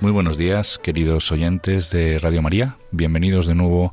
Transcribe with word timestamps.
Muy 0.00 0.12
buenos 0.12 0.38
días, 0.38 0.78
queridos 0.78 1.30
oyentes 1.30 1.90
de 1.90 2.18
Radio 2.18 2.40
María. 2.40 2.76
Bienvenidos 2.90 3.46
de 3.46 3.54
nuevo 3.54 3.92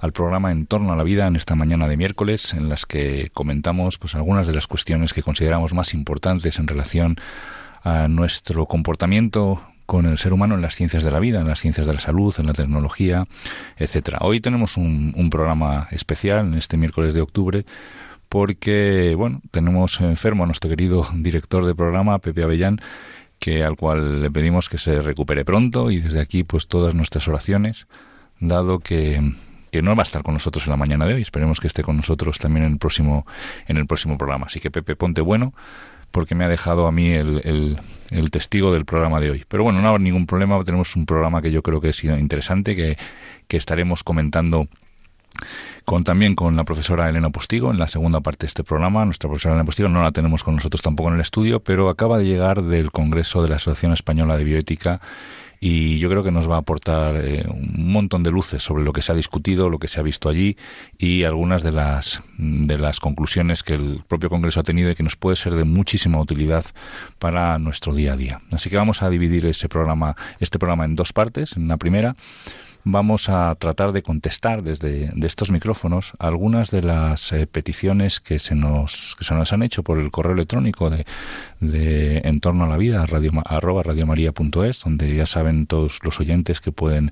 al 0.00 0.12
programa 0.12 0.52
En 0.52 0.66
torno 0.66 0.92
a 0.92 0.96
la 0.96 1.02
vida 1.02 1.26
en 1.26 1.34
esta 1.34 1.54
mañana 1.54 1.88
de 1.88 1.96
miércoles, 1.96 2.52
en 2.52 2.68
las 2.68 2.84
que 2.84 3.30
comentamos 3.32 3.96
pues 3.96 4.14
algunas 4.14 4.46
de 4.46 4.52
las 4.52 4.66
cuestiones 4.66 5.14
que 5.14 5.22
consideramos 5.22 5.72
más 5.72 5.94
importantes 5.94 6.58
en 6.58 6.66
relación 6.66 7.16
a 7.82 8.06
nuestro 8.06 8.66
comportamiento 8.66 9.62
con 9.86 10.04
el 10.04 10.18
ser 10.18 10.34
humano 10.34 10.56
en 10.56 10.60
las 10.60 10.74
ciencias 10.74 11.04
de 11.04 11.10
la 11.10 11.20
vida, 11.20 11.40
en 11.40 11.48
las 11.48 11.60
ciencias 11.60 11.86
de 11.86 11.94
la 11.94 12.00
salud, 12.00 12.34
en 12.36 12.46
la 12.48 12.52
tecnología, 12.52 13.24
etcétera. 13.78 14.18
Hoy 14.20 14.40
tenemos 14.40 14.76
un, 14.76 15.14
un 15.16 15.30
programa 15.30 15.88
especial 15.90 16.48
en 16.48 16.54
este 16.54 16.76
miércoles 16.76 17.14
de 17.14 17.22
octubre 17.22 17.64
porque, 18.28 19.14
bueno, 19.16 19.40
tenemos 19.52 20.02
enfermo 20.02 20.42
a 20.42 20.46
nuestro 20.46 20.68
querido 20.68 21.06
director 21.14 21.64
de 21.64 21.74
programa, 21.74 22.18
Pepe 22.18 22.42
Avellán, 22.42 22.78
que 23.38 23.62
al 23.62 23.76
cual 23.76 24.22
le 24.22 24.30
pedimos 24.30 24.68
que 24.68 24.78
se 24.78 25.02
recupere 25.02 25.44
pronto 25.44 25.90
y 25.90 26.00
desde 26.00 26.20
aquí 26.20 26.44
pues 26.44 26.66
todas 26.66 26.94
nuestras 26.94 27.28
oraciones, 27.28 27.86
dado 28.40 28.78
que, 28.78 29.32
que 29.70 29.82
no 29.82 29.94
va 29.94 30.02
a 30.02 30.04
estar 30.04 30.22
con 30.22 30.34
nosotros 30.34 30.66
en 30.66 30.70
la 30.70 30.76
mañana 30.76 31.06
de 31.06 31.14
hoy, 31.14 31.22
esperemos 31.22 31.60
que 31.60 31.66
esté 31.66 31.82
con 31.82 31.96
nosotros 31.96 32.38
también 32.38 32.64
en 32.64 32.72
el 32.72 32.78
próximo 32.78 33.26
en 33.66 33.76
el 33.76 33.86
próximo 33.86 34.18
programa. 34.18 34.46
Así 34.46 34.60
que 34.60 34.70
Pepe, 34.70 34.96
ponte 34.96 35.20
bueno 35.20 35.52
porque 36.10 36.34
me 36.34 36.44
ha 36.44 36.48
dejado 36.48 36.86
a 36.86 36.92
mí 36.92 37.10
el, 37.10 37.42
el, 37.44 37.78
el 38.10 38.30
testigo 38.30 38.72
del 38.72 38.86
programa 38.86 39.20
de 39.20 39.30
hoy. 39.30 39.44
Pero 39.46 39.64
bueno, 39.64 39.82
no 39.82 39.88
habrá 39.88 40.02
ningún 40.02 40.26
problema, 40.26 40.62
tenemos 40.64 40.96
un 40.96 41.04
programa 41.04 41.42
que 41.42 41.52
yo 41.52 41.62
creo 41.62 41.80
que 41.80 41.90
es 41.90 42.04
interesante, 42.04 42.74
que, 42.74 42.96
que 43.48 43.58
estaremos 43.58 44.02
comentando 44.02 44.66
con 45.86 46.02
también 46.02 46.34
con 46.34 46.56
la 46.56 46.64
profesora 46.64 47.08
Elena 47.08 47.30
Postigo 47.30 47.70
en 47.70 47.78
la 47.78 47.86
segunda 47.86 48.20
parte 48.20 48.44
de 48.44 48.48
este 48.48 48.64
programa. 48.64 49.04
Nuestra 49.04 49.30
profesora 49.30 49.54
Elena 49.54 49.64
Postigo 49.64 49.88
no 49.88 50.02
la 50.02 50.10
tenemos 50.10 50.42
con 50.42 50.56
nosotros 50.56 50.82
tampoco 50.82 51.10
en 51.10 51.14
el 51.14 51.20
estudio, 51.20 51.60
pero 51.60 51.88
acaba 51.88 52.18
de 52.18 52.24
llegar 52.24 52.64
del 52.64 52.90
Congreso 52.90 53.40
de 53.40 53.48
la 53.48 53.56
Asociación 53.56 53.92
Española 53.92 54.36
de 54.36 54.42
Bioética 54.42 55.00
y 55.60 56.00
yo 56.00 56.10
creo 56.10 56.24
que 56.24 56.32
nos 56.32 56.50
va 56.50 56.56
a 56.56 56.58
aportar 56.58 57.14
eh, 57.16 57.44
un 57.48 57.92
montón 57.92 58.24
de 58.24 58.32
luces 58.32 58.64
sobre 58.64 58.82
lo 58.82 58.92
que 58.92 59.00
se 59.00 59.12
ha 59.12 59.14
discutido, 59.14 59.70
lo 59.70 59.78
que 59.78 59.86
se 59.86 60.00
ha 60.00 60.02
visto 60.02 60.28
allí 60.28 60.56
y 60.98 61.22
algunas 61.22 61.62
de 61.62 61.70
las 61.70 62.20
de 62.36 62.78
las 62.78 62.98
conclusiones 62.98 63.62
que 63.62 63.74
el 63.74 64.02
propio 64.08 64.28
Congreso 64.28 64.58
ha 64.58 64.64
tenido 64.64 64.90
y 64.90 64.96
que 64.96 65.04
nos 65.04 65.14
puede 65.14 65.36
ser 65.36 65.54
de 65.54 65.62
muchísima 65.62 66.20
utilidad 66.20 66.64
para 67.20 67.60
nuestro 67.60 67.94
día 67.94 68.14
a 68.14 68.16
día. 68.16 68.40
Así 68.50 68.70
que 68.70 68.76
vamos 68.76 69.02
a 69.02 69.08
dividir 69.08 69.46
ese 69.46 69.68
programa 69.68 70.16
este 70.40 70.58
programa 70.58 70.84
en 70.84 70.96
dos 70.96 71.12
partes. 71.12 71.56
En 71.56 71.68
la 71.68 71.76
primera 71.76 72.16
vamos 72.88 73.28
a 73.28 73.52
tratar 73.56 73.92
de 73.92 74.02
contestar 74.02 74.62
desde 74.62 75.10
de 75.12 75.26
estos 75.26 75.50
micrófonos 75.50 76.12
algunas 76.20 76.70
de 76.70 76.84
las 76.84 77.32
eh, 77.32 77.48
peticiones 77.48 78.20
que 78.20 78.38
se 78.38 78.54
nos 78.54 79.16
que 79.18 79.24
se 79.24 79.34
nos 79.34 79.52
han 79.52 79.64
hecho 79.64 79.82
por 79.82 79.98
el 79.98 80.12
correo 80.12 80.34
electrónico 80.34 80.88
de, 80.88 81.04
de 81.58 82.18
en 82.18 82.38
torno 82.38 82.64
a 82.64 82.68
la 82.68 82.76
vida 82.76 83.04
radio, 83.04 83.32
arroba 83.44 83.82
radiomaria.es 83.82 84.84
donde 84.84 85.16
ya 85.16 85.26
saben 85.26 85.66
todos 85.66 85.98
los 86.04 86.20
oyentes 86.20 86.60
que 86.60 86.70
pueden 86.70 87.10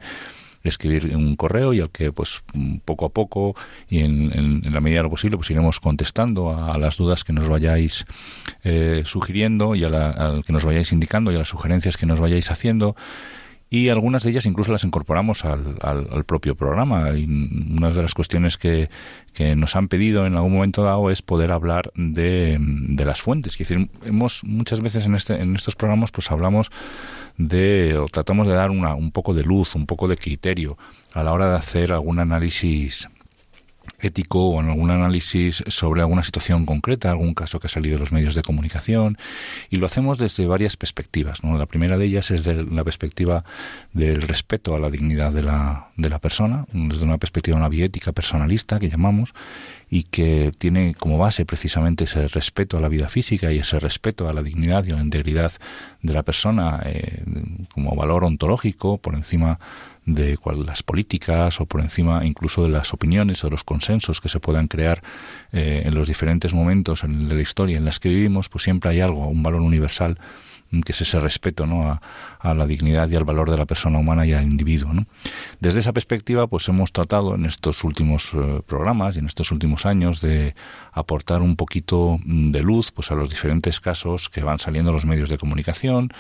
escribir 0.63 1.15
un 1.17 1.35
correo 1.35 1.75
y 1.75 1.81
al 1.81 1.91
que 1.91 2.13
pues 2.13 2.45
poco 2.85 3.07
a 3.07 3.09
poco 3.09 3.57
y 3.89 3.99
en, 3.99 4.31
en, 4.33 4.73
la 4.73 4.81
medida 4.81 5.01
de 5.01 5.03
lo 5.03 5.11
posible 5.11 5.37
pues 5.37 5.51
iremos 5.51 5.81
contestando 5.81 6.57
a, 6.57 6.79
las 6.79 6.97
dudas 6.97 7.25
que 7.25 7.33
nos 7.33 7.49
vayáis 7.49 8.07
eh, 8.63 9.03
sugiriendo 9.07 9.75
y 9.75 9.83
a, 9.83 9.89
la, 9.89 10.09
a 10.11 10.43
que 10.43 10.53
nos 10.53 10.65
vayáis 10.65 10.93
indicando 10.93 11.33
y 11.33 11.35
a 11.35 11.39
las 11.39 11.49
sugerencias 11.49 11.97
que 11.97 12.07
nos 12.07 12.21
vayáis 12.21 12.53
haciendo 12.53 12.95
y 13.75 13.89
algunas 13.89 14.23
de 14.23 14.31
ellas 14.31 14.47
incluso 14.47 14.71
las 14.71 14.85
incorporamos 14.85 15.45
al, 15.45 15.79
al, 15.81 16.07
al, 16.13 16.23
propio 16.23 16.55
programa. 16.55 17.11
Y 17.11 17.25
una 17.25 17.91
de 17.91 18.03
las 18.03 18.15
cuestiones 18.15 18.57
que, 18.57 18.89
que, 19.33 19.57
nos 19.57 19.75
han 19.75 19.89
pedido 19.89 20.27
en 20.27 20.37
algún 20.37 20.53
momento 20.53 20.85
dado 20.85 21.11
es 21.11 21.23
poder 21.23 21.51
hablar 21.51 21.91
de, 21.97 22.57
de 22.61 23.05
las 23.05 23.21
fuentes. 23.21 23.55
Es 23.55 23.59
decir, 23.59 23.91
hemos 24.05 24.45
muchas 24.45 24.81
veces 24.81 25.07
en, 25.07 25.17
este, 25.17 25.41
en 25.41 25.57
estos 25.57 25.75
programas 25.75 26.13
pues 26.13 26.31
hablamos 26.31 26.71
de 27.37 27.99
o 27.99 28.07
tratamos 28.07 28.47
de 28.47 28.53
dar 28.53 28.71
una, 28.71 28.95
un 28.95 29.11
poco 29.11 29.35
de 29.35 29.43
luz, 29.43 29.75
un 29.75 29.87
poco 29.87 30.07
de 30.07 30.19
criterio 30.19 30.79
a 31.13 31.25
la 31.25 31.33
hora 31.33 31.51
de 31.51 31.57
hacer 31.57 31.93
algún 31.93 32.21
análisis 32.21 33.09
ético 34.01 34.51
o 34.51 34.61
en 34.61 34.69
algún 34.69 34.91
análisis 34.91 35.63
sobre 35.67 36.01
alguna 36.01 36.23
situación 36.23 36.67
concreta, 36.67 37.11
algún 37.11 37.35
caso 37.35 37.61
que 37.61 37.67
ha 37.67 37.71
salido 37.71 37.97
de 37.97 38.01
los 38.01 38.13
medios 38.13 38.35
de 38.35 38.43
comunicación, 38.43 39.19
y 39.71 39.77
lo 39.77 39.87
hacemos 39.87 40.19
desde 40.19 40.47
varias 40.47 40.77
perspectivas. 40.77 41.43
La 41.43 41.67
primera 41.67 41.99
de 41.99 42.07
ellas 42.07 42.31
es 42.31 42.45
de 42.45 42.65
la 42.65 42.85
perspectiva 42.85 43.45
del 43.93 44.23
respeto 44.23 44.75
a 44.75 44.79
la 44.79 44.91
dignidad 44.91 45.33
de 45.33 45.43
la, 45.43 45.89
de 45.97 46.09
la 46.09 46.19
persona, 46.19 46.67
desde 46.73 47.05
una 47.05 47.19
perspectiva 47.19 47.57
una 47.57 47.69
bioética 47.69 48.13
personalista 48.13 48.79
que 48.79 48.89
llamamos, 48.89 49.35
y 49.95 50.03
que 50.05 50.53
tiene 50.59 50.95
como 50.95 51.19
base 51.19 51.47
precisamente 51.47 52.05
ese 52.05 52.27
respeto 52.27 52.77
a 52.77 52.81
la 52.81 52.89
vida 52.89 53.09
física 53.09 53.53
y 53.53 53.59
ese 53.59 53.79
respeto 53.79 54.29
a 54.29 54.33
la 54.33 54.43
dignidad 54.43 54.85
y 54.85 54.91
a 54.91 54.97
la 54.97 55.03
integridad 55.03 55.53
de 56.03 56.13
la 56.13 56.25
persona 56.25 56.83
eh, 56.85 57.23
como 57.73 57.95
valor 57.95 58.25
ontológico 58.25 58.99
por 58.99 59.15
encima 59.15 59.61
de 60.07 60.39
las 60.65 60.83
políticas 60.83 61.61
o 61.61 61.67
por 61.67 61.81
encima 61.81 62.25
incluso 62.25 62.63
de 62.63 62.69
las 62.69 62.93
opiniones 62.93 63.43
o 63.45 63.51
los 63.51 63.65
consensos 63.65 64.21
que 64.21 64.29
se 64.29 64.41
puedan 64.41 64.69
crear 64.69 65.03
eh, 65.53 65.83
en 65.85 65.95
los 65.95 66.09
diferentes 66.09 66.53
momentos 66.53 67.05
en, 67.05 67.29
de 67.29 67.35
la 67.35 67.43
historia 67.43 67.79
en 67.79 67.85
las 67.85 68.01
que 68.01 68.11
vivimos, 68.11 68.49
pues 68.49 68.65
siempre 68.65 68.91
hay 68.91 69.01
algo, 69.01 69.27
un 69.29 69.43
valor 69.43 69.61
universal 69.61 70.19
que 70.83 70.93
es 70.93 71.01
ese 71.01 71.21
respeto 71.21 71.67
¿no? 71.67 72.01
a, 72.41 72.55
la 72.55 72.67
dignidad 72.67 73.09
y 73.09 73.17
al 73.17 73.25
valor 73.25 73.51
de 73.51 73.57
la 73.57 73.67
persona 73.67 73.99
humana 73.99 74.27
y 74.27 74.33
al 74.33 74.43
individuo. 74.43 74.93
¿no? 74.93 75.05
Desde 75.61 75.81
esa 75.81 75.93
perspectiva, 75.93 76.47
pues 76.47 76.69
hemos 76.69 76.93
tratado 76.93 77.35
en 77.35 77.47
estos 77.47 77.85
últimos 77.85 78.33
eh, 78.35 78.61
programas 78.67 79.17
y 79.17 79.21
en 79.21 79.27
estos 79.27 79.51
últimos 79.53 79.87
años 79.87 80.21
de 80.21 80.55
aportar 80.93 81.43
un 81.43 81.57
poquito 81.57 82.19
de 82.25 82.61
luz 82.61 82.93
pues, 82.93 83.11
a 83.11 83.15
los 83.15 83.31
diferentes 83.31 83.81
casos 83.81 84.29
que 84.29 84.43
van 84.43 84.59
saliendo 84.59 84.91
en 84.91 84.95
los 84.95 85.07
medios 85.07 85.29
de 85.29 85.39
comunicación 85.39 86.11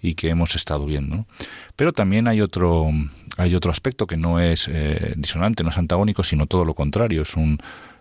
y 0.00 0.14
que 0.14 0.28
hemos 0.28 0.54
estado 0.54 0.86
viendo. 0.86 1.26
Pero 1.76 1.92
también 1.92 2.28
hay 2.28 2.40
otro, 2.40 2.88
hay 3.36 3.54
otro 3.54 3.70
aspecto 3.70 4.06
que 4.06 4.16
no 4.16 4.40
es 4.40 4.68
eh, 4.68 5.14
disonante, 5.16 5.62
no 5.62 5.70
es 5.70 5.78
antagónico, 5.78 6.22
sino 6.22 6.46
todo 6.46 6.64
lo 6.64 6.74
contrario, 6.74 7.22
es 7.22 7.34
un 7.34 7.58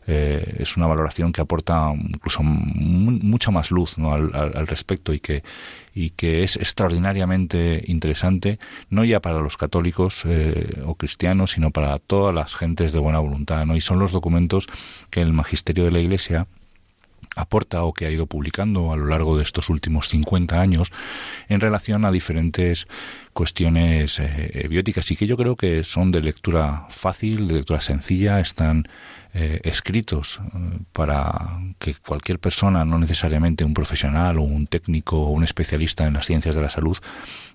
eh, 0.07 0.55
es 0.59 0.77
una 0.77 0.87
valoración 0.87 1.33
que 1.33 1.41
aporta 1.41 1.93
incluso 1.93 2.41
mucha 2.41 3.51
más 3.51 3.71
luz 3.71 3.97
¿no? 3.97 4.13
al, 4.13 4.65
respecto 4.65 5.13
y 5.13 5.19
que, 5.19 5.43
y 5.93 6.11
que 6.11 6.43
es 6.43 6.55
extraordinariamente 6.55 7.83
interesante, 7.87 8.57
no 8.89 9.03
ya 9.03 9.19
para 9.19 9.41
los 9.41 9.57
católicos 9.57 10.23
eh, 10.25 10.81
o 10.85 10.95
cristianos, 10.95 11.51
sino 11.51 11.71
para 11.71 11.99
todas 11.99 12.33
las 12.33 12.55
gentes 12.55 12.93
de 12.93 12.99
buena 12.99 13.19
voluntad. 13.19 13.65
¿no? 13.65 13.75
Y 13.75 13.81
son 13.81 13.99
los 13.99 14.13
documentos 14.13 14.67
que 15.09 15.21
el 15.21 15.33
magisterio 15.33 15.83
de 15.83 15.91
la 15.91 15.99
Iglesia 15.99 16.47
aporta 17.35 17.83
o 17.83 17.93
que 17.93 18.05
ha 18.05 18.11
ido 18.11 18.25
publicando 18.25 18.91
a 18.91 18.95
lo 18.95 19.05
largo 19.07 19.37
de 19.37 19.43
estos 19.43 19.69
últimos 19.69 20.07
50 20.09 20.59
años 20.59 20.91
en 21.49 21.61
relación 21.61 22.05
a 22.05 22.11
diferentes 22.11 22.87
cuestiones 23.33 24.19
eh, 24.19 24.67
bióticas 24.69 25.11
y 25.11 25.15
que 25.15 25.27
yo 25.27 25.37
creo 25.37 25.55
que 25.55 25.83
son 25.83 26.11
de 26.11 26.21
lectura 26.21 26.87
fácil, 26.89 27.47
de 27.47 27.55
lectura 27.55 27.81
sencilla, 27.81 28.39
están 28.39 28.87
eh, 29.39 29.61
escritos 29.65 30.39
eh, 30.41 30.79
para 30.93 31.59
que 31.77 31.93
cualquier 31.93 32.39
persona, 32.39 32.83
no 32.85 32.97
necesariamente 32.97 33.63
un 33.63 33.75
profesional 33.75 34.39
o 34.39 34.41
un 34.41 34.65
técnico 34.65 35.21
o 35.21 35.29
un 35.29 35.43
especialista 35.43 36.07
en 36.07 36.15
las 36.15 36.25
ciencias 36.25 36.55
de 36.55 36.61
la 36.63 36.71
salud, 36.71 36.97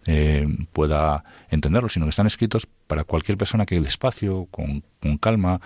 eh, 0.06 0.46
pueda 0.72 1.24
entenderlo, 1.50 1.88
sino 1.88 2.06
que 2.06 2.10
están 2.10 2.28
escritos 2.28 2.68
para 2.86 3.02
cualquier 3.02 3.36
persona 3.36 3.66
que 3.66 3.80
despacio, 3.80 4.46
con, 4.52 4.84
con 5.00 5.18
calma, 5.18 5.60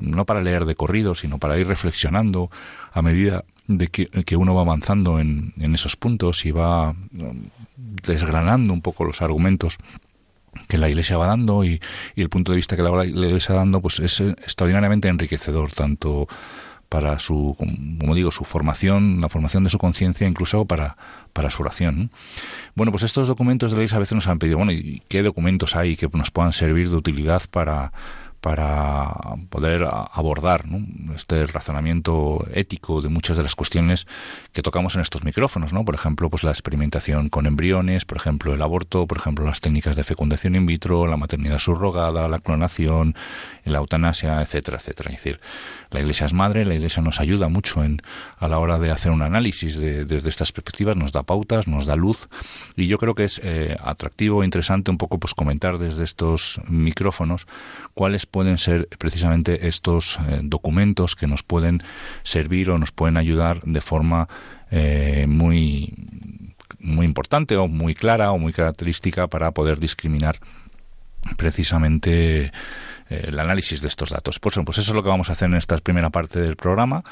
no 0.00 0.24
para 0.24 0.40
leer 0.40 0.64
de 0.64 0.74
corrido, 0.74 1.14
sino 1.14 1.38
para 1.38 1.56
ir 1.56 1.68
reflexionando 1.68 2.50
a 2.92 3.00
medida 3.00 3.44
de 3.68 3.86
que, 3.88 4.36
uno 4.36 4.56
va 4.56 4.62
avanzando 4.62 5.20
en, 5.20 5.52
esos 5.72 5.94
puntos 5.94 6.44
y 6.46 6.50
va 6.50 6.96
desgranando 8.04 8.72
un 8.72 8.82
poco 8.82 9.04
los 9.04 9.22
argumentos 9.22 9.78
que 10.68 10.78
la 10.78 10.88
Iglesia 10.88 11.16
va 11.16 11.26
dando 11.26 11.64
y, 11.64 11.80
y 12.14 12.22
el 12.22 12.28
punto 12.28 12.52
de 12.52 12.56
vista 12.56 12.76
que 12.76 12.82
la 12.82 13.04
Iglesia 13.04 13.54
va 13.54 13.60
dando 13.60 13.80
pues 13.80 14.00
es 14.00 14.20
extraordinariamente 14.20 15.08
enriquecedor 15.08 15.72
tanto 15.72 16.28
para 16.88 17.18
su, 17.18 17.56
como 17.58 18.14
digo, 18.14 18.30
su 18.30 18.44
formación, 18.44 19.20
la 19.20 19.28
formación 19.28 19.64
de 19.64 19.70
su 19.70 19.78
conciencia, 19.78 20.26
incluso 20.26 20.66
para, 20.66 20.96
para 21.32 21.50
su 21.50 21.62
oración. 21.62 22.10
Bueno, 22.74 22.92
pues 22.92 23.02
estos 23.02 23.28
documentos 23.28 23.70
de 23.70 23.76
la 23.76 23.82
Iglesia 23.82 23.96
a 23.96 24.00
veces 24.00 24.14
nos 24.14 24.28
han 24.28 24.38
pedido, 24.38 24.58
bueno, 24.58 24.72
¿y 24.72 25.02
qué 25.08 25.22
documentos 25.22 25.74
hay 25.74 25.96
que 25.96 26.08
nos 26.12 26.30
puedan 26.30 26.52
servir 26.52 26.88
de 26.88 26.96
utilidad 26.96 27.42
para, 27.50 27.92
para 28.46 29.12
poder 29.50 29.84
abordar 29.90 30.68
¿no? 30.68 30.78
este 31.16 31.46
razonamiento 31.46 32.46
ético 32.54 33.02
de 33.02 33.08
muchas 33.08 33.36
de 33.36 33.42
las 33.42 33.56
cuestiones 33.56 34.06
que 34.52 34.62
tocamos 34.62 34.94
en 34.94 35.00
estos 35.00 35.24
micrófonos, 35.24 35.72
¿no? 35.72 35.84
Por 35.84 35.96
ejemplo, 35.96 36.30
pues 36.30 36.44
la 36.44 36.52
experimentación 36.52 37.28
con 37.28 37.46
embriones, 37.46 38.04
por 38.04 38.18
ejemplo, 38.18 38.54
el 38.54 38.62
aborto, 38.62 39.08
por 39.08 39.18
ejemplo, 39.18 39.44
las 39.44 39.60
técnicas 39.60 39.96
de 39.96 40.04
fecundación 40.04 40.54
in 40.54 40.64
vitro, 40.64 41.08
la 41.08 41.16
maternidad 41.16 41.58
subrogada, 41.58 42.28
la 42.28 42.38
clonación, 42.38 43.16
la 43.64 43.78
eutanasia, 43.78 44.40
etcétera, 44.40 44.76
etcétera. 44.76 45.10
Es 45.10 45.16
decir, 45.16 45.40
la 45.90 45.98
Iglesia 45.98 46.26
es 46.26 46.32
madre, 46.32 46.64
la 46.64 46.74
Iglesia 46.74 47.02
nos 47.02 47.18
ayuda 47.18 47.48
mucho 47.48 47.82
en, 47.82 48.00
a 48.38 48.46
la 48.46 48.60
hora 48.60 48.78
de 48.78 48.92
hacer 48.92 49.10
un 49.10 49.22
análisis 49.22 49.76
de, 49.80 50.04
desde 50.04 50.28
estas 50.28 50.52
perspectivas, 50.52 50.96
nos 50.96 51.10
da 51.10 51.24
pautas, 51.24 51.66
nos 51.66 51.86
da 51.86 51.96
luz 51.96 52.28
y 52.76 52.86
yo 52.86 52.98
creo 52.98 53.16
que 53.16 53.24
es 53.24 53.40
eh, 53.42 53.76
atractivo 53.82 54.42
e 54.42 54.44
interesante 54.44 54.92
un 54.92 54.98
poco 54.98 55.18
pues 55.18 55.34
comentar 55.34 55.78
desde 55.78 56.04
estos 56.04 56.60
micrófonos 56.68 57.48
cuáles 57.94 58.24
pueden 58.36 58.58
ser 58.58 58.86
precisamente 58.98 59.66
estos 59.66 60.18
eh, 60.28 60.40
documentos 60.42 61.16
que 61.16 61.26
nos 61.26 61.42
pueden 61.42 61.82
servir 62.22 62.68
o 62.68 62.76
nos 62.76 62.92
pueden 62.92 63.16
ayudar 63.16 63.62
de 63.62 63.80
forma 63.80 64.28
eh, 64.70 65.24
muy 65.26 65.94
muy 66.78 67.06
importante 67.06 67.56
o 67.56 67.66
muy 67.66 67.94
clara 67.94 68.32
o 68.32 68.38
muy 68.38 68.52
característica 68.52 69.26
para 69.26 69.52
poder 69.52 69.80
discriminar 69.80 70.36
precisamente 71.38 72.52
el 73.08 73.38
análisis 73.38 73.80
de 73.80 73.88
estos 73.88 74.10
datos. 74.10 74.38
Pues, 74.38 74.60
pues 74.66 74.76
eso 74.76 74.90
es 74.90 74.94
lo 74.94 75.02
que 75.02 75.08
vamos 75.08 75.30
a 75.30 75.32
hacer 75.32 75.48
en 75.48 75.54
esta 75.54 75.78
primera 75.78 76.10
parte 76.10 76.38
del 76.38 76.56
programa. 76.56 77.04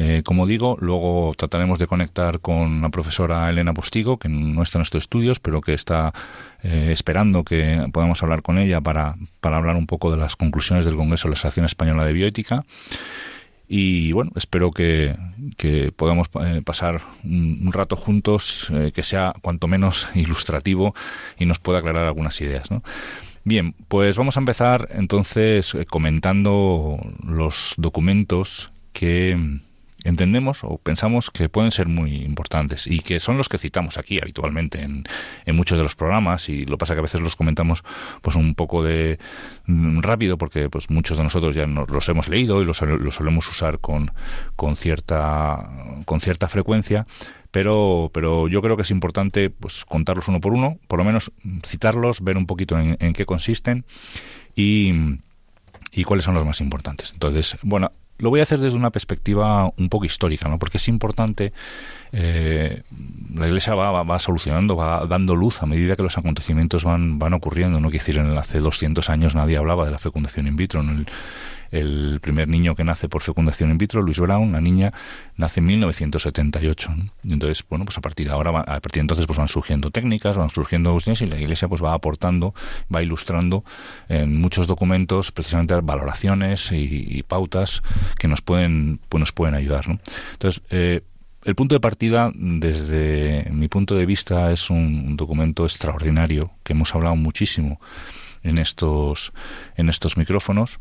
Eh, 0.00 0.22
como 0.24 0.46
digo, 0.46 0.76
luego 0.80 1.32
trataremos 1.36 1.80
de 1.80 1.88
conectar 1.88 2.38
con 2.38 2.80
la 2.82 2.88
profesora 2.88 3.50
Elena 3.50 3.74
Postigo, 3.74 4.16
que 4.16 4.28
no 4.28 4.62
está 4.62 4.78
en 4.78 4.82
estos 4.82 5.02
estudios, 5.02 5.40
pero 5.40 5.60
que 5.60 5.74
está 5.74 6.14
eh, 6.62 6.90
esperando 6.92 7.42
que 7.42 7.84
podamos 7.92 8.22
hablar 8.22 8.42
con 8.42 8.58
ella 8.58 8.80
para, 8.80 9.16
para 9.40 9.56
hablar 9.56 9.74
un 9.74 9.88
poco 9.88 10.12
de 10.12 10.16
las 10.16 10.36
conclusiones 10.36 10.84
del 10.84 10.94
Congreso 10.94 11.26
de 11.26 11.30
la 11.30 11.34
Asociación 11.34 11.66
Española 11.66 12.04
de 12.04 12.12
Bioética. 12.12 12.64
Y 13.66 14.12
bueno, 14.12 14.30
espero 14.36 14.70
que, 14.70 15.16
que 15.56 15.90
podamos 15.90 16.30
eh, 16.44 16.62
pasar 16.64 17.02
un, 17.24 17.68
rato 17.72 17.96
juntos 17.96 18.72
que 18.94 19.02
sea 19.02 19.34
cuanto 19.42 19.66
menos 19.66 20.08
ilustrativo 20.14 20.94
y 21.40 21.44
nos 21.44 21.58
pueda 21.58 21.80
aclarar 21.80 22.06
algunas 22.06 22.40
ideas. 22.40 22.68
Bien, 23.42 23.74
pues 23.88 24.16
vamos 24.16 24.36
a 24.36 24.40
empezar 24.40 24.88
entonces 24.92 25.76
comentando 25.90 26.98
los 27.26 27.74
documentos 27.76 28.70
que 28.92 29.60
entendemos 30.08 30.64
o 30.64 30.78
pensamos 30.78 31.30
que 31.30 31.48
pueden 31.48 31.70
ser 31.70 31.86
muy 31.86 32.16
importantes 32.16 32.86
y 32.86 33.00
que 33.00 33.20
son 33.20 33.36
los 33.36 33.48
que 33.48 33.58
citamos 33.58 33.98
aquí 33.98 34.18
habitualmente 34.20 34.82
en, 34.82 35.04
en 35.44 35.56
muchos 35.56 35.78
de 35.78 35.84
los 35.84 35.94
programas 35.94 36.48
y 36.48 36.64
lo 36.64 36.78
pasa 36.78 36.94
que 36.94 37.00
a 37.00 37.02
veces 37.02 37.20
los 37.20 37.36
comentamos 37.36 37.84
pues 38.22 38.36
un 38.36 38.54
poco 38.54 38.82
de 38.82 39.18
mm, 39.66 40.00
rápido 40.00 40.38
porque 40.38 40.68
pues 40.70 40.90
muchos 40.90 41.16
de 41.16 41.22
nosotros 41.22 41.54
ya 41.54 41.66
nos, 41.66 41.88
los 41.90 42.08
hemos 42.08 42.28
leído 42.28 42.62
y 42.62 42.64
los, 42.64 42.80
los 42.80 43.14
solemos 43.14 43.48
usar 43.48 43.78
con, 43.78 44.12
con 44.56 44.76
cierta 44.76 45.68
con 46.04 46.20
cierta 46.20 46.48
frecuencia 46.48 47.06
pero 47.50 48.10
pero 48.12 48.48
yo 48.48 48.62
creo 48.62 48.76
que 48.76 48.82
es 48.82 48.90
importante 48.90 49.50
pues 49.50 49.84
contarlos 49.84 50.28
uno 50.28 50.40
por 50.40 50.52
uno 50.52 50.78
por 50.88 50.98
lo 50.98 51.04
menos 51.04 51.32
citarlos 51.64 52.22
ver 52.22 52.36
un 52.36 52.46
poquito 52.46 52.78
en, 52.78 52.96
en 53.00 53.12
qué 53.12 53.26
consisten 53.26 53.84
y 54.56 55.18
y 55.92 56.04
cuáles 56.04 56.24
son 56.24 56.34
los 56.34 56.44
más 56.44 56.60
importantes. 56.60 57.12
Entonces, 57.12 57.56
bueno, 57.62 57.92
lo 58.18 58.30
voy 58.30 58.40
a 58.40 58.42
hacer 58.42 58.60
desde 58.60 58.76
una 58.76 58.90
perspectiva 58.90 59.72
un 59.76 59.88
poco 59.88 60.04
histórica, 60.04 60.48
¿no? 60.48 60.58
Porque 60.58 60.78
es 60.78 60.88
importante, 60.88 61.52
eh, 62.12 62.82
la 63.34 63.46
Iglesia 63.46 63.74
va, 63.74 64.02
va, 64.02 64.18
solucionando, 64.18 64.76
va 64.76 65.06
dando 65.06 65.36
luz 65.36 65.62
a 65.62 65.66
medida 65.66 65.96
que 65.96 66.02
los 66.02 66.18
acontecimientos 66.18 66.84
van, 66.84 67.18
van 67.18 67.32
ocurriendo, 67.34 67.80
¿no? 67.80 67.90
Quiero 67.90 68.04
decir, 68.04 68.18
en 68.18 68.36
hace 68.36 68.58
200 68.58 69.08
años 69.08 69.34
nadie 69.34 69.56
hablaba 69.56 69.84
de 69.84 69.92
la 69.92 69.98
fecundación 69.98 70.46
in 70.46 70.56
vitro, 70.56 70.80
en 70.80 70.88
el, 70.90 71.06
el 71.70 72.18
primer 72.20 72.48
niño 72.48 72.74
que 72.74 72.84
nace 72.84 73.08
por 73.08 73.22
fecundación 73.22 73.70
in 73.70 73.78
vitro, 73.78 74.02
Luis 74.02 74.18
Brown, 74.18 74.52
la 74.52 74.60
niña, 74.60 74.92
nace 75.36 75.60
en 75.60 75.66
1978. 75.66 76.94
Entonces, 77.24 77.64
bueno, 77.68 77.84
pues 77.84 77.98
a 77.98 78.00
partir 78.00 78.26
de 78.26 78.32
ahora, 78.32 78.50
a 78.60 78.80
partir 78.80 78.94
de 78.94 79.00
entonces, 79.00 79.26
pues 79.26 79.38
van 79.38 79.48
surgiendo 79.48 79.90
técnicas, 79.90 80.36
van 80.36 80.50
surgiendo 80.50 80.92
cuestiones 80.92 81.22
y 81.22 81.26
la 81.26 81.38
Iglesia 81.38 81.68
pues 81.68 81.82
va 81.82 81.94
aportando, 81.94 82.54
va 82.94 83.02
ilustrando 83.02 83.64
en 84.08 84.40
muchos 84.40 84.66
documentos 84.66 85.32
precisamente 85.32 85.74
valoraciones 85.80 86.72
y, 86.72 87.22
pautas 87.28 87.82
que 88.18 88.28
nos 88.28 88.40
pueden, 88.40 89.00
pues 89.08 89.20
nos 89.20 89.32
pueden 89.32 89.54
ayudar. 89.54 89.84
Entonces, 90.32 90.62
eh, 90.70 91.02
el 91.44 91.54
punto 91.54 91.74
de 91.74 91.80
partida, 91.80 92.32
desde 92.34 93.48
mi 93.52 93.68
punto 93.68 93.94
de 93.94 94.06
vista, 94.06 94.50
es 94.52 94.70
un 94.70 95.16
documento 95.16 95.64
extraordinario 95.64 96.50
que 96.62 96.72
hemos 96.72 96.94
hablado 96.94 97.16
muchísimo 97.16 97.80
en 98.42 98.58
estos, 98.58 99.32
en 99.76 99.88
estos 99.88 100.16
micrófonos 100.16 100.78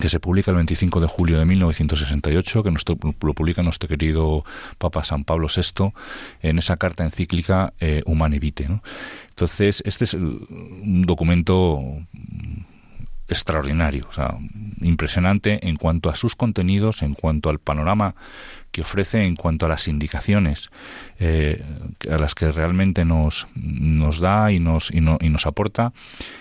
que 0.00 0.08
se 0.08 0.20
publica 0.20 0.50
el 0.50 0.56
25 0.56 1.00
de 1.00 1.06
julio 1.06 1.38
de 1.38 1.44
1968, 1.44 2.62
que 2.62 2.70
lo 2.70 3.34
publica 3.34 3.62
nuestro 3.62 3.88
querido 3.88 4.44
Papa 4.78 5.04
San 5.04 5.24
Pablo 5.24 5.48
VI 5.54 5.92
en 6.40 6.58
esa 6.58 6.76
carta 6.76 7.04
encíclica 7.04 7.72
eh, 7.80 8.02
Humane 8.06 8.38
Vitae. 8.38 8.80
Entonces, 9.30 9.82
este 9.84 10.04
es 10.04 10.14
un 10.14 11.04
documento 11.06 11.80
extraordinario, 13.28 14.06
o 14.08 14.12
sea, 14.12 14.38
impresionante 14.80 15.68
en 15.68 15.76
cuanto 15.76 16.08
a 16.08 16.14
sus 16.14 16.34
contenidos, 16.34 17.02
en 17.02 17.14
cuanto 17.14 17.50
al 17.50 17.58
panorama 17.58 18.14
que 18.72 18.80
ofrece, 18.80 19.24
en 19.24 19.36
cuanto 19.36 19.66
a 19.66 19.68
las 19.68 19.86
indicaciones 19.86 20.70
eh, 21.18 21.62
a 22.10 22.16
las 22.16 22.34
que 22.34 22.50
realmente 22.52 23.04
nos, 23.04 23.46
nos 23.54 24.20
da 24.20 24.50
y 24.50 24.60
nos, 24.60 24.90
y, 24.90 24.98
y 24.98 25.28
nos 25.28 25.46
aporta, 25.46 25.92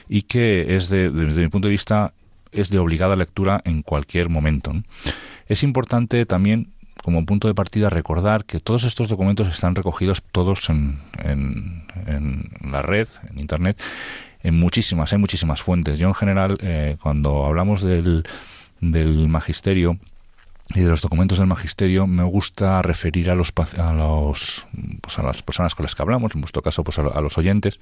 y 0.08 0.24
que 0.24 0.76
es, 0.76 0.90
desde 0.90 1.42
mi 1.42 1.50
punto 1.50 1.68
de 1.68 1.74
vista, 1.74 2.14
es 2.52 2.70
de 2.70 2.80
obligada 2.80 3.16
lectura 3.16 3.62
en 3.66 3.82
cualquier 3.82 4.30
momento. 4.30 4.74
Es 5.48 5.64
importante 5.64 6.26
también 6.26 6.70
como 7.04 7.26
punto 7.26 7.48
de 7.48 7.54
partida 7.54 7.90
recordar 7.90 8.46
que 8.46 8.60
todos 8.60 8.84
estos 8.84 9.08
documentos 9.08 9.48
están 9.48 9.76
recogidos 9.76 10.24
todos 10.32 10.70
en, 10.70 11.00
en, 11.24 12.50
la 12.70 12.82
red, 12.82 13.08
en 13.30 13.40
Internet, 13.40 13.82
en 14.44 14.60
muchísimas, 14.60 15.14
hay 15.14 15.20
muchísimas 15.20 15.62
fuentes. 15.62 16.00
Yo 16.00 16.08
en 16.08 16.14
general, 16.14 16.58
eh, 16.62 16.98
cuando 17.02 17.46
hablamos 17.46 17.82
del, 17.82 18.24
del 18.82 19.28
magisterio, 19.30 19.98
y 20.76 20.82
de 20.82 20.90
los 20.90 21.02
documentos 21.02 21.38
del 21.38 21.48
magisterio 21.48 22.08
me 22.08 22.24
gusta 22.24 22.82
referir 22.82 23.30
a 23.30 23.36
los 23.36 23.54
a 23.78 23.94
los 23.94 24.68
pues 25.02 25.18
a 25.18 25.24
las 25.24 25.42
personas 25.42 25.76
con 25.76 25.84
las 25.84 25.96
que 25.96 26.02
hablamos 26.02 26.36
en 26.36 26.42
vuestro 26.42 26.62
caso 26.62 26.84
pues 26.84 27.00
a, 27.00 27.22
los 27.22 27.38
oyentes 27.38 27.80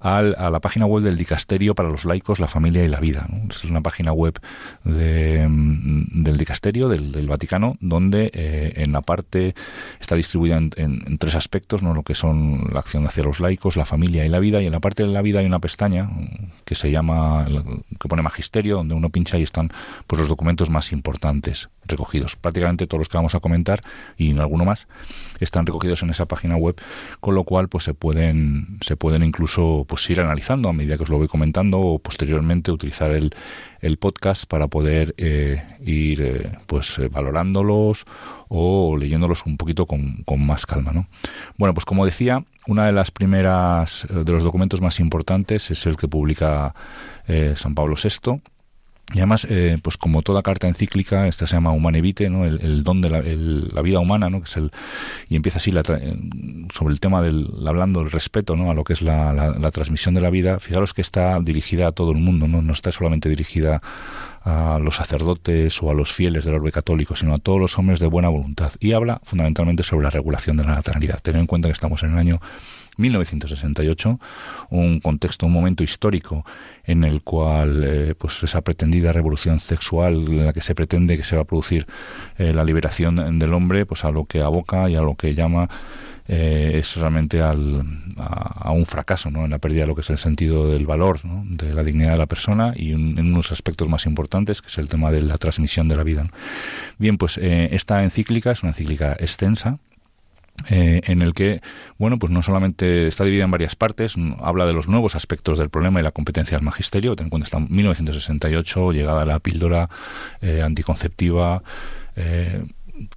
a 0.00 0.22
la 0.22 0.60
página 0.60 0.86
web 0.86 1.02
del 1.02 1.16
dicasterio 1.16 1.74
para 1.74 1.88
los 1.88 2.04
laicos 2.04 2.38
la 2.38 2.48
familia 2.48 2.84
y 2.84 2.88
la 2.88 3.00
vida 3.00 3.26
es 3.48 3.64
una 3.64 3.80
página 3.80 4.12
web 4.12 4.38
de, 4.84 5.46
mm, 5.48 6.22
del 6.22 6.36
dicasterio 6.36 6.88
del, 6.88 7.28
Vaticano 7.30 7.76
donde 7.80 8.30
eh, 8.34 8.72
en 8.76 8.92
la 8.92 9.02
parte 9.02 9.54
está 10.00 10.16
distribuida 10.16 10.56
en, 10.56 11.18
tres 11.18 11.34
aspectos 11.34 11.82
no 11.82 11.94
lo 11.94 12.02
que 12.02 12.14
son 12.14 12.68
la 12.72 12.80
acción 12.80 13.06
hacia 13.06 13.22
los 13.22 13.40
laicos 13.40 13.76
la 13.76 13.84
familia 13.84 14.24
y 14.24 14.28
la 14.28 14.40
vida 14.40 14.60
y 14.60 14.66
en 14.66 14.72
la 14.72 14.80
parte 14.80 15.04
de 15.04 15.10
la 15.10 15.22
vida 15.22 15.40
hay 15.40 15.46
una 15.46 15.60
pestaña 15.60 16.10
que 16.64 16.74
se 16.74 16.90
llama 16.90 17.46
que 17.98 18.08
pone 18.08 18.22
magisterio 18.22 18.76
donde 18.76 18.94
uno 18.94 19.10
pincha 19.10 19.38
y 19.38 19.42
están 19.42 19.68
pues 20.06 20.18
los 20.18 20.28
documentos 20.28 20.70
más 20.70 20.92
importantes 20.92 21.68
recogidos. 21.86 22.09
Prácticamente 22.40 22.86
todos 22.86 23.00
los 23.00 23.08
que 23.08 23.18
vamos 23.18 23.34
a 23.34 23.40
comentar 23.40 23.80
y 24.16 24.38
alguno 24.38 24.64
más 24.64 24.86
están 25.38 25.66
recogidos 25.66 26.02
en 26.02 26.10
esa 26.10 26.26
página 26.26 26.56
web, 26.56 26.76
con 27.20 27.34
lo 27.34 27.44
cual 27.44 27.68
pues 27.68 27.84
se 27.84 27.94
pueden 27.94 28.78
se 28.80 28.96
pueden 28.96 29.22
incluso 29.22 29.84
pues 29.88 30.08
ir 30.10 30.20
analizando 30.20 30.68
a 30.68 30.72
medida 30.72 30.96
que 30.96 31.04
os 31.04 31.08
lo 31.08 31.18
voy 31.18 31.28
comentando 31.28 31.78
o 31.78 31.98
posteriormente 31.98 32.72
utilizar 32.72 33.10
el, 33.12 33.34
el 33.80 33.96
podcast 33.98 34.46
para 34.46 34.68
poder 34.68 35.14
eh, 35.16 35.62
ir 35.80 36.22
eh, 36.22 36.58
pues 36.66 36.98
eh, 36.98 37.08
valorándolos 37.08 38.04
o 38.48 38.96
leyéndolos 38.96 39.46
un 39.46 39.56
poquito 39.56 39.86
con, 39.86 40.22
con 40.24 40.44
más 40.44 40.66
calma, 40.66 40.92
¿no? 40.92 41.06
Bueno, 41.56 41.72
pues 41.74 41.84
como 41.84 42.04
decía, 42.04 42.44
una 42.66 42.86
de 42.86 42.92
las 42.92 43.10
primeras 43.10 44.06
de 44.08 44.32
los 44.32 44.42
documentos 44.42 44.80
más 44.80 44.98
importantes 45.00 45.70
es 45.70 45.86
el 45.86 45.96
que 45.96 46.08
publica 46.08 46.74
San 47.54 47.76
Pablo 47.76 47.94
VI 47.94 48.40
y 49.12 49.18
además, 49.18 49.46
eh, 49.50 49.78
pues 49.82 49.96
como 49.96 50.22
toda 50.22 50.42
carta 50.42 50.68
encíclica, 50.68 51.26
esta 51.26 51.46
se 51.46 51.56
llama 51.56 51.72
Humane 51.72 52.00
Vitae, 52.00 52.30
¿no? 52.30 52.44
el, 52.44 52.84
don 52.84 53.00
de 53.00 53.10
la, 53.10 53.82
vida 53.82 53.98
humana, 53.98 54.30
¿no? 54.30 54.40
que 54.40 54.48
es 54.48 54.56
el, 54.56 54.70
y 55.28 55.36
empieza 55.36 55.58
así 55.58 55.72
la 55.72 55.82
sobre 55.82 56.92
el 56.92 57.00
tema 57.00 57.20
del, 57.20 57.48
hablando 57.66 58.00
del 58.00 58.10
respeto 58.10 58.54
¿no? 58.54 58.70
a 58.70 58.74
lo 58.74 58.84
que 58.84 58.92
es 58.92 59.02
la, 59.02 59.32
la, 59.32 59.70
transmisión 59.70 60.14
de 60.14 60.20
la 60.20 60.30
vida. 60.30 60.60
Fijaros 60.60 60.94
que 60.94 61.02
está 61.02 61.40
dirigida 61.40 61.88
a 61.88 61.92
todo 61.92 62.12
el 62.12 62.18
mundo, 62.18 62.46
no, 62.46 62.62
no 62.62 62.72
está 62.72 62.92
solamente 62.92 63.28
dirigida 63.28 63.82
a 64.42 64.78
los 64.80 64.96
sacerdotes 64.96 65.82
o 65.82 65.90
a 65.90 65.94
los 65.94 66.12
fieles 66.12 66.44
del 66.44 66.54
orbe 66.54 66.72
católico, 66.72 67.16
sino 67.16 67.34
a 67.34 67.38
todos 67.38 67.60
los 67.60 67.78
hombres 67.78 67.98
de 68.00 68.06
buena 68.06 68.28
voluntad. 68.28 68.72
Y 68.80 68.92
habla 68.92 69.20
fundamentalmente 69.24 69.82
sobre 69.82 70.04
la 70.04 70.10
regulación 70.10 70.56
de 70.56 70.64
la 70.64 70.74
natalidad. 70.74 71.20
Tened 71.20 71.40
en 71.40 71.46
cuenta 71.46 71.68
que 71.68 71.72
estamos 71.72 72.02
en 72.02 72.12
el 72.12 72.18
año 72.18 72.40
1968, 72.96 74.20
un 74.70 75.00
contexto, 75.00 75.46
un 75.46 75.52
momento 75.52 75.82
histórico 75.82 76.44
en 76.84 77.04
el 77.04 77.22
cual 77.22 77.84
eh, 77.84 78.14
pues 78.16 78.42
esa 78.42 78.60
pretendida 78.62 79.12
revolución 79.12 79.60
sexual 79.60 80.26
en 80.28 80.46
la 80.46 80.52
que 80.52 80.60
se 80.60 80.74
pretende 80.74 81.16
que 81.16 81.24
se 81.24 81.36
va 81.36 81.42
a 81.42 81.44
producir 81.44 81.86
eh, 82.38 82.52
la 82.52 82.64
liberación 82.64 83.38
del 83.38 83.54
hombre, 83.54 83.86
pues 83.86 84.04
a 84.04 84.10
lo 84.10 84.24
que 84.24 84.42
aboca 84.42 84.88
y 84.88 84.96
a 84.96 85.00
lo 85.00 85.14
que 85.14 85.34
llama 85.34 85.68
eh, 86.28 86.78
es 86.78 86.96
realmente 86.96 87.40
al, 87.40 87.84
a, 88.16 88.70
un 88.70 88.86
fracaso 88.86 89.30
¿no? 89.30 89.44
en 89.44 89.50
la 89.50 89.58
pérdida 89.58 89.82
de 89.82 89.88
lo 89.88 89.94
que 89.94 90.02
es 90.02 90.10
el 90.10 90.18
sentido 90.18 90.70
del 90.70 90.86
valor, 90.86 91.20
de 91.22 91.74
la 91.74 91.82
dignidad 91.82 92.12
de 92.12 92.18
la 92.18 92.26
persona 92.26 92.72
y 92.76 92.92
en 92.92 93.18
unos 93.18 93.50
aspectos 93.50 93.88
más 93.88 94.06
importantes, 94.06 94.62
que 94.62 94.68
es 94.68 94.78
el 94.78 94.86
tema 94.86 95.10
de 95.10 95.22
la 95.22 95.38
transmisión 95.38 95.88
de 95.88 95.96
la 95.96 96.04
vida. 96.04 96.28
Bien, 96.98 97.18
pues 97.18 97.36
esta 97.38 98.04
encíclica 98.04 98.52
es 98.52 98.62
una 98.62 98.70
encíclica 98.70 99.16
extensa, 99.18 99.80
eh, 100.68 101.00
en 101.04 101.22
el 101.22 101.34
que, 101.34 101.60
bueno, 101.98 102.18
pues 102.18 102.32
no 102.32 102.42
solamente 102.42 103.06
está 103.06 103.24
dividida 103.24 103.44
en 103.44 103.50
varias 103.50 103.76
partes, 103.76 104.14
habla 104.40 104.66
de 104.66 104.72
los 104.72 104.88
nuevos 104.88 105.14
aspectos 105.14 105.58
del 105.58 105.70
problema 105.70 106.00
y 106.00 106.02
la 106.02 106.12
competencia 106.12 106.56
del 106.56 106.64
magisterio, 106.64 107.16
ten 107.16 107.26
en 107.26 107.30
cuenta, 107.30 107.44
está 107.44 107.58
en 107.58 107.68
1968, 107.70 108.92
llegada 108.92 109.24
la 109.24 109.38
píldora 109.38 109.88
eh, 110.40 110.62
anticonceptiva, 110.62 111.62
eh, 112.16 112.64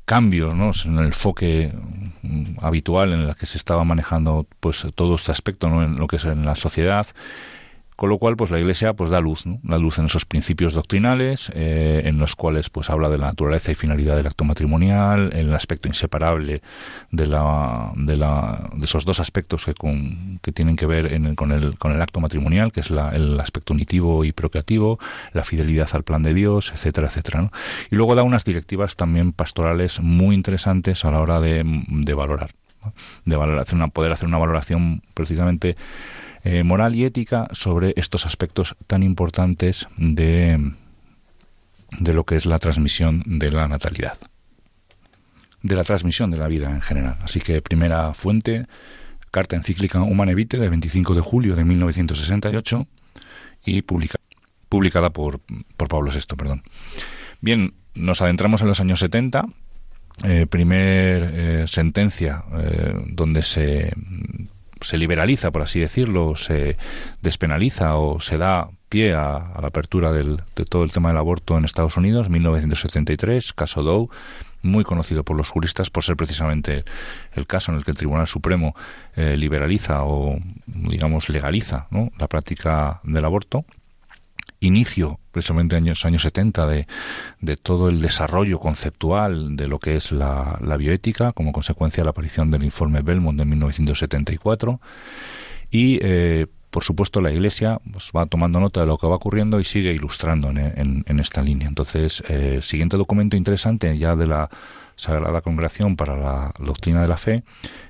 cambios 0.06 0.56
¿no? 0.56 0.72
en 0.86 0.98
el 0.98 1.06
enfoque 1.06 1.74
mm, 2.22 2.60
habitual 2.62 3.14
en 3.14 3.22
el 3.22 3.36
que 3.36 3.46
se 3.46 3.58
estaba 3.58 3.84
manejando 3.84 4.48
pues 4.60 4.86
todo 4.96 5.16
este 5.16 5.32
aspecto 5.32 5.70
¿no? 5.70 5.84
en 5.84 5.98
lo 5.98 6.08
que 6.08 6.16
es 6.18 6.26
en 6.26 6.46
la 6.46 6.56
sociedad 6.56 7.08
con 7.96 8.10
lo 8.10 8.18
cual, 8.18 8.36
pues 8.36 8.52
la 8.52 8.60
Iglesia 8.60 8.94
pues 8.94 9.10
da 9.10 9.20
luz, 9.20 9.46
¿no? 9.46 9.60
da 9.64 9.78
luz 9.78 10.00
en 10.00 10.06
esos 10.06 10.26
principios 10.26 10.74
doctrinales, 10.74 11.52
eh, 11.54 12.02
en 12.06 12.18
los 12.20 12.36
cuales 12.36 12.70
pues 12.70 12.90
habla 12.90 13.10
de 13.10 13.18
la 13.18 13.28
naturaleza 13.28 13.72
y 13.72 13.76
finalidad 13.76 14.16
del 14.16 14.28
acto 14.28 14.44
matrimonial, 14.44 15.32
el 15.34 15.54
aspecto 15.54 15.88
inseparable 15.88 16.62
de 17.12 17.26
la, 17.26 17.92
de, 17.96 18.18
la, 18.18 18.70
de 18.74 18.86
esos 18.86 19.06
dos 19.06 19.20
aspectos 19.20 19.66
que, 19.66 19.74
con, 19.74 20.40
que 20.42 20.52
tienen 20.52 20.76
que 20.76 20.86
ver 20.86 21.36
con, 21.36 21.52
el, 21.52 21.78
con 21.78 21.92
el 21.92 22.02
acto 22.02 22.20
matrimonial, 22.20 22.72
que 22.72 22.80
es 22.80 22.90
el 22.90 23.40
aspecto 23.40 23.74
unitivo 23.74 24.26
y 24.26 24.32
procreativo, 24.32 25.00
la 25.34 25.44
fidelidad 25.44 25.90
al 25.94 26.04
plan 26.04 26.24
de 26.24 26.34
Dios, 26.34 26.72
etcétera, 26.74 27.08
etcétera. 27.08 27.52
Y 27.92 27.96
luego 27.96 28.16
da 28.16 28.24
unas 28.24 28.46
directivas 28.46 28.96
también 28.96 29.32
pastorales 29.32 30.00
muy 30.00 30.36
interesantes 30.36 31.06
a 31.06 31.12
la 31.12 31.22
hora 31.22 31.40
de, 31.40 31.64
de 31.88 32.14
valorar, 32.14 32.52
de 33.26 33.36
valorar, 33.36 33.66
una, 33.74 33.88
poder 33.88 34.12
hacer 34.12 34.28
una 34.28 34.38
valoración 34.38 35.02
precisamente 35.14 35.76
eh, 36.44 36.64
moral 36.64 36.96
y 36.96 37.06
ética 37.06 37.48
sobre 37.54 37.94
estos 37.96 38.26
aspectos 38.26 38.76
tan 38.88 39.02
importantes 39.02 39.88
de, 39.96 40.74
de 42.00 42.14
lo 42.14 42.26
que 42.26 42.36
es 42.36 42.46
la 42.46 42.60
transmisión 42.60 43.24
de 43.26 43.50
la 43.50 43.68
natalidad, 43.70 44.18
de 45.62 45.76
la 45.76 45.86
transmisión 45.86 46.32
de 46.32 46.38
la 46.38 46.48
vida 46.48 46.70
en 46.70 46.82
general. 46.82 47.18
Así 47.22 47.40
que 47.40 47.62
primera 47.62 48.14
fuente, 48.14 48.66
carta 49.32 49.56
encíclica 49.56 50.02
Humane 50.02 50.36
Vitae 50.36 50.60
de 50.60 50.68
25 50.68 51.16
de 51.16 51.22
julio 51.22 51.56
de 51.56 51.64
1968 51.64 52.88
y 53.66 53.84
publicada 53.84 55.10
por, 55.12 55.40
por 55.78 55.88
Pablo 55.88 56.12
VI. 56.12 56.36
Perdón. 56.36 56.64
Bien, 57.40 57.74
nos 57.96 58.22
adentramos 58.22 58.62
en 58.62 58.68
los 58.68 58.82
años 58.82 59.00
70. 59.00 59.46
Eh, 60.26 60.46
primer 60.46 61.32
eh, 61.34 61.66
sentencia 61.68 62.44
donde 63.08 63.42
se 63.42 63.94
se 64.84 64.98
liberaliza, 64.98 65.52
por 65.52 65.62
así 65.62 65.80
decirlo, 65.80 66.36
se 66.36 66.78
despenaliza 67.22 67.98
o 67.98 68.20
se 68.20 68.38
da 68.38 68.70
pie 68.90 69.14
a, 69.14 69.54
la 69.62 69.68
apertura 69.68 70.12
del, 70.12 70.42
de 70.56 70.66
todo 70.66 70.84
el 70.84 70.92
tema 70.92 71.10
del 71.10 71.18
aborto 71.18 71.58
en 71.58 71.66
Estados 71.66 71.98
Unidos, 71.98 72.30
1973, 72.30 73.54
caso 73.54 73.84
Doe, 73.84 74.08
muy 74.62 74.84
conocido 74.84 75.24
por 75.24 75.36
los 75.36 75.50
juristas 75.50 75.90
por 75.90 76.04
ser 76.04 76.16
precisamente 76.16 76.86
el 77.34 77.46
caso 77.46 77.72
en 77.72 77.78
el 77.78 77.84
que 77.84 77.92
el 77.92 77.98
Tribunal 77.98 78.28
Supremo 78.28 78.76
eh, 79.16 79.36
liberaliza 79.38 80.04
o, 80.06 80.38
digamos, 80.66 81.30
legaliza 81.30 81.88
la 82.18 82.28
práctica 82.28 83.02
del 83.04 83.26
aborto 83.26 83.66
inicio, 84.64 85.20
precisamente 85.32 85.78
en 85.78 85.88
los 85.88 86.06
años 86.06 86.24
70, 86.24 86.68
de, 86.68 86.88
de, 87.42 87.58
todo 87.58 87.90
el 87.90 88.02
desarrollo 88.02 88.60
conceptual 88.60 89.56
de 89.56 89.68
lo 89.68 89.80
que 89.80 89.96
es 89.96 90.12
la, 90.12 90.60
bioética, 90.78 91.32
como 91.34 91.52
consecuencia 91.52 92.02
de 92.02 92.06
la 92.06 92.12
aparición 92.12 92.52
del 92.52 92.64
informe 92.64 93.02
Belmont 93.02 93.38
de 93.38 93.46
1974. 93.46 94.80
Y, 95.70 96.00
eh, 96.02 96.48
por 96.70 96.84
supuesto, 96.84 97.22
la 97.22 97.32
Iglesia 97.32 97.80
pues, 97.92 98.12
va 98.16 98.26
tomando 98.26 98.60
nota 98.60 98.82
de 98.82 98.88
lo 98.88 98.98
que 98.98 99.08
va 99.08 99.16
ocurriendo 99.16 99.60
y 99.60 99.64
sigue 99.64 99.94
ilustrando 99.94 100.50
en, 100.50 101.04
en, 101.06 101.20
esta 101.20 101.42
línea. 101.42 101.68
Entonces, 101.68 102.24
eh, 102.28 102.60
siguiente 102.62 102.98
documento 102.98 103.38
interesante 103.38 103.96
ya 103.98 104.16
de 104.16 104.28
la 104.28 104.50
Sagrada 104.96 105.42
Congregación 105.42 105.96
para 105.96 106.16
la 106.16 106.54
Doctrina 106.60 107.02
de 107.02 107.08
la 107.08 107.18
Fe 107.18 107.44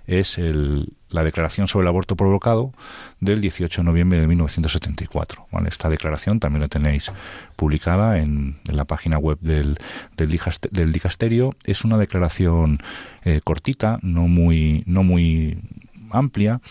es 0.08 0.38
el, 0.38 0.94
la 1.10 1.24
Declaración 1.24 1.68
sobre 1.68 1.84
el 1.84 1.88
Aborto 1.90 2.16
Provocado 2.16 2.74
del 3.20 3.42
18 3.42 3.82
de 3.82 3.86
noviembre 3.86 4.20
de 4.20 4.28
1974. 4.28 5.48
Esta 5.68 5.90
declaración 5.90 6.40
también 6.40 6.62
la 6.62 6.68
tenéis 6.68 7.12
publicada 7.56 8.20
en, 8.20 8.58
la 8.66 8.86
página 8.86 9.18
web 9.18 9.38
del, 9.40 9.78
del, 10.18 10.92
Dicasterio. 10.92 11.56
Es 11.64 11.86
una 11.86 11.98
declaración 11.98 12.80
eh, 13.24 13.42
cortita, 13.44 14.00
no 14.02 14.28
muy, 14.28 14.84
no 14.86 15.04
muy 15.04 15.60
amplia. 16.12 16.62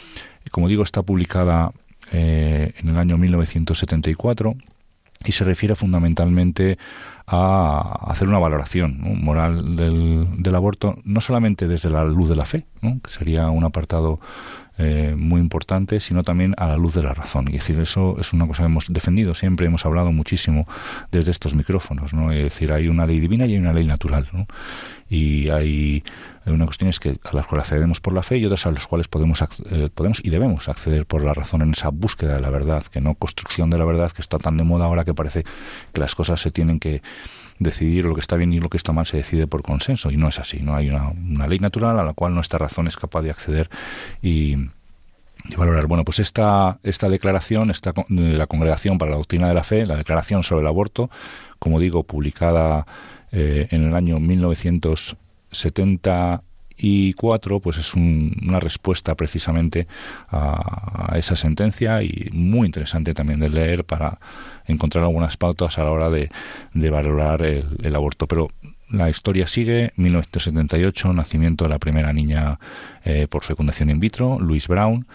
Como 0.50 0.68
digo, 0.68 0.82
está 0.82 1.02
publicada 1.02 1.72
eh, 2.10 2.74
en 2.76 2.88
el 2.88 2.98
año 2.98 3.16
1974 3.16 4.54
y 5.24 5.32
se 5.32 5.44
refiere 5.44 5.74
fundamentalmente 5.74 6.78
a 7.26 8.10
hacer 8.10 8.28
una 8.28 8.38
valoración 8.38 8.98
moral 9.22 9.76
del, 9.76 10.42
del, 10.42 10.54
aborto, 10.54 10.98
no 11.04 11.20
solamente 11.20 11.68
desde 11.68 11.90
la 11.90 12.04
luz 12.04 12.28
de 12.28 12.36
la 12.36 12.44
fe, 12.44 12.66
que 12.80 13.10
sería 13.10 13.50
un 13.50 13.64
apartado 13.64 14.20
eh, 14.78 15.14
muy 15.16 15.40
importante, 15.40 16.00
sino 16.00 16.22
también 16.22 16.54
a 16.56 16.66
la 16.66 16.76
luz 16.76 16.94
de 16.94 17.02
la 17.02 17.12
razón. 17.12 17.48
Y 17.48 17.52
decir, 17.52 17.78
eso 17.78 18.16
es 18.18 18.32
una 18.32 18.46
cosa 18.46 18.62
que 18.62 18.66
hemos 18.66 18.86
defendido 18.88 19.34
siempre, 19.34 19.66
hemos 19.66 19.84
hablado 19.84 20.12
muchísimo 20.12 20.66
desde 21.10 21.30
estos 21.30 21.54
micrófonos, 21.54 22.14
¿no? 22.14 22.32
Es 22.32 22.44
decir, 22.44 22.72
hay 22.72 22.88
una 22.88 23.06
ley 23.06 23.20
divina 23.20 23.44
y 23.46 23.52
hay 23.52 23.58
una 23.58 23.72
ley 23.72 23.86
natural, 23.86 24.28
¿no? 24.32 24.46
Y 25.10 25.50
hay, 25.50 26.02
una 26.46 26.64
cuestión 26.64 26.88
es 26.88 26.98
que 26.98 27.18
a 27.22 27.36
las 27.36 27.46
cuales 27.46 27.66
accedemos 27.66 28.00
por 28.00 28.14
la 28.14 28.22
fe 28.22 28.38
y 28.38 28.46
otras 28.46 28.64
a 28.64 28.70
las 28.70 28.86
cuales 28.86 29.08
podemos, 29.08 29.44
eh, 29.70 29.90
podemos 29.94 30.20
y 30.24 30.30
debemos 30.30 30.70
acceder 30.70 31.04
por 31.04 31.22
la 31.22 31.34
razón 31.34 31.60
en 31.60 31.72
esa 31.72 31.90
búsqueda 31.90 32.36
de 32.36 32.40
la 32.40 32.48
verdad, 32.48 32.82
que 32.84 33.02
no 33.02 33.14
construcción 33.14 33.68
de 33.68 33.76
la 33.76 33.84
verdad 33.84 34.10
que 34.10 34.22
está 34.22 34.38
tan 34.38 34.56
de 34.56 34.64
moda 34.64 34.86
ahora 34.86 35.04
que 35.04 35.12
parece 35.12 35.44
que 35.92 36.00
las 36.00 36.14
cosas 36.14 36.40
se 36.40 36.50
tienen 36.50 36.80
que 36.80 37.02
decidir 37.58 38.04
lo 38.04 38.14
que 38.14 38.20
está 38.20 38.36
bien 38.36 38.52
y 38.52 38.60
lo 38.60 38.68
que 38.68 38.76
está 38.76 38.92
mal 38.92 39.06
se 39.06 39.16
decide 39.16 39.46
por 39.46 39.62
consenso 39.62 40.10
y 40.10 40.16
no 40.16 40.28
es 40.28 40.38
así, 40.38 40.60
no 40.60 40.76
hay 40.76 40.90
una, 40.90 41.46
ley 41.46 41.58
natural 41.58 41.98
a 41.98 42.04
la 42.04 42.14
cual 42.14 42.34
nuestra 42.34 42.58
razón 42.58 42.86
es 42.86 42.96
capaz 42.96 43.22
de 43.22 43.30
acceder 43.30 43.68
y, 44.20 44.56
valorar. 45.56 45.86
Bueno, 45.86 46.04
pues 46.04 46.20
esta, 46.20 46.78
esta 46.84 47.08
declaración 47.08 47.70
esta, 47.70 47.92
de 48.08 48.34
la 48.34 48.46
Congregación 48.46 48.98
para 48.98 49.10
la 49.10 49.16
Doctrina 49.16 49.48
de 49.48 49.54
la 49.54 49.64
Fe, 49.64 49.86
la 49.86 49.96
declaración 49.96 50.44
sobre 50.44 50.62
el 50.62 50.68
aborto, 50.68 51.10
como 51.58 51.80
digo, 51.80 52.04
publicada 52.04 52.86
eh, 53.32 53.66
en 53.70 53.84
el 53.84 53.94
año 53.94 54.20
1970 54.20 56.42
y 56.84 57.12
cuatro 57.12 57.60
pues 57.60 57.78
es 57.78 57.94
una 57.94 58.58
respuesta 58.58 59.14
precisamente 59.14 59.86
a, 60.28 61.14
esa 61.16 61.36
sentencia 61.36 62.02
y 62.02 62.28
muy 62.32 62.66
interesante 62.66 63.14
también 63.14 63.38
de 63.38 63.48
leer 63.48 63.84
para 63.84 64.18
encontrar 64.66 65.04
algunas 65.04 65.36
pautas 65.36 65.78
a 65.78 65.84
la 65.84 65.92
hora 65.92 66.10
de, 66.10 66.28
valorar 66.90 67.42
el, 67.42 67.94
aborto. 67.94 68.26
Pero 68.26 68.50
la 68.90 69.08
historia 69.08 69.46
sigue 69.46 69.92
1978 69.94 71.12
nacimiento 71.12 71.64
de 71.64 71.70
la 71.70 71.78
primera 71.78 72.12
niña 72.12 72.58
eh, 73.04 73.28
por 73.30 73.44
fecundación 73.44 73.88
in 73.88 74.00
vitro 74.00 74.40
Louise 74.40 74.66
Brown. 74.66 75.06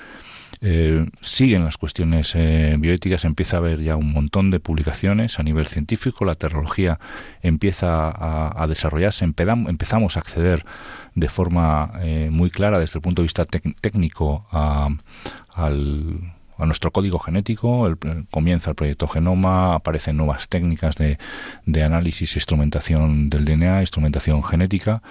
Eh, 0.62 1.06
siguen 1.22 1.66
las 1.66 1.78
cuestiones 1.78 2.34
eh, 2.34 2.76
bioéticas, 2.80 3.26
empieza 3.26 3.58
a 3.58 3.60
haber 3.60 3.80
ya 3.82 3.96
un 3.96 4.12
montón 4.12 4.50
de 4.50 4.60
publicaciones 4.60 5.38
a 5.38 5.44
nivel 5.44 5.68
científico, 5.68 6.26
la 6.26 6.34
tecnología 6.34 7.00
empieza 7.44 8.10
a, 8.10 8.66
desarrollarse, 8.68 9.24
empezamos 9.24 10.18
a 10.18 10.20
acceder 10.20 10.66
de 11.18 11.30
forma 11.30 11.92
eh, 12.02 12.30
muy 12.32 12.52
clara 12.52 12.78
desde 12.78 13.00
el 13.00 13.02
punto 13.02 13.22
de 13.22 13.26
vista 13.26 13.46
técnico 13.46 14.46
a, 14.52 14.90
nuestro 16.60 16.92
código 16.92 17.18
genético, 17.18 17.98
comienza 18.30 18.70
el 18.70 18.76
proyecto 18.76 19.08
Genoma, 19.08 19.74
aparecen 19.74 20.18
nuevas 20.18 20.48
técnicas 20.48 20.96
de, 20.96 21.18
de 21.66 21.84
análisis 21.84 22.36
e 22.36 22.40
instrumentación 22.40 23.30
del 23.30 23.46
DNA, 23.46 23.82
instrumentación 23.82 24.44
genética. 24.44 25.02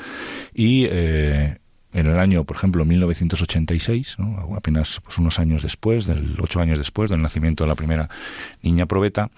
Y 0.54 0.86
en 0.86 2.06
el 2.06 2.18
año, 2.18 2.44
por 2.44 2.56
ejemplo, 2.56 2.84
1986, 2.84 4.18
apenas 4.56 5.00
pues, 5.02 5.18
unos 5.18 5.38
años 5.38 5.62
después, 5.62 6.06
del, 6.06 6.36
ocho 6.40 6.60
años 6.60 6.78
después 6.78 7.10
del 7.10 7.22
nacimiento 7.22 7.64
de 7.64 7.68
la 7.68 7.75
primera 7.75 8.08
niña 8.62 8.86
probeta, 8.86 9.30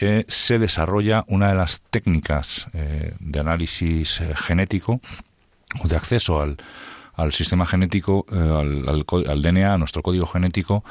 eh, 0.00 0.24
se 0.28 0.58
desarrolla 0.58 1.24
una 1.28 1.48
de 1.48 1.56
las 1.56 1.82
técnicas 1.90 2.68
eh, 2.72 3.12
de 3.20 3.40
análisis 3.40 4.22
eh, 4.22 4.32
genético 4.34 5.02
de 5.84 5.96
acceso 5.96 6.40
al, 6.40 6.56
al 7.14 7.32
sistema 7.32 7.66
genético, 7.66 8.24
al, 8.30 9.04
al, 9.28 9.42
DNA, 9.42 9.74
a 9.74 9.78
nuestro 9.78 10.02
código 10.02 10.26
genético 10.26 10.84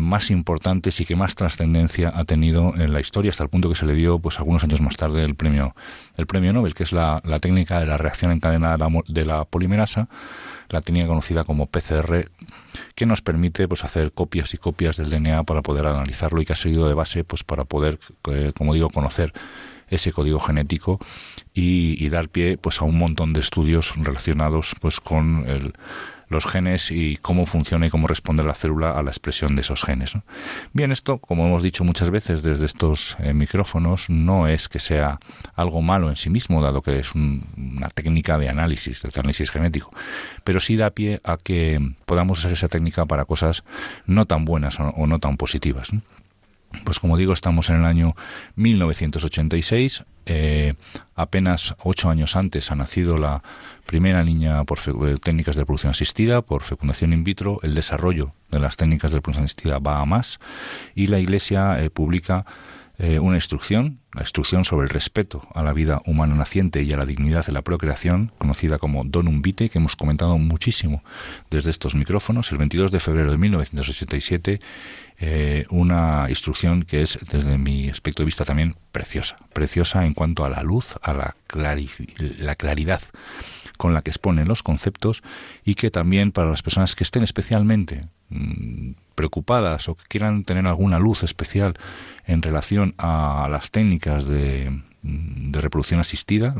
más 0.00 0.30
importantes 0.30 1.00
y 1.00 1.04
que 1.04 1.16
más 1.16 1.34
trascendencia 1.34 2.12
ha 2.14 2.24
tenido 2.24 2.74
en 2.76 2.92
la 2.92 3.00
historia 3.00 3.30
hasta 3.30 3.44
el 3.44 3.50
punto 3.50 3.68
que 3.68 3.74
se 3.74 3.86
le 3.86 3.94
dio, 3.94 4.18
pues 4.18 4.38
algunos 4.38 4.62
años 4.64 4.80
más 4.80 4.96
tarde, 4.96 5.24
el 5.24 5.34
premio, 5.34 5.74
el 6.16 6.26
premio 6.26 6.52
Nobel, 6.52 6.74
que 6.74 6.82
es 6.82 6.92
la, 6.92 7.20
la 7.24 7.38
técnica 7.40 7.80
de 7.80 7.86
la 7.86 7.96
reacción 7.96 8.32
encadenada 8.32 8.88
de 9.08 9.24
la 9.24 9.44
polimerasa 9.44 10.08
la 10.72 10.80
tenía 10.80 11.06
conocida 11.06 11.44
como 11.44 11.66
PCR, 11.66 12.30
que 12.94 13.06
nos 13.06 13.22
permite 13.22 13.68
pues 13.68 13.84
hacer 13.84 14.12
copias 14.12 14.54
y 14.54 14.56
copias 14.56 14.96
del 14.96 15.10
DNA 15.10 15.44
para 15.44 15.62
poder 15.62 15.86
analizarlo 15.86 16.40
y 16.40 16.46
que 16.46 16.54
ha 16.54 16.56
servido 16.56 16.88
de 16.88 16.94
base 16.94 17.24
pues 17.24 17.44
para 17.44 17.64
poder, 17.64 18.00
eh, 18.30 18.52
como 18.56 18.74
digo, 18.74 18.88
conocer 18.90 19.32
ese 19.88 20.12
código 20.12 20.40
genético 20.40 20.98
y, 21.54 22.08
dar 22.08 22.28
pie 22.28 22.58
pues 22.58 22.80
a 22.80 22.84
un 22.84 22.98
montón 22.98 23.32
de 23.32 23.40
estudios 23.40 23.94
relacionados 23.96 24.74
pues 24.80 25.00
con 25.00 25.44
el, 25.46 25.72
los 26.32 26.46
genes 26.46 26.90
y 26.90 27.16
cómo 27.18 27.46
funciona 27.46 27.86
y 27.86 27.90
cómo 27.90 28.08
responde 28.08 28.42
la 28.42 28.54
célula 28.54 28.98
a 28.98 29.02
la 29.02 29.10
expresión 29.10 29.54
de 29.54 29.60
esos 29.60 29.84
genes. 29.84 30.14
Bien, 30.72 30.90
esto, 30.90 31.18
como 31.18 31.46
hemos 31.46 31.62
dicho 31.62 31.84
muchas 31.84 32.10
veces 32.10 32.42
desde 32.42 32.66
estos 32.66 33.16
eh, 33.20 33.32
micrófonos, 33.32 34.10
no 34.10 34.48
es 34.48 34.68
que 34.68 34.80
sea 34.80 35.20
algo 35.54 35.82
malo 35.82 36.08
en 36.08 36.16
sí 36.16 36.30
mismo, 36.30 36.60
dado 36.60 36.82
que 36.82 36.98
es 36.98 37.14
una 37.14 37.88
técnica 37.90 38.38
de 38.38 38.48
análisis, 38.48 39.02
de 39.02 39.20
análisis 39.20 39.50
genético, 39.50 39.92
pero 40.42 40.58
sí 40.58 40.76
da 40.76 40.90
pie 40.90 41.20
a 41.22 41.36
que 41.36 41.94
podamos 42.06 42.40
usar 42.40 42.52
esa 42.52 42.68
técnica 42.68 43.06
para 43.06 43.24
cosas 43.26 43.62
no 44.06 44.26
tan 44.26 44.44
buenas 44.44 44.80
o, 44.80 45.06
no 45.06 45.18
tan 45.20 45.36
positivas. 45.36 45.90
Pues 46.84 46.98
como 46.98 47.16
digo, 47.16 47.32
estamos 47.32 47.70
en 47.70 47.76
el 47.76 47.84
año 47.84 48.14
1986. 48.56 50.04
Eh, 50.24 50.74
apenas 51.16 51.74
ocho 51.82 52.08
años 52.08 52.36
antes 52.36 52.70
ha 52.70 52.76
nacido 52.76 53.18
la 53.18 53.42
primera 53.86 54.22
niña 54.22 54.62
por 54.64 54.78
eh, 54.78 55.16
técnicas 55.22 55.56
de 55.56 55.62
reproducción 55.62 55.90
asistida, 55.90 56.42
por 56.42 56.62
fecundación 56.62 57.12
in 57.12 57.24
vitro. 57.24 57.58
El 57.62 57.74
desarrollo 57.74 58.32
de 58.50 58.60
las 58.60 58.76
técnicas 58.76 59.10
de 59.10 59.16
reproducción 59.18 59.44
asistida 59.44 59.78
va 59.78 60.00
a 60.00 60.04
más 60.04 60.38
y 60.94 61.08
la 61.08 61.18
Iglesia 61.18 61.82
eh, 61.82 61.90
publica 61.90 62.44
una 63.20 63.36
instrucción, 63.36 63.98
la 64.14 64.22
instrucción 64.22 64.64
sobre 64.64 64.84
el 64.84 64.90
respeto 64.90 65.42
a 65.54 65.62
la 65.62 65.72
vida 65.72 66.00
humana 66.06 66.34
naciente 66.34 66.82
y 66.82 66.92
a 66.92 66.96
la 66.96 67.04
dignidad 67.04 67.44
de 67.44 67.52
la 67.52 67.62
procreación, 67.62 68.30
conocida 68.38 68.78
como 68.78 69.02
Donum 69.04 69.42
Vitae, 69.42 69.68
que 69.68 69.78
hemos 69.78 69.96
comentado 69.96 70.38
muchísimo 70.38 71.02
desde 71.50 71.70
estos 71.70 71.94
micrófonos. 71.96 72.52
El 72.52 72.58
22 72.58 72.92
de 72.92 73.00
febrero 73.00 73.32
de 73.32 73.38
1987 73.38 74.60
eh, 75.24 75.66
una 75.70 76.26
instrucción 76.28 76.82
que 76.82 77.02
es, 77.02 77.16
desde 77.30 77.56
mi 77.56 77.88
aspecto 77.88 78.22
de 78.22 78.26
vista, 78.26 78.44
también 78.44 78.74
preciosa. 78.90 79.36
Preciosa 79.52 80.04
en 80.04 80.14
cuanto 80.14 80.44
a 80.44 80.50
la 80.50 80.64
luz, 80.64 80.96
a 81.00 81.12
la, 81.12 81.36
la 81.54 82.54
claridad 82.56 83.00
con 83.82 83.94
la 83.94 84.02
que 84.02 84.10
exponen 84.10 84.46
los 84.46 84.62
conceptos 84.62 85.24
y 85.64 85.74
que 85.74 85.90
también 85.90 86.30
para 86.30 86.48
las 86.48 86.62
personas 86.62 86.94
que 86.94 87.02
estén 87.02 87.24
especialmente 87.24 88.06
mm, 88.28 88.92
preocupadas 89.16 89.88
o 89.88 89.96
que 89.96 90.04
quieran 90.06 90.44
tener 90.44 90.68
alguna 90.68 91.00
luz 91.00 91.24
especial 91.24 91.74
en 92.24 92.42
relación 92.42 92.94
a 92.96 93.48
las 93.50 93.72
técnicas 93.72 94.24
de, 94.24 94.70
mm, 95.02 95.50
de 95.50 95.60
reproducción 95.60 95.98
asistida, 95.98 96.54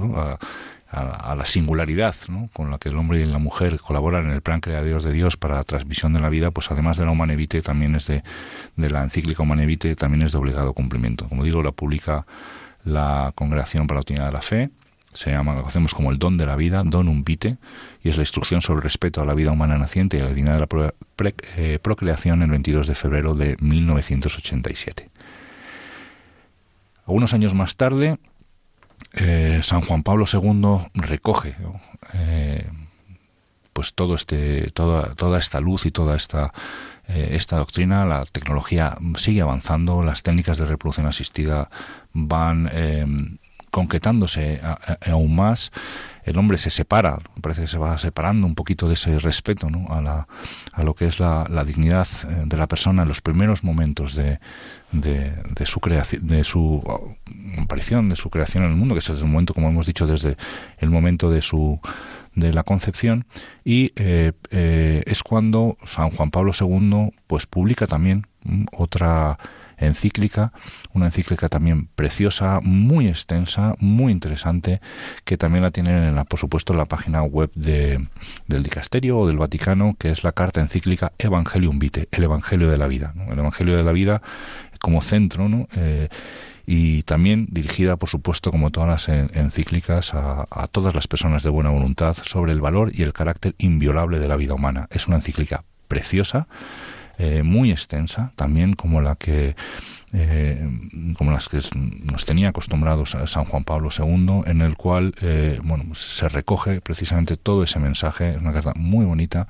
a, 0.91 1.35
la 1.37 1.47
singularidad 1.47 2.17
con 2.53 2.73
la 2.73 2.79
que 2.79 2.89
el 2.89 2.97
hombre 2.97 3.21
y 3.21 3.27
la 3.27 3.39
mujer 3.39 3.79
colaboran 3.79 4.27
en 4.27 4.33
el 4.33 4.43
plan 4.43 4.61
creador 4.61 5.01
de 5.01 5.13
Dios 5.13 5.37
para 5.37 5.55
la 5.55 5.63
transmisión 5.63 6.13
de 6.13 6.21
la 6.21 6.29
vida, 6.29 6.51
pues 6.51 6.73
además 6.73 6.97
de 6.97 7.05
la 7.05 7.13
Humanevite, 7.13 7.63
también 7.63 7.95
es 7.95 8.09
de, 8.09 8.25
de 8.77 8.91
la 8.91 9.05
encíclica 9.05 9.45
Humanevite, 9.45 9.95
también 9.95 10.23
es 10.23 10.33
de 10.33 10.39
obligado 10.39 10.73
cumplimiento. 10.75 11.29
Como 11.29 11.45
digo, 11.45 11.63
la 11.63 11.71
publica 11.71 12.27
la 12.83 13.31
Congregación 13.37 13.87
para 13.87 14.01
la 14.01 14.05
Unidad 14.11 14.27
de 14.27 14.33
la 14.33 14.43
Fe, 14.43 14.71
se 15.13 15.31
llama, 15.31 15.55
lo 15.55 15.61
conocemos 15.61 15.95
como 15.95 16.11
el 16.11 16.19
don 16.19 16.39
de 16.39 16.47
la 16.47 16.57
vida, 16.57 16.83
donum 16.85 17.25
vitae, 17.25 17.59
y 18.03 18.09
es 18.09 18.17
la 18.17 18.23
instrucción 18.23 18.61
sobre 18.61 18.79
el 18.79 18.83
respeto 18.83 19.21
a 19.21 19.25
la 19.25 19.35
vida 19.35 19.53
humana 19.53 19.79
naciente 19.79 20.17
y 20.17 20.21
a 20.21 20.25
la 20.25 20.33
dignidad 20.33 20.55
de 20.55 20.61
la 20.61 21.33
eh, 21.57 21.79
procreación 21.81 22.43
el 22.43 22.51
22 22.51 22.87
de 22.87 22.95
febrero 22.95 23.35
de 23.35 23.57
1987. 23.61 25.11
Algunos 27.07 27.35
años 27.35 27.55
más 27.55 27.77
tarde, 27.77 28.19
eh, 29.15 29.61
San 29.63 29.83
Juan 29.83 30.03
Pablo 30.03 30.25
II 30.33 30.89
recoge 30.95 31.55
eh, 32.15 32.67
pues 33.73 33.95
todo 33.95 34.15
este 34.15 34.71
toda, 34.71 35.15
toda 35.15 35.39
esta 35.39 35.61
luz 35.61 35.87
y 35.87 35.91
toda 35.91 36.17
esta 36.17 36.53
eh, 37.09 37.31
esta 37.33 37.57
doctrina 37.59 38.07
la 38.07 38.25
tecnología 38.25 38.97
sigue 39.17 39.43
avanzando 39.43 40.03
las 40.03 40.23
técnicas 40.23 40.59
de 40.59 40.67
reproducción 40.67 41.07
asistida 41.07 41.69
van 42.13 42.71
concretándose 43.73 44.61
aún 45.11 45.35
más 45.35 45.73
el 46.25 46.39
hombre 46.39 46.57
se 46.59 46.71
separa, 46.71 47.19
parece 47.41 47.63
que 47.63 47.67
se 47.67 47.79
va 47.79 47.99
separando 47.99 48.47
un 48.47 48.55
poquito 48.55 48.87
de 48.87 48.95
ese 48.95 49.19
respeto 49.19 49.71
¿no? 49.71 49.93
a, 49.93 50.01
la, 50.01 50.29
lo 50.83 50.95
que 50.95 51.07
es 51.07 51.19
la, 51.19 51.65
dignidad 51.67 52.07
eh, 52.29 52.45
de 52.47 52.57
la 52.57 52.69
persona 52.69 53.03
en 53.03 53.09
los 53.09 53.21
primeros 53.21 53.65
momentos 53.65 54.15
de, 54.15 54.39
de, 54.93 55.67
su 55.67 55.81
creación, 55.81 56.27
de 56.27 56.45
su 56.45 56.81
aparición, 57.59 58.09
de 58.09 58.17
su 58.17 58.31
creación 58.31 58.65
en 58.65 58.71
el 58.71 58.77
mundo, 58.77 58.95
que 58.95 59.01
es 59.01 59.09
el 59.09 59.25
momento, 59.25 59.55
como 59.55 59.69
hemos 59.69 59.87
dicho, 59.87 60.07
desde 60.07 60.37
el 60.79 60.91
momento 60.91 61.31
de 61.31 61.43
su 61.43 61.81
de 62.35 62.51
la 62.55 62.63
concepción 62.63 63.27
y 63.63 63.93
eh, 63.95 64.33
eh, 64.51 65.03
es 65.05 65.23
cuando 65.23 65.77
San 65.85 66.11
Juan 66.13 66.31
Pablo 66.31 66.53
II 66.59 67.13
pues 67.27 67.47
publica 67.47 67.87
también 67.87 68.27
mm, 68.45 68.65
otra 68.73 69.39
encíclica, 69.77 70.53
una 70.93 71.07
encíclica 71.07 71.49
también 71.49 71.89
preciosa, 71.89 72.61
muy 72.63 73.09
extensa, 73.09 73.75
muy 73.79 74.13
interesante, 74.13 74.81
que 75.25 75.37
también 75.37 75.63
la 75.63 75.71
tienen, 75.71 76.03
en 76.03 76.15
la, 76.15 76.25
por 76.25 76.39
supuesto, 76.39 76.73
en 76.73 76.79
la 76.79 76.87
página 76.87 77.23
web 77.23 77.51
de, 77.55 78.09
del 78.47 78.63
Dicasterio 78.63 79.19
o 79.19 79.27
del 79.27 79.39
Vaticano, 79.39 79.97
que 79.99 80.11
es 80.11 80.25
la 80.25 80.33
carta 80.33 80.61
encíclica 80.61 81.13
Evangelium 81.19 81.79
Vitae, 81.79 82.09
el 82.11 82.25
Evangelio 82.25 82.71
de 82.71 82.79
la 82.79 82.87
Vida. 82.87 83.15
El 83.31 83.39
Evangelio 83.39 83.77
de 83.77 83.83
la 83.83 83.93
Vida 83.93 84.23
como 84.81 85.01
centro, 85.01 85.49
¿no? 85.49 85.69
Eh, 85.75 86.09
y 86.67 87.03
también 87.03 87.49
dirigida, 87.51 87.97
por 87.97 88.09
supuesto, 88.09 88.51
como 88.51 88.71
todas 88.71 88.89
las 88.89 89.09
encíclicas, 89.09 90.15
a, 90.15 90.47
a, 90.51 90.69
todas 90.69 90.95
las 90.95 91.09
personas 91.09 91.43
de 91.43 91.51
buena 91.51 91.71
voluntad 91.71 92.17
sobre 92.23 92.53
el 92.53 92.61
valor 92.61 92.93
y 92.95 93.03
el 93.03 93.13
carácter 93.13 93.55
inviolable 93.59 94.19
de 94.19 94.29
la 94.29 94.37
vida 94.37 94.55
humana. 94.55 94.87
Es 94.91 95.09
una 95.09 95.17
encíclica 95.17 95.65
preciosa, 95.89 96.47
eh, 97.19 97.43
muy 97.43 97.71
extensa, 97.71 98.33
también 98.37 98.75
como 98.75 99.01
la 99.01 99.17
que 99.17 99.55
eh, 100.15 100.69
como 101.17 101.33
las 101.33 101.49
que 101.49 101.59
nos 102.13 102.27
tenía 102.27 102.51
acostumbrados 102.51 103.15
a 103.15 103.27
San 103.27 103.45
Juan 103.45 103.65
Pablo 103.65 103.89
II, 103.97 104.43
en 104.45 104.61
el 104.61 104.77
cual 104.77 105.15
eh, 105.23 105.59
bueno, 105.65 105.95
se 105.95 106.29
recoge 106.29 106.83
precisamente 106.83 107.37
todo 107.39 107.63
ese 107.63 107.79
mensaje, 107.79 108.33
es 108.33 108.37
una 108.37 108.53
carta 108.53 108.73
muy 108.77 109.07
bonita, 109.07 109.49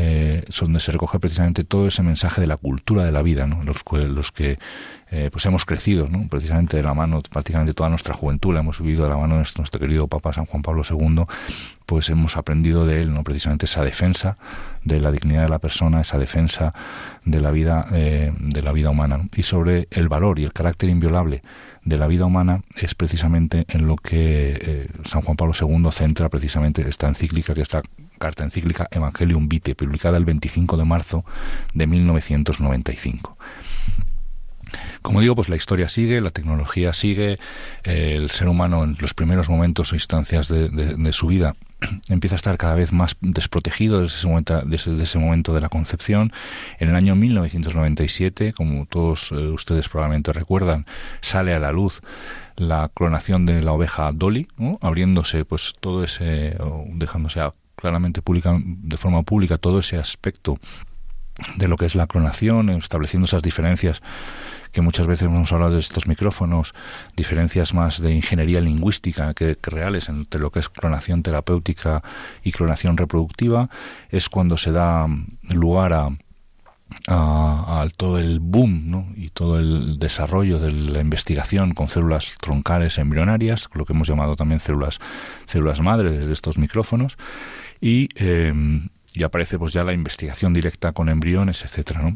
eh, 0.00 0.44
donde 0.60 0.78
se 0.78 0.92
recoge 0.92 1.18
precisamente 1.18 1.64
todo 1.64 1.88
ese 1.88 2.04
mensaje 2.04 2.40
de 2.40 2.46
la 2.46 2.56
cultura 2.56 3.04
de 3.04 3.10
la 3.10 3.20
vida, 3.20 3.48
¿no? 3.48 3.64
los, 3.64 3.82
los 3.90 4.30
que 4.30 4.56
eh, 5.10 5.28
pues 5.32 5.44
hemos 5.44 5.64
crecido 5.64 6.08
¿no? 6.08 6.28
precisamente 6.28 6.76
de 6.76 6.84
la 6.84 6.94
mano, 6.94 7.20
prácticamente 7.20 7.74
toda 7.74 7.90
nuestra 7.90 8.14
juventud 8.14 8.56
hemos 8.56 8.78
vivido 8.78 9.02
de 9.02 9.10
la 9.10 9.16
mano 9.16 9.34
de 9.34 9.44
nuestro, 9.56 9.80
querido 9.80 10.06
Papa 10.06 10.32
San 10.32 10.46
Juan 10.46 10.62
Pablo 10.62 10.84
II, 10.88 11.24
pues 11.84 12.10
hemos 12.10 12.36
aprendido 12.36 12.86
de 12.86 13.02
él 13.02 13.12
¿no? 13.12 13.24
precisamente 13.24 13.66
esa 13.66 13.82
defensa 13.82 14.38
de 14.84 15.00
la 15.00 15.10
dignidad 15.10 15.42
de 15.42 15.48
la 15.48 15.58
persona, 15.58 16.00
esa 16.00 16.16
defensa 16.16 16.72
de 17.24 17.40
la 17.40 17.50
vida, 17.50 17.88
eh, 17.92 18.32
de 18.38 18.62
la 18.62 18.70
vida 18.70 18.90
humana 18.90 19.28
y 19.34 19.42
sobre 19.42 19.88
el 19.90 20.08
valor 20.08 20.38
y 20.38 20.44
el 20.44 20.52
carácter 20.52 20.90
inviolable 20.90 21.42
de 21.88 21.98
la 21.98 22.06
vida 22.06 22.26
humana 22.26 22.62
es 22.76 22.94
precisamente 22.94 23.64
en 23.68 23.86
lo 23.86 23.96
que 23.96 24.58
eh, 24.60 24.88
San 25.04 25.22
Juan 25.22 25.36
Pablo 25.36 25.54
II 25.58 25.90
centra 25.90 26.28
precisamente 26.28 26.88
esta 26.88 27.08
encíclica, 27.08 27.54
que 27.54 27.62
es 27.62 27.72
la 27.72 27.82
carta 28.18 28.44
encíclica 28.44 28.88
Evangelium 28.90 29.48
Vitae, 29.48 29.74
publicada 29.74 30.18
el 30.18 30.24
25 30.24 30.76
de 30.76 30.84
marzo 30.84 31.24
de 31.74 31.86
1995. 31.86 33.36
Como 35.02 35.20
digo, 35.20 35.34
pues 35.34 35.48
la 35.48 35.56
historia 35.56 35.88
sigue, 35.88 36.20
la 36.20 36.30
tecnología 36.30 36.92
sigue, 36.92 37.38
el 37.84 38.30
ser 38.30 38.48
humano 38.48 38.84
en 38.84 38.96
los 39.00 39.14
primeros 39.14 39.48
momentos 39.48 39.92
o 39.92 39.96
instancias 39.96 40.48
de, 40.48 41.12
su 41.12 41.26
vida 41.26 41.54
empieza 42.08 42.34
a 42.34 42.36
estar 42.36 42.58
cada 42.58 42.74
vez 42.74 42.92
más 42.92 43.16
desprotegido 43.20 44.00
desde 44.00 44.18
ese, 44.18 44.26
momento, 44.26 44.62
desde 44.64 45.02
ese 45.02 45.18
momento 45.18 45.54
de 45.54 45.60
la 45.60 45.68
concepción. 45.68 46.32
En 46.78 46.88
el 46.88 46.96
año 46.96 47.14
1997, 47.14 48.52
como 48.52 48.86
todos 48.86 49.32
eh, 49.32 49.36
ustedes 49.36 49.88
probablemente 49.88 50.32
recuerdan, 50.32 50.86
sale 51.20 51.54
a 51.54 51.58
la 51.58 51.72
luz 51.72 52.00
la 52.56 52.90
clonación 52.92 53.46
de 53.46 53.62
la 53.62 53.72
oveja 53.72 54.10
Dolly, 54.12 54.48
abriéndose 54.80 55.44
pues 55.44 55.72
todo 55.80 56.04
ese, 56.04 56.56
dejándose 56.88 57.40
claramente 57.76 58.20
pública, 58.20 58.58
de 58.60 58.96
forma 58.96 59.22
pública 59.22 59.58
todo 59.58 59.78
ese 59.78 59.96
aspecto 59.96 60.58
de 61.56 61.68
lo 61.68 61.76
que 61.76 61.86
es 61.86 61.94
la 61.94 62.06
clonación, 62.06 62.68
estableciendo 62.70 63.26
esas 63.26 63.42
diferencias 63.42 64.02
que 64.78 64.82
muchas 64.82 65.08
veces 65.08 65.26
hemos 65.26 65.52
hablado 65.52 65.72
de 65.72 65.80
estos 65.80 66.06
micrófonos, 66.06 66.72
diferencias 67.16 67.74
más 67.74 68.00
de 68.00 68.12
ingeniería 68.12 68.60
lingüística 68.60 69.34
que, 69.34 69.58
reales 69.60 70.08
entre 70.08 70.40
lo 70.40 70.52
que 70.52 70.60
es 70.60 70.68
clonación 70.68 71.24
terapéutica 71.24 72.04
y 72.44 72.52
clonación 72.52 72.96
reproductiva, 72.96 73.70
es 74.08 74.28
cuando 74.28 74.56
se 74.56 74.70
da 74.70 75.08
lugar 75.42 75.94
a, 75.94 76.10
a, 77.08 77.88
todo 77.96 78.20
el 78.20 78.38
boom 78.38 79.14
y 79.16 79.30
todo 79.30 79.58
el 79.58 79.98
desarrollo 79.98 80.60
de 80.60 80.70
la 80.70 81.00
investigación 81.00 81.74
con 81.74 81.88
células 81.88 82.36
troncales 82.40 82.98
embrionarias, 82.98 83.68
lo 83.74 83.84
que 83.84 83.94
hemos 83.94 84.06
llamado 84.06 84.36
también 84.36 84.60
células, 84.60 85.00
células 85.46 85.80
madres 85.80 86.28
de 86.28 86.32
estos 86.32 86.56
micrófonos, 86.56 87.18
y, 87.80 88.10
eh, 88.14 88.52
y 89.12 89.24
aparece 89.24 89.58
pues 89.58 89.72
ya 89.72 89.82
la 89.82 89.92
investigación 89.92 90.54
directa 90.54 90.92
con 90.92 91.08
embriones, 91.08 91.64
etcétera. 91.64 92.14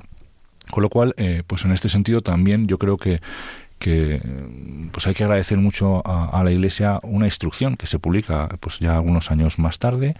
Con 0.72 0.82
lo 0.82 0.88
cual, 0.88 1.12
eh, 1.18 1.42
pues 1.46 1.66
en 1.66 1.72
este 1.72 1.90
sentido 1.90 2.22
también 2.22 2.66
yo 2.66 2.78
creo 2.78 2.96
que, 2.96 3.20
que 3.78 4.22
pues 4.90 5.06
hay 5.06 5.12
que 5.12 5.22
agradecer 5.22 5.58
mucho 5.58 6.02
a, 6.02 6.42
la 6.42 6.50
Iglesia 6.50 6.98
una 7.02 7.26
instrucción 7.26 7.76
que 7.76 7.86
se 7.86 7.98
publica 7.98 8.48
pues 8.58 8.78
ya 8.78 8.94
algunos 8.94 9.30
años 9.30 9.58
más 9.58 9.78
tarde, 9.78 10.14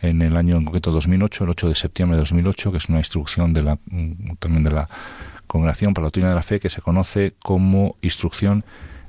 en 0.00 0.22
el 0.22 0.38
año 0.38 0.56
en 0.56 0.64
concreto 0.64 0.92
2008, 0.92 1.44
el 1.44 1.50
8 1.50 1.68
de 1.68 1.74
septiembre 1.74 2.16
de 2.16 2.20
2008, 2.20 2.72
que 2.72 2.78
es 2.78 2.88
una 2.88 3.00
instrucción 3.00 3.52
de 3.52 3.62
la, 3.62 3.78
también 4.38 4.64
de 4.64 4.70
la 4.70 4.88
Congregación 5.46 5.92
para 5.92 6.04
la 6.04 6.06
Doctrina 6.06 6.30
de 6.30 6.36
la 6.36 6.42
Fe 6.42 6.58
que 6.58 6.70
se 6.70 6.80
conoce 6.80 7.34
como 7.40 7.96
Instrucción 8.00 8.64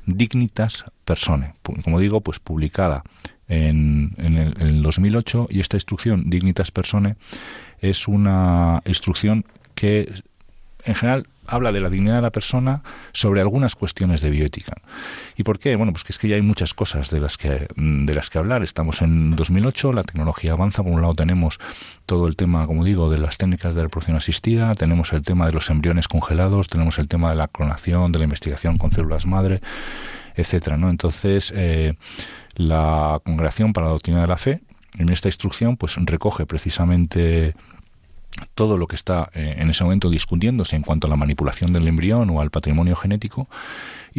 Dignitas 0.05 0.83
Persone. 1.05 1.53
Como 1.81 1.97
digo, 2.01 2.19
pues 2.19 2.41
publicada 2.41 3.03
en, 3.47 4.15
en, 4.17 4.35
el, 4.35 4.61
en 4.61 4.67
el 4.67 4.81
2008 4.81 5.47
y 5.49 5.61
esta 5.61 5.77
instrucción 5.77 6.29
Dignitas 6.29 6.71
Persone 6.71 7.15
es 7.79 8.05
una 8.09 8.81
instrucción 8.85 9.45
que 9.75 10.11
en 10.83 10.95
general 10.95 11.27
habla 11.45 11.71
de 11.71 11.81
la 11.81 11.89
dignidad 11.89 12.17
de 12.17 12.21
la 12.21 12.31
persona 12.31 12.83
sobre 13.11 13.41
algunas 13.41 13.75
cuestiones 13.75 14.21
de 14.21 14.29
bioética. 14.29 14.73
¿Y 15.35 15.43
por 15.43 15.59
qué? 15.59 15.75
Bueno, 15.75 15.91
pues 15.91 16.03
que 16.03 16.11
es 16.11 16.19
que 16.19 16.27
ya 16.27 16.35
hay 16.35 16.41
muchas 16.41 16.73
cosas 16.73 17.09
de 17.09 17.19
las 17.19 17.37
que 17.37 17.67
de 17.75 18.13
las 18.13 18.29
que 18.29 18.37
hablar. 18.37 18.61
Estamos 18.61 19.01
en 19.01 19.35
2008, 19.35 19.93
la 19.93 20.03
tecnología 20.03 20.53
avanza. 20.53 20.83
Por 20.83 20.93
un 20.93 21.01
lado 21.01 21.15
tenemos 21.15 21.59
todo 22.05 22.27
el 22.27 22.35
tema, 22.35 22.67
como 22.67 22.83
digo, 22.83 23.09
de 23.09 23.17
las 23.17 23.37
técnicas 23.37 23.75
de 23.75 23.81
reproducción 23.81 24.17
asistida, 24.17 24.73
tenemos 24.75 25.11
el 25.13 25.23
tema 25.23 25.47
de 25.47 25.53
los 25.53 25.69
embriones 25.69 26.07
congelados, 26.07 26.67
tenemos 26.67 26.99
el 26.99 27.07
tema 27.07 27.31
de 27.31 27.35
la 27.35 27.47
clonación, 27.47 28.11
de 28.11 28.19
la 28.19 28.25
investigación 28.25 28.77
con 28.77 28.91
células 28.91 29.25
madre, 29.25 29.61
etcétera, 30.35 30.77
¿no? 30.77 30.89
Entonces, 30.89 31.51
eh, 31.55 31.95
la 32.55 33.19
Congregación 33.23 33.73
para 33.73 33.87
la 33.87 33.93
Doctrina 33.93 34.21
de 34.21 34.27
la 34.27 34.37
Fe 34.37 34.61
en 34.97 35.09
esta 35.09 35.27
instrucción 35.27 35.77
pues 35.77 35.95
recoge 35.97 36.45
precisamente 36.45 37.55
todo 38.55 38.77
lo 38.77 38.87
que 38.87 38.95
está 38.95 39.29
eh, 39.33 39.55
en 39.57 39.69
ese 39.69 39.83
momento 39.83 40.09
discutiéndose 40.09 40.75
en 40.75 40.83
cuanto 40.83 41.07
a 41.07 41.09
la 41.09 41.15
manipulación 41.15 41.73
del 41.73 41.87
embrión 41.87 42.29
o 42.29 42.41
al 42.41 42.51
patrimonio 42.51 42.95
genético 42.95 43.47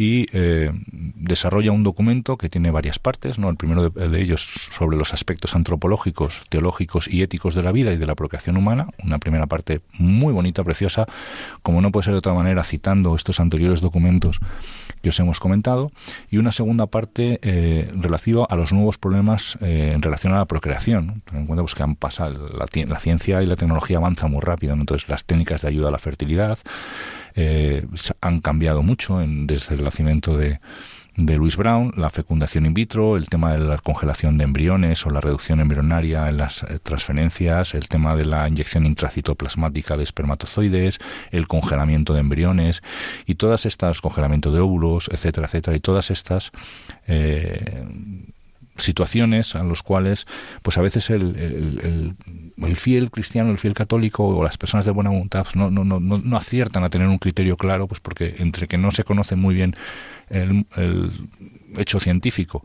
y 0.01 0.25
eh, 0.33 0.71
desarrolla 0.81 1.71
un 1.71 1.83
documento 1.83 2.35
que 2.35 2.49
tiene 2.49 2.71
varias 2.71 2.97
partes, 2.97 3.37
¿no? 3.37 3.51
El 3.51 3.55
primero 3.55 3.91
de, 3.91 4.19
ellos 4.19 4.41
sobre 4.41 4.97
los 4.97 5.13
aspectos 5.13 5.53
antropológicos, 5.53 6.41
teológicos 6.49 7.07
y 7.07 7.21
éticos 7.21 7.53
de 7.53 7.61
la 7.61 7.71
vida 7.71 7.93
y 7.93 7.97
de 7.97 8.07
la 8.07 8.15
procreación 8.15 8.57
humana, 8.57 8.87
una 9.03 9.19
primera 9.19 9.45
parte 9.45 9.81
muy 9.93 10.33
bonita, 10.33 10.63
preciosa, 10.63 11.05
como 11.61 11.81
no 11.81 11.91
puede 11.91 12.05
ser 12.05 12.13
de 12.13 12.17
otra 12.17 12.33
manera, 12.33 12.63
citando 12.63 13.15
estos 13.15 13.39
anteriores 13.39 13.79
documentos 13.79 14.39
que 15.03 15.09
os 15.09 15.19
hemos 15.19 15.39
comentado, 15.39 15.91
y 16.31 16.37
una 16.37 16.51
segunda 16.51 16.87
parte 16.87 17.39
eh, 17.43 17.91
relativa 17.93 18.47
a 18.49 18.55
los 18.55 18.73
nuevos 18.73 18.97
problemas 18.97 19.59
eh, 19.61 19.91
en 19.93 20.01
relación 20.01 20.33
a 20.33 20.37
la 20.37 20.45
procreación. 20.45 21.21
Ten 21.25 21.41
en 21.41 21.45
cuenta 21.45 21.61
pues, 21.61 21.75
que 21.75 21.83
han 21.83 21.95
pasado, 21.95 22.49
la, 22.49 22.97
ciencia 22.97 23.43
y 23.43 23.45
la 23.45 23.55
tecnología 23.55 23.97
avanzan 23.97 24.31
muy 24.31 24.41
rápido, 24.41 24.73
entonces 24.73 25.07
las 25.09 25.25
técnicas 25.25 25.61
de 25.61 25.67
ayuda 25.67 25.89
a 25.89 25.91
la 25.91 25.99
fertilidad, 25.99 26.57
eh, 27.35 27.85
han 28.21 28.41
cambiado 28.41 28.83
mucho 28.83 29.21
en, 29.21 29.47
desde 29.47 29.75
el 29.75 29.83
nacimiento 29.83 30.37
de, 30.37 30.59
de 31.17 31.35
Louis 31.35 31.57
Brown, 31.57 31.93
la 31.97 32.09
fecundación 32.09 32.65
in 32.65 32.73
vitro, 32.73 33.17
el 33.17 33.27
tema 33.27 33.51
de 33.51 33.59
la 33.59 33.77
congelación 33.79 34.37
de 34.37 34.45
embriones 34.45 35.05
o 35.05 35.09
la 35.09 35.19
reducción 35.19 35.59
embrionaria 35.59 36.29
en 36.29 36.37
las 36.37 36.63
eh, 36.63 36.79
transferencias, 36.81 37.73
el 37.73 37.89
tema 37.89 38.15
de 38.15 38.25
la 38.25 38.47
inyección 38.47 38.85
intracitoplasmática 38.85 39.97
de 39.97 40.03
espermatozoides, 40.03 40.99
el 41.31 41.47
congelamiento 41.47 42.13
de 42.13 42.21
embriones 42.21 42.81
y 43.25 43.35
todas 43.35 43.65
estas, 43.65 43.99
congelamiento 43.99 44.51
de 44.51 44.61
óvulos, 44.61 45.09
etcétera, 45.11 45.47
etcétera, 45.47 45.75
y 45.75 45.81
todas 45.81 46.11
estas 46.11 46.51
eh, 47.07 47.85
situaciones 48.83 49.55
a 49.55 49.63
los 49.63 49.83
cuales 49.83 50.27
pues 50.61 50.77
a 50.77 50.81
veces 50.81 51.09
el, 51.09 51.35
el, 51.35 52.15
el, 52.57 52.75
fiel 52.75 53.11
cristiano, 53.11 53.51
el 53.51 53.57
fiel 53.57 53.73
católico 53.73 54.25
o 54.25 54.43
las 54.43 54.57
personas 54.57 54.85
de 54.85 54.91
buena 54.91 55.09
voluntad 55.09 55.45
no, 55.55 55.69
no, 55.69 55.83
no, 55.83 55.99
no 55.99 56.37
aciertan 56.37 56.83
a 56.83 56.89
tener 56.89 57.07
un 57.07 57.17
criterio 57.17 57.57
claro 57.57 57.87
pues 57.87 57.99
porque 57.99 58.35
entre 58.39 58.67
que 58.67 58.77
no 58.77 58.91
se 58.91 59.03
conoce 59.03 59.35
muy 59.35 59.55
bien 59.55 59.75
el 60.29 60.65
hecho 61.77 61.99
científico 61.99 62.63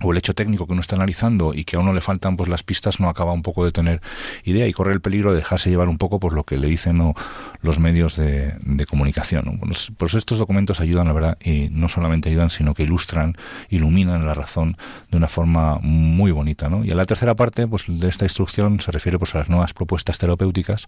o 0.00 0.12
el 0.12 0.18
hecho 0.18 0.34
técnico 0.34 0.66
que 0.66 0.72
uno 0.72 0.80
está 0.80 0.96
analizando 0.96 1.52
y 1.54 1.64
que 1.64 1.76
a 1.76 1.78
uno 1.78 1.92
le 1.92 2.00
faltan 2.00 2.36
pues 2.36 2.48
las 2.48 2.62
pistas 2.62 2.98
no 2.98 3.08
acaba 3.08 3.32
un 3.32 3.42
poco 3.42 3.64
de 3.64 3.72
tener 3.72 4.00
idea 4.44 4.66
y 4.66 4.72
corre 4.72 4.92
el 4.92 5.00
peligro 5.00 5.32
de 5.32 5.38
dejarse 5.38 5.70
llevar 5.70 5.88
un 5.88 5.98
poco 5.98 6.18
por 6.18 6.32
lo 6.32 6.44
que 6.44 6.56
le 6.56 6.68
dicen 6.68 7.14
los 7.60 7.78
medios 7.78 8.16
de, 8.16 8.56
comunicación 8.88 9.60
pues 9.96 10.14
estos 10.14 10.38
documentos 10.38 10.80
ayudan 10.80 11.06
la 11.06 11.12
verdad 11.12 11.38
y 11.40 11.68
no 11.70 11.88
solamente 11.88 12.28
ayudan 12.28 12.50
sino 12.50 12.74
que 12.74 12.82
ilustran 12.82 13.36
iluminan 13.68 14.26
la 14.26 14.34
razón 14.34 14.76
de 15.10 15.16
una 15.16 15.28
forma 15.28 15.78
muy 15.80 16.32
bonita 16.32 16.68
¿no? 16.68 16.84
y 16.84 16.90
a 16.90 16.94
la 16.94 17.04
tercera 17.04 17.34
parte 17.34 17.66
pues 17.68 17.84
de 17.86 18.08
esta 18.08 18.24
instrucción 18.24 18.80
se 18.80 18.90
refiere 18.90 19.18
pues 19.18 19.34
a 19.34 19.38
las 19.38 19.48
nuevas 19.48 19.72
propuestas 19.72 20.18
terapéuticas 20.18 20.86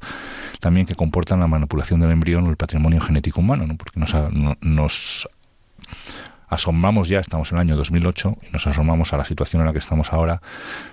también 0.60 0.86
que 0.86 0.96
comportan 0.96 1.40
la 1.40 1.46
manipulación 1.46 2.00
del 2.00 2.10
embrión 2.10 2.46
o 2.46 2.50
el 2.50 2.56
patrimonio 2.56 3.00
genético 3.00 3.40
humano 3.40 3.66
¿no? 3.66 3.76
porque 3.76 4.00
nos, 4.00 4.14
nos 4.60 5.28
asomamos 6.54 7.08
ya, 7.08 7.20
estamos 7.20 7.52
en 7.52 7.58
el 7.58 7.62
año 7.62 7.76
2008, 7.76 8.38
y 8.48 8.52
nos 8.52 8.66
asomamos 8.66 9.12
a 9.12 9.16
la 9.16 9.24
situación 9.24 9.60
en 9.60 9.66
la 9.66 9.72
que 9.72 9.78
estamos 9.78 10.12
ahora 10.12 10.40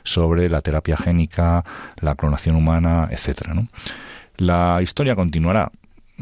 sobre 0.03 0.49
la 0.49 0.61
terapia 0.61 0.97
génica, 0.97 1.63
la 1.97 2.15
clonación 2.15 2.55
humana, 2.55 3.07
etcétera. 3.11 3.53
La 4.37 4.81
historia 4.81 5.15
continuará. 5.15 5.71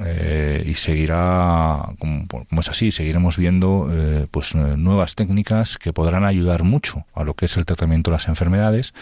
Eh, 0.05 0.63
y 0.65 0.75
seguirá 0.75 1.83
como, 1.99 2.25
es 2.57 2.69
así 2.69 2.89
seguiremos 2.89 3.35
viendo 3.35 3.89
eh, 3.91 4.27
pues 4.31 4.55
eh, 4.55 4.77
nuevas 4.77 5.15
técnicas 5.15 5.77
que 5.77 5.91
podrán 5.91 6.23
ayudar 6.23 6.63
mucho 6.63 7.05
a 7.13 7.25
lo 7.25 7.33
que 7.33 7.47
es 7.47 7.57
el 7.57 7.65
tratamiento 7.65 8.09
de 8.09 8.15
las 8.15 8.29
enfermedades 8.29 8.93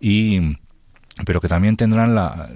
y 0.00 0.58
pero 1.24 1.40
que 1.40 1.48
también 1.48 1.78
tendrán 1.78 2.14
la 2.14 2.50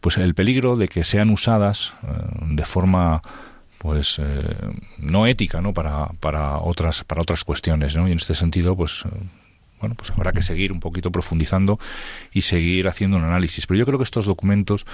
pues 0.00 0.16
el 0.16 0.34
peligro 0.34 0.76
de 0.76 0.88
que 0.88 1.04
sean 1.04 1.30
usadas 1.30 1.92
de 2.40 2.64
forma 2.64 3.22
pues 3.86 4.18
eh, 4.18 4.42
no 4.98 5.26
ética 5.26 5.60
no 5.60 5.72
para, 5.72 6.08
para 6.20 6.58
otras 6.58 7.04
para 7.04 7.22
otras 7.22 7.44
cuestiones 7.44 7.96
¿no? 7.96 8.08
y 8.08 8.12
en 8.12 8.18
este 8.18 8.34
sentido 8.34 8.76
pues 8.76 9.04
bueno, 9.80 9.94
pues 9.94 10.10
habrá 10.10 10.32
que 10.32 10.42
seguir 10.42 10.72
un 10.72 10.80
poquito 10.80 11.10
profundizando 11.10 11.78
y 12.32 12.42
seguir 12.42 12.88
haciendo 12.88 13.16
un 13.16 13.24
análisis. 13.24 13.66
Pero 13.66 13.78
yo 13.78 13.86
creo 13.86 13.98
que 13.98 14.04
estos 14.04 14.26
documentos 14.26 14.86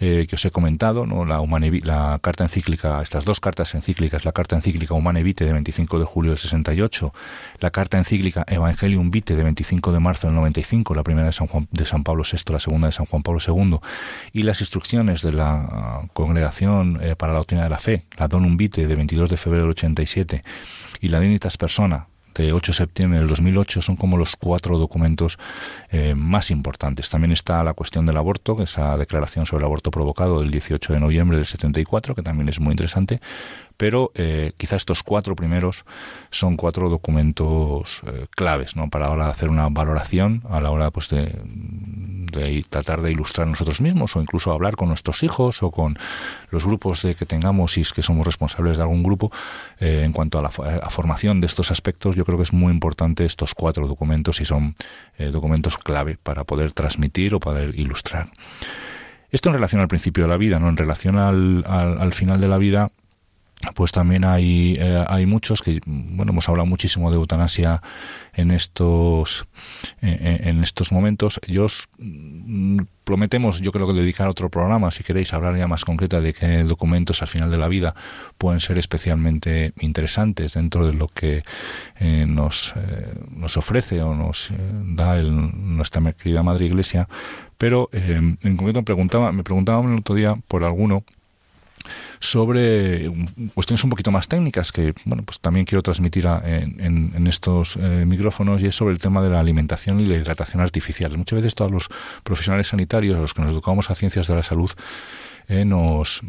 eh, 0.00 0.26
que 0.28 0.36
os 0.36 0.44
he 0.44 0.50
comentado, 0.50 1.06
¿no? 1.06 1.24
la, 1.24 1.40
la 1.82 2.18
carta 2.22 2.44
encíclica, 2.44 3.02
estas 3.02 3.24
dos 3.24 3.40
cartas 3.40 3.74
encíclicas, 3.74 4.24
la 4.24 4.32
carta 4.32 4.56
encíclica 4.56 4.94
Humane 4.94 5.22
Vitae 5.22 5.46
de 5.46 5.52
25 5.52 5.98
de 5.98 6.04
julio 6.04 6.30
del 6.30 6.38
68, 6.38 7.12
la 7.60 7.70
carta 7.70 7.98
encíclica 7.98 8.44
Evangelium 8.46 9.10
Vitae 9.10 9.36
de 9.36 9.44
25 9.44 9.92
de 9.92 10.00
marzo 10.00 10.26
del 10.26 10.36
95, 10.36 10.94
la 10.94 11.02
primera 11.02 11.26
de 11.26 11.32
San, 11.32 11.46
Juan, 11.46 11.68
de 11.70 11.84
San 11.84 12.02
Pablo 12.02 12.24
VI, 12.24 12.52
la 12.52 12.60
segunda 12.60 12.88
de 12.88 12.92
San 12.92 13.06
Juan 13.06 13.22
Pablo 13.22 13.40
II, 13.46 13.78
y 14.32 14.42
las 14.42 14.60
instrucciones 14.60 15.22
de 15.22 15.32
la 15.32 16.08
Congregación 16.12 16.98
eh, 17.02 17.16
para 17.16 17.32
la 17.32 17.38
Doctrina 17.38 17.64
de 17.64 17.70
la 17.70 17.78
Fe, 17.78 18.04
la 18.16 18.28
Donum 18.28 18.56
Vitae 18.56 18.86
de 18.86 18.94
22 18.94 19.28
de 19.28 19.36
febrero 19.36 19.64
del 19.64 19.72
87, 19.72 20.42
y 21.00 21.08
la 21.08 21.20
Dignitas 21.20 21.56
Persona 21.56 22.06
de 22.34 22.52
8 22.52 22.72
de 22.72 22.76
septiembre 22.76 23.18
del 23.18 23.28
2008 23.28 23.82
son 23.82 23.96
como 23.96 24.16
los 24.16 24.36
cuatro 24.36 24.78
documentos 24.78 25.38
eh, 25.90 26.14
más 26.14 26.50
importantes. 26.50 27.10
También 27.10 27.32
está 27.32 27.62
la 27.64 27.74
cuestión 27.74 28.06
del 28.06 28.16
aborto, 28.16 28.62
esa 28.62 28.96
declaración 28.96 29.46
sobre 29.46 29.62
el 29.62 29.66
aborto 29.66 29.90
provocado 29.90 30.40
del 30.40 30.50
18 30.50 30.92
de 30.92 31.00
noviembre 31.00 31.36
del 31.36 31.46
74, 31.46 32.14
que 32.14 32.22
también 32.22 32.48
es 32.48 32.60
muy 32.60 32.72
interesante, 32.72 33.20
pero 33.76 34.12
eh, 34.14 34.52
quizá 34.56 34.76
estos 34.76 35.02
cuatro 35.02 35.34
primeros 35.34 35.84
son 36.30 36.56
cuatro 36.56 36.88
documentos 36.88 38.02
eh, 38.06 38.26
claves 38.30 38.76
¿no? 38.76 38.90
para 38.90 39.06
ahora 39.06 39.28
hacer 39.28 39.48
una 39.48 39.68
valoración 39.68 40.42
a 40.48 40.60
la 40.60 40.70
hora 40.70 40.90
pues, 40.90 41.08
de, 41.08 41.40
de 42.30 42.64
tratar 42.68 43.02
de 43.02 43.12
ilustrar 43.12 43.46
nosotros 43.46 43.80
mismos 43.80 44.16
o 44.16 44.20
incluso 44.20 44.52
hablar 44.52 44.76
con 44.76 44.88
nuestros 44.88 45.22
hijos 45.22 45.62
o 45.62 45.70
con 45.70 45.98
los 46.50 46.64
grupos 46.64 47.02
de 47.02 47.14
que 47.14 47.26
tengamos 47.26 47.76
y 47.78 47.82
es 47.82 47.92
que 47.92 48.02
somos 48.02 48.26
responsables 48.26 48.76
de 48.76 48.82
algún 48.82 49.02
grupo 49.02 49.30
eh, 49.78 50.02
en 50.04 50.12
cuanto 50.12 50.38
a 50.38 50.42
la 50.42 50.50
formación 50.50 51.40
de 51.40 51.46
estos 51.46 51.70
aspectos 51.70 52.16
yo 52.16 52.24
creo 52.24 52.38
que 52.38 52.44
es 52.44 52.52
muy 52.52 52.72
importante 52.72 53.24
estos 53.24 53.54
cuatro 53.54 53.86
documentos 53.86 54.40
y 54.40 54.44
son 54.44 54.74
eh, 55.18 55.26
documentos 55.26 55.78
clave 55.78 56.18
para 56.22 56.44
poder 56.44 56.72
transmitir 56.72 57.34
o 57.34 57.40
poder 57.40 57.78
ilustrar. 57.78 58.30
Esto 59.30 59.48
en 59.48 59.54
relación 59.54 59.80
al 59.80 59.88
principio 59.88 60.24
de 60.24 60.28
la 60.28 60.36
vida 60.36 60.58
no 60.58 60.68
en 60.68 60.76
relación 60.76 61.16
al, 61.18 61.64
al, 61.66 62.00
al 62.00 62.14
final 62.14 62.40
de 62.40 62.48
la 62.48 62.58
vida 62.58 62.90
pues 63.74 63.92
también 63.92 64.24
hay, 64.24 64.76
eh, 64.80 65.04
hay 65.06 65.26
muchos 65.26 65.60
que, 65.60 65.80
bueno, 65.84 66.32
hemos 66.32 66.48
hablado 66.48 66.66
muchísimo 66.66 67.10
de 67.10 67.16
eutanasia 67.16 67.82
en 68.32 68.52
estos, 68.52 69.46
eh, 70.00 70.40
en 70.44 70.62
estos 70.62 70.92
momentos. 70.92 71.38
Yo 71.46 71.66
os 71.66 71.86
mm, 71.98 72.80
prometemos, 73.04 73.60
yo 73.60 73.70
creo 73.70 73.86
que 73.86 73.92
dedicar 73.92 74.28
otro 74.28 74.48
programa, 74.48 74.90
si 74.90 75.04
queréis 75.04 75.34
hablar 75.34 75.56
ya 75.58 75.66
más 75.66 75.84
concreta 75.84 76.22
de 76.22 76.32
qué 76.32 76.64
documentos 76.64 77.20
al 77.20 77.28
final 77.28 77.50
de 77.50 77.58
la 77.58 77.68
vida 77.68 77.94
pueden 78.38 78.60
ser 78.60 78.78
especialmente 78.78 79.74
interesantes 79.80 80.54
dentro 80.54 80.86
de 80.86 80.94
lo 80.94 81.08
que 81.08 81.42
eh, 81.98 82.24
nos, 82.26 82.72
nos 83.30 83.58
ofrece 83.58 84.00
o 84.00 84.14
nos 84.14 84.48
da 84.86 85.18
el, 85.18 85.76
nuestra 85.76 86.00
querida 86.12 86.42
Madre 86.42 86.64
Iglesia. 86.64 87.08
Pero 87.58 87.90
en 87.92 88.38
concreto 88.56 88.80
me 88.80 88.84
preguntaba, 88.84 89.32
me 89.32 89.42
preguntaban 89.42 89.92
el 89.92 89.98
otro 89.98 90.14
día 90.14 90.34
por 90.48 90.64
alguno 90.64 91.04
sobre 92.18 93.10
cuestiones 93.54 93.84
un 93.84 93.90
poquito 93.90 94.10
más 94.10 94.28
técnicas 94.28 94.72
que 94.72 94.94
bueno 95.04 95.22
pues 95.22 95.40
también 95.40 95.66
quiero 95.66 95.82
transmitir 95.82 96.26
en, 96.26 97.12
en, 97.14 97.26
estos 97.26 97.76
eh, 97.76 98.04
micrófonos 98.06 98.62
y 98.62 98.66
es 98.66 98.74
sobre 98.74 98.92
el 98.92 98.98
tema 98.98 99.22
de 99.22 99.30
la 99.30 99.40
alimentación 99.40 100.00
y 100.00 100.06
la 100.06 100.16
hidratación 100.16 100.62
artificial. 100.62 101.16
Muchas 101.16 101.36
veces 101.36 101.54
todos 101.54 101.70
los 101.70 101.88
profesionales 102.24 102.68
sanitarios, 102.68 103.18
los 103.18 103.34
que 103.34 103.42
nos 103.42 103.52
educamos 103.52 103.90
a 103.90 103.94
ciencias 103.94 104.26
de 104.26 104.34
la 104.34 104.42
salud, 104.42 104.70
eh, 105.48 105.64
nos 105.64 106.22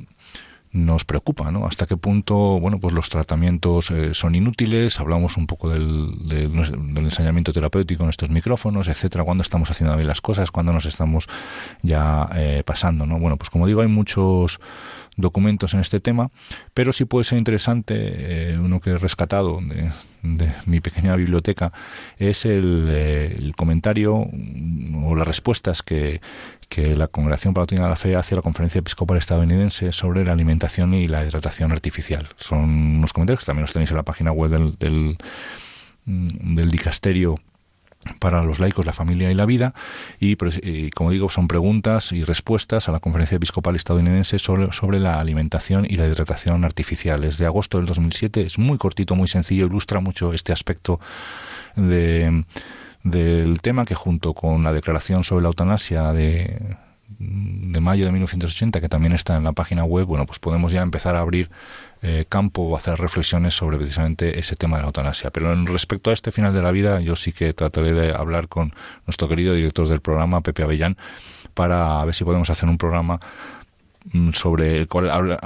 nos 0.74 1.04
preocupa, 1.04 1.52
¿no? 1.52 1.66
Hasta 1.66 1.86
qué 1.86 1.98
punto, 1.98 2.60
bueno, 2.60 2.80
pues 2.80 2.94
los 2.94 3.10
tratamientos 3.10 3.92
eh, 3.92 4.14
son 4.14 4.36
inútiles, 4.36 5.00
hablamos 5.02 5.36
un 5.36 5.46
poco 5.46 5.70
del, 5.70 6.30
del, 6.30 6.54
del, 6.94 7.04
ensañamiento 7.04 7.52
terapéutico 7.52 8.04
en 8.04 8.10
estos 8.10 8.30
micrófonos, 8.30 8.88
etcétera, 8.88 9.26
cuando 9.26 9.42
estamos 9.42 9.70
haciendo 9.70 9.96
bien 9.98 10.08
las 10.08 10.22
cosas, 10.22 10.50
cuando 10.50 10.72
nos 10.72 10.86
estamos 10.86 11.28
ya 11.82 12.30
eh, 12.36 12.64
pasando, 12.66 13.06
¿no? 13.06 13.20
Bueno, 13.20 13.36
pues 13.36 13.50
como 13.50 13.68
digo, 13.68 13.82
hay 13.82 13.90
muchos 13.90 14.62
documentos 15.22 15.74
en 15.74 15.80
este 15.80 16.00
tema, 16.00 16.32
pero 16.74 16.92
sí 16.92 17.06
puede 17.06 17.24
ser 17.24 17.38
interesante, 17.38 18.58
uno 18.60 18.80
que 18.80 18.92
he 18.92 18.98
rescatado 18.98 19.60
de, 19.62 19.92
mi 20.66 20.80
pequeña 20.82 21.16
biblioteca, 21.16 21.72
es 22.18 22.46
el, 22.46 22.88
el 22.90 23.56
comentario 23.56 24.16
o 24.16 25.16
las 25.16 25.28
respuestas 25.28 25.84
que, 25.84 26.22
la 26.78 27.08
Congregación 27.08 27.54
Palatina 27.54 27.84
de 27.84 27.90
la 27.90 27.96
Fe 27.98 28.16
hace 28.16 28.34
a 28.34 28.38
la 28.38 28.42
Conferencia 28.42 28.80
Episcopal 28.80 29.18
Estadounidense 29.18 29.92
sobre 29.92 30.24
la 30.24 30.32
alimentación 30.32 30.94
y 30.94 31.10
la 31.10 31.26
hidratación 31.26 31.74
artificial. 31.74 32.30
Son 32.38 32.62
unos 32.62 33.12
comentarios 33.12 33.42
que 33.42 33.46
también 33.46 33.64
los 33.64 33.74
tenéis 33.74 33.92
en 33.92 33.98
la 33.98 34.04
página 34.04 34.32
web 34.32 34.52
del, 34.52 34.78
del, 34.78 35.18
mm, 36.06 36.56
del 36.56 36.72
dicasterio 36.72 37.36
para 38.20 38.44
los 38.44 38.60
laicos, 38.60 38.86
la 38.86 38.94
familia 38.94 39.32
y 39.32 39.34
la 39.34 39.46
vida. 39.46 39.74
Y, 40.20 40.36
como 40.92 41.12
digo, 41.12 41.30
son 41.30 41.48
preguntas 41.48 42.12
y 42.12 42.24
respuestas 42.24 42.90
a 42.90 42.92
la 42.92 43.00
Conferencia 43.00 43.36
Episcopal 43.36 43.76
Estadounidense 43.76 44.40
sobre, 44.40 44.72
sobre, 44.72 45.00
la 45.00 45.20
alimentación 45.20 45.86
y 45.88 45.96
la 45.96 46.08
hidratación 46.08 46.66
artificial. 46.66 47.24
Es 47.24 47.38
de 47.38 47.46
agosto 47.46 47.78
del 47.78 47.88
2007, 47.88 48.42
es 48.42 48.58
muy 48.58 48.78
cortito, 48.78 49.16
muy 49.16 49.28
sencillo, 49.28 49.66
ilustra 49.66 50.00
mucho 50.00 50.34
este 50.34 50.54
aspecto 50.54 51.00
de 51.76 52.44
del 53.04 53.62
tema 53.62 53.86
que 53.86 53.96
junto 53.96 54.34
con 54.34 54.64
la 54.64 54.74
declaración 54.74 55.24
sobre 55.24 55.44
la 55.44 55.48
eutanasia 55.48 56.14
de, 56.14 56.78
de 57.20 57.80
mayo 57.80 58.06
de 58.06 58.12
1980, 58.12 58.80
que 58.80 58.90
también 58.90 59.14
está 59.14 59.36
en 59.38 59.44
la 59.44 59.54
página 59.54 59.84
web, 59.84 60.06
bueno, 60.06 60.26
pues 60.26 60.40
podemos 60.40 60.72
ya 60.72 60.82
empezar 60.82 61.16
a 61.16 61.20
abrir 61.20 61.50
eh, 62.02 62.26
campo 62.28 62.64
o 62.64 62.76
hacer 62.76 62.98
reflexiones 63.00 63.54
sobre 63.56 63.78
precisamente 63.78 64.40
ese 64.40 64.56
tema 64.56 64.78
de 64.78 64.84
la 64.84 64.88
eutanasia. 64.88 65.32
Pero 65.32 65.54
en 65.54 65.68
respecto 65.68 66.10
a 66.10 66.14
este 66.14 66.32
final 66.32 66.54
de 66.54 66.62
la 66.62 66.72
vida, 66.72 67.00
yo 67.02 67.16
sí 67.16 67.32
que 67.32 67.54
trataré 67.54 67.94
de 67.94 68.14
hablar 68.14 68.48
con 68.48 68.74
nuestro 69.06 69.28
querido 69.28 69.54
director 69.54 69.88
del 69.88 70.02
programa, 70.02 70.42
Pepe 70.42 70.64
Avellán, 70.64 70.98
para 71.54 72.04
ver 72.06 72.14
si 72.14 72.24
podemos 72.24 72.50
hacer 72.50 72.70
un 72.70 72.78
programa 72.78 73.20
Mm, 74.14 74.32
sobre 74.32 74.80
el 74.80 74.88
cual 74.88 75.38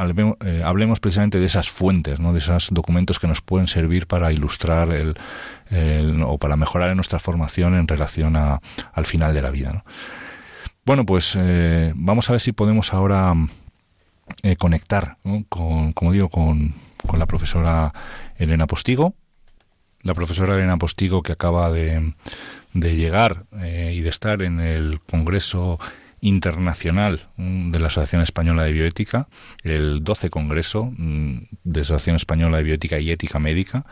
eh, 0.45 0.61
hablemos 0.63 1.01
precisamente 1.01 1.39
de 1.39 1.45
esas 1.45 1.69
fuentes, 1.69 2.21
¿no? 2.21 2.31
de 2.31 2.39
esos 2.39 2.69
documentos 2.71 3.19
que 3.19 3.27
nos 3.27 3.41
pueden 3.41 3.67
servir 3.67 4.07
para 4.07 4.31
ilustrar 4.31 4.91
el, 4.91 5.17
o 6.23 6.37
para 6.37 6.55
mejorar 6.55 6.95
nuestra 6.95 7.19
formación 7.19 7.75
en 7.75 7.85
relación 7.85 8.37
a, 8.37 8.61
al 8.93 9.05
final 9.05 9.33
de 9.33 9.41
la 9.41 9.51
vida. 9.51 9.83
Bueno, 10.85 11.05
pues 11.05 11.35
eh, 11.37 11.91
vamos 11.95 12.29
a 12.29 12.33
ver 12.33 12.39
si 12.39 12.53
podemos 12.53 12.93
ahora 12.93 13.33
eh, 14.43 14.55
conectar 14.55 15.17
con, 15.49 15.93
como 15.93 16.11
digo, 16.11 16.29
con, 16.29 16.75
con, 17.05 17.19
la 17.19 17.25
profesora 17.25 17.93
Elena 18.37 18.67
Postigo. 18.67 19.13
La 20.03 20.13
profesora 20.13 20.55
Elena 20.55 20.77
Postigo 20.77 21.23
que 21.23 21.31
acaba 21.31 21.71
de, 21.71 22.13
de 22.73 22.95
llegar 22.95 23.45
y 23.53 24.01
de 24.01 24.09
estar 24.09 24.43
en 24.43 24.59
el 24.59 24.99
Congreso 25.01 25.79
internacional 26.21 27.21
de 27.37 27.79
la 27.79 27.87
Asociación 27.87 28.21
Española 28.21 28.63
de 28.63 28.71
Bioética, 28.71 29.27
el 29.63 30.03
12 30.03 30.29
Congreso 30.29 30.91
mm, 30.97 31.37
de 31.63 31.81
Asociación 31.81 32.15
Española 32.15 32.57
de 32.57 32.63
Bioética 32.63 32.99
y 32.99 33.11
Ética 33.11 33.39
Médica. 33.39 33.85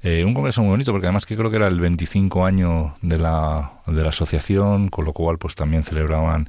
Eh, 0.00 0.24
un 0.24 0.32
congreso 0.32 0.62
muy 0.62 0.70
bonito 0.70 0.92
porque 0.92 1.08
además 1.08 1.26
que 1.26 1.36
creo 1.36 1.50
que 1.50 1.56
era 1.56 1.66
el 1.66 1.80
25 1.80 2.46
año 2.46 2.94
de 3.02 3.18
la, 3.18 3.72
de 3.86 4.02
la 4.02 4.10
asociación, 4.10 4.88
con 4.88 5.04
lo 5.04 5.12
cual 5.12 5.38
pues 5.38 5.56
también 5.56 5.82
celebraban 5.82 6.46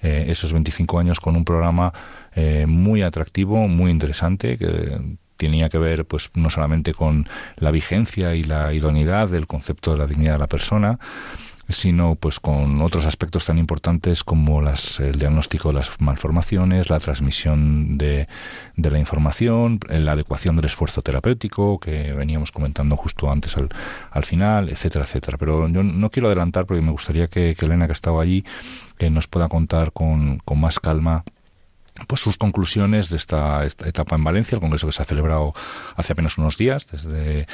eh, 0.00 0.26
esos 0.28 0.52
25 0.52 1.00
años 1.00 1.18
con 1.18 1.34
un 1.34 1.44
programa 1.44 1.92
eh, 2.34 2.66
muy 2.66 3.02
atractivo, 3.02 3.68
muy 3.68 3.90
interesante, 3.90 4.56
que 4.58 5.00
tenía 5.36 5.68
que 5.68 5.78
ver 5.78 6.04
pues 6.04 6.30
no 6.34 6.50
solamente 6.50 6.94
con 6.94 7.26
la 7.56 7.70
vigencia 7.70 8.34
y 8.34 8.44
la 8.44 8.72
idoneidad 8.72 9.28
del 9.28 9.46
concepto 9.46 9.92
de 9.92 9.98
la 9.98 10.06
dignidad 10.06 10.34
de 10.34 10.38
la 10.38 10.46
persona, 10.46 10.98
sino 11.68 12.16
pues 12.16 12.40
con 12.40 12.80
otros 12.82 13.06
aspectos 13.06 13.46
tan 13.46 13.58
importantes 13.58 14.24
como 14.24 14.60
las, 14.60 15.00
el 15.00 15.18
diagnóstico 15.18 15.68
de 15.68 15.74
las 15.74 16.00
malformaciones, 16.00 16.90
la 16.90 17.00
transmisión 17.00 17.98
de, 17.98 18.28
de 18.76 18.90
la 18.90 18.98
información, 18.98 19.80
la 19.88 20.12
adecuación 20.12 20.56
del 20.56 20.66
esfuerzo 20.66 21.02
terapéutico 21.02 21.78
que 21.78 22.12
veníamos 22.12 22.52
comentando 22.52 22.96
justo 22.96 23.30
antes 23.30 23.56
al, 23.56 23.68
al 24.10 24.24
final, 24.24 24.68
etcétera, 24.68 25.04
etcétera. 25.04 25.38
Pero 25.38 25.68
yo 25.68 25.82
no 25.82 26.10
quiero 26.10 26.28
adelantar 26.28 26.66
porque 26.66 26.82
me 26.82 26.92
gustaría 26.92 27.28
que, 27.28 27.56
Elena, 27.58 27.86
que 27.86 27.92
ha 27.92 27.94
estado 27.94 28.20
allí, 28.20 28.44
que 28.98 29.10
nos 29.10 29.26
pueda 29.28 29.48
contar 29.48 29.92
con, 29.92 30.38
con 30.38 30.60
más 30.60 30.78
calma 30.78 31.24
pues 32.06 32.20
sus 32.20 32.36
conclusiones 32.36 33.10
de 33.10 33.16
esta, 33.16 33.64
etapa 33.66 34.16
en 34.16 34.24
Valencia, 34.24 34.56
el 34.56 34.60
congreso 34.60 34.86
que 34.86 34.92
se 34.92 35.02
ha 35.02 35.04
celebrado 35.04 35.52
hace 35.96 36.14
apenas 36.14 36.38
unos 36.38 36.56
días, 36.56 36.86
desde 36.90 37.46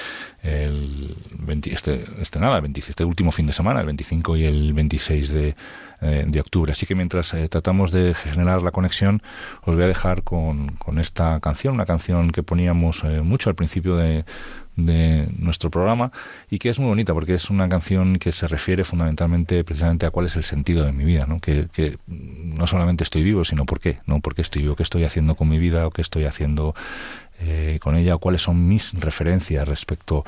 el 0.43 1.17
20, 1.41 1.75
este, 1.75 2.05
este 2.21 2.39
nada, 2.39 2.63
este 2.77 3.05
último 3.05 3.33
fin 3.33 3.47
de 3.47 3.53
semana, 3.53 3.81
el 3.81 3.87
25 3.87 4.37
y 4.37 4.45
el 4.45 4.73
26 4.75 5.33
de, 5.33 5.57
eh, 6.01 6.25
de 6.29 6.41
octubre. 6.41 6.71
Así 6.71 6.87
que 6.87 6.95
mientras 6.95 7.35
eh, 7.35 7.49
tratamos 7.49 7.91
de 7.91 8.15
generar 8.15 8.63
la 8.63 8.71
conexión, 8.71 9.21
os 9.63 9.75
voy 9.75 9.85
a 9.85 9.89
dejar 9.89 10.23
con, 10.23 10.77
con 10.77 11.01
esta 11.01 11.41
canción, 11.41 11.75
una 11.75 11.87
canción 11.87 12.31
que 12.31 12.45
poníamos 12.45 13.03
eh, 13.03 13.21
mucho 13.23 13.51
al 13.51 13.57
principio 13.57 13.97
de, 13.97 14.25
de 14.79 15.29
nuestro 15.39 15.71
programa 15.71 16.13
y 16.49 16.59
que 16.59 16.69
es 16.69 16.79
muy 16.79 16.89
bonita 16.89 17.13
porque 17.13 17.35
es 17.35 17.51
una 17.51 17.69
canción 17.69 18.17
que 18.19 18.31
se 18.31 18.47
refiere 18.47 18.85
fundamentalmente 18.85 19.65
precisamente 19.65 20.07
a 20.07 20.11
cuál 20.11 20.27
es 20.27 20.37
el 20.37 20.45
sentido 20.45 20.85
de 20.85 20.93
mi 20.93 21.05
vida, 21.05 21.27
¿no? 21.27 21.41
Que, 21.41 21.67
que 21.73 21.99
no 22.07 22.67
solamente 22.67 23.03
estoy 23.03 23.25
vivo, 23.25 23.45
sino 23.45 23.67
por 23.67 23.81
qué, 23.81 23.99
¿no? 24.07 24.21
¿Por 24.21 24.37
qué 24.37 24.43
estoy 24.43 24.63
vivo? 24.63 24.77
¿Qué 24.77 24.85
estoy 24.85 25.03
haciendo 25.05 25.35
con 25.35 25.49
mi 25.49 25.59
vida 25.59 25.87
o 25.87 25.91
qué 25.91 26.01
estoy 26.01 26.25
haciendo 26.25 26.77
eh, 27.41 27.79
con 27.83 27.97
ella? 27.97 28.17
¿Cuáles 28.19 28.43
son 28.43 28.69
mis 28.69 28.93
referencias 28.95 29.67
respecto 29.67 30.25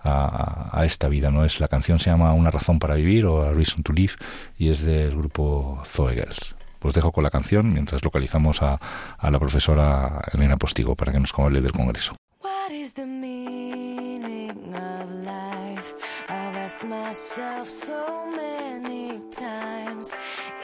a, 0.00 0.70
a, 0.72 0.86
esta 0.86 1.08
vida? 1.08 1.30
¿no? 1.30 1.44
Es, 1.44 1.60
la 1.60 1.68
canción 1.68 1.98
se 1.98 2.08
llama 2.08 2.32
Una 2.32 2.50
razón 2.50 2.78
para 2.78 2.94
vivir 2.94 3.26
o 3.26 3.42
A 3.42 3.52
Reason 3.52 3.82
to 3.82 3.92
Live 3.92 4.14
y 4.56 4.70
es 4.70 4.82
del 4.82 5.14
grupo 5.14 5.82
Zoe 5.84 6.14
Girls. 6.14 6.56
Pues 6.78 6.94
dejo 6.94 7.12
con 7.12 7.24
la 7.24 7.30
canción 7.30 7.72
mientras 7.74 8.02
localizamos 8.02 8.62
a, 8.62 8.80
a 9.18 9.30
la 9.30 9.38
profesora 9.38 10.22
Elena 10.32 10.56
Postigo 10.56 10.96
para 10.96 11.12
que 11.12 11.20
nos 11.20 11.32
hable 11.38 11.60
del 11.60 11.72
Congreso. 11.72 12.16
Asked 16.82 16.88
myself 16.88 17.70
so 17.70 18.30
many 18.30 19.20
times 19.30 20.14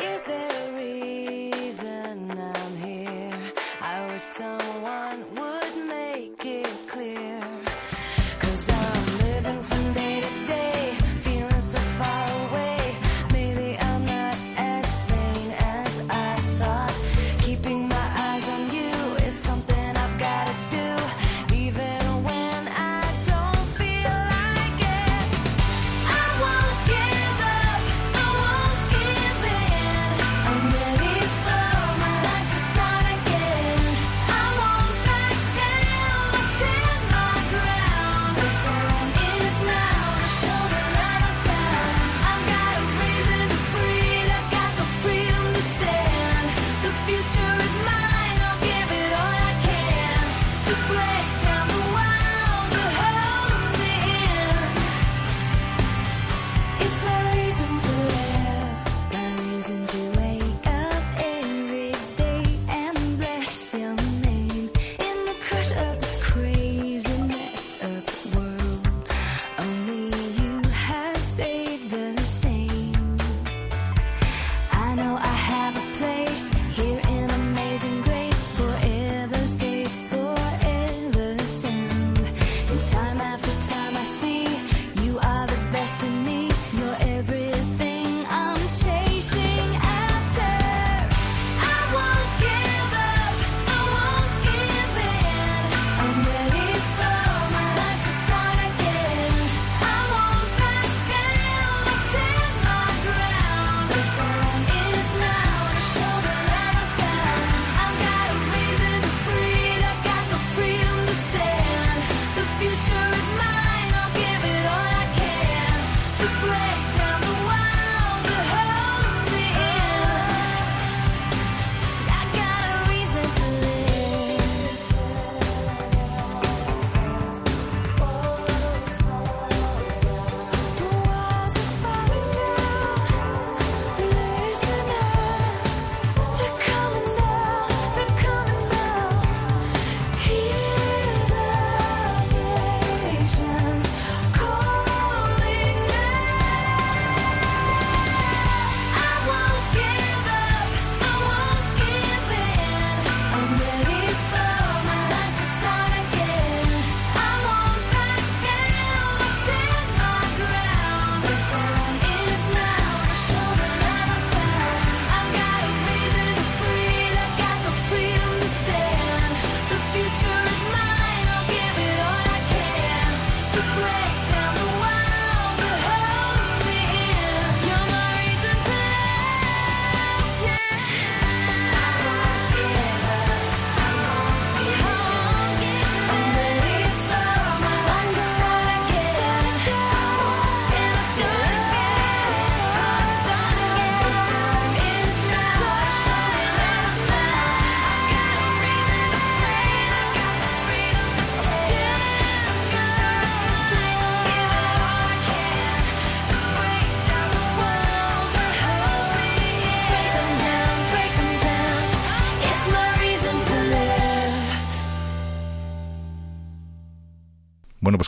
Is 0.00 0.22
there 0.24 0.68
a 0.68 0.76
reason 0.76 2.30
I'm 2.30 2.76
here? 2.76 3.38
I 3.80 4.06
wish 4.06 4.22
someone 4.22 5.24
would 5.36 5.67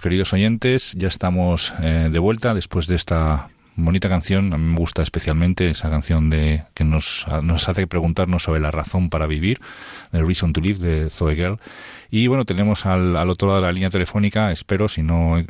queridos 0.01 0.33
oyentes, 0.33 0.95
ya 0.97 1.09
estamos 1.09 1.75
eh, 1.81 2.09
de 2.11 2.19
vuelta 2.19 2.55
después 2.55 2.87
de 2.87 2.97
esta 2.97 3.49
bonita 3.77 4.09
canción. 4.09 4.53
A 4.53 4.59
mí 4.59 4.65
me 4.65 4.79
gusta 4.79 5.03
especialmente 5.03 5.71
esa 5.71 5.91
canción 5.91 6.31
de 6.31 6.65
que 6.75 6.85
nos, 6.85 7.27
nos 7.43 7.69
hace 7.69 7.87
preguntarnos 7.87 8.43
sobre 8.43 8.61
la 8.61 8.71
razón 8.71 9.11
para 9.11 9.27
vivir, 9.27 9.61
The 10.13 10.23
Reason 10.23 10.53
to 10.53 10.61
Live 10.61 10.79
de 10.79 11.11
Zoe 11.11 11.35
Girl. 11.35 11.59
Y 12.11 12.27
bueno, 12.27 12.45
tenemos 12.45 12.87
al, 12.87 13.17
al 13.17 13.31
otro 13.31 13.49
lado 13.49 13.61
de 13.61 13.67
la 13.67 13.73
línea 13.73 13.91
telefónica, 13.91 14.53
espero, 14.53 14.89
si 14.89 15.03
no 15.03 15.45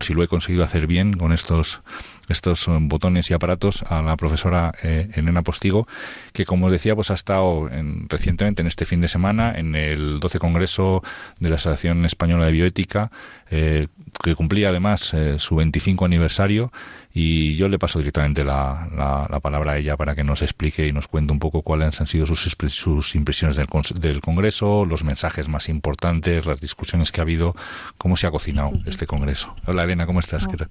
si 0.00 0.14
lo 0.14 0.22
he 0.22 0.28
conseguido 0.28 0.64
hacer 0.64 0.86
bien 0.86 1.12
con 1.12 1.32
estos 1.32 1.82
estos 2.30 2.68
eh, 2.68 2.76
botones 2.80 3.30
y 3.30 3.34
aparatos 3.34 3.82
a 3.82 4.02
la 4.02 4.16
profesora 4.16 4.72
eh, 4.82 5.10
Elena 5.14 5.42
Postigo, 5.42 5.86
que 6.32 6.46
como 6.46 6.66
os 6.66 6.72
decía, 6.72 6.94
pues 6.94 7.10
ha 7.10 7.14
estado 7.14 7.68
recientemente 8.08 8.62
en 8.62 8.68
este 8.68 8.84
fin 8.84 9.00
de 9.00 9.08
semana 9.08 9.52
en 9.56 9.74
el 9.74 10.20
12 10.20 10.38
Congreso 10.38 11.02
de 11.40 11.48
la 11.50 11.56
Asociación 11.56 12.04
Española 12.04 12.46
de 12.46 12.52
Bioética, 12.52 13.10
eh, 13.50 13.88
que 14.22 14.34
cumplía 14.34 14.68
además 14.68 15.14
su 15.38 15.56
25 15.56 16.04
aniversario 16.04 16.72
y 17.12 17.56
yo 17.56 17.68
le 17.68 17.78
paso 17.78 17.98
directamente 17.98 18.44
la, 18.44 19.26
la, 19.28 19.40
palabra 19.40 19.72
a 19.72 19.78
ella 19.78 19.96
para 19.96 20.14
que 20.14 20.22
nos 20.22 20.42
explique 20.42 20.86
y 20.86 20.92
nos 20.92 21.08
cuente 21.08 21.32
un 21.32 21.40
poco 21.40 21.62
cuáles 21.62 22.00
han 22.00 22.06
sido 22.06 22.24
sus, 22.26 22.56
sus 22.68 23.14
impresiones 23.16 23.56
del, 23.56 23.66
del 24.00 24.20
Congreso, 24.20 24.84
los 24.84 25.02
mensajes 25.02 25.48
más 25.48 25.68
importantes, 25.68 26.46
las 26.46 26.60
discusiones 26.60 27.10
que 27.10 27.20
ha 27.20 27.22
habido, 27.22 27.56
cómo 27.98 28.16
se 28.16 28.26
ha 28.26 28.30
cocinado 28.30 28.70
este 28.86 29.06
Congreso. 29.06 29.54
Hola 29.66 29.84
Elena, 29.84 30.06
¿cómo 30.06 30.20
estás? 30.20 30.46
¿Qué 30.46 30.56
tal? 30.56 30.68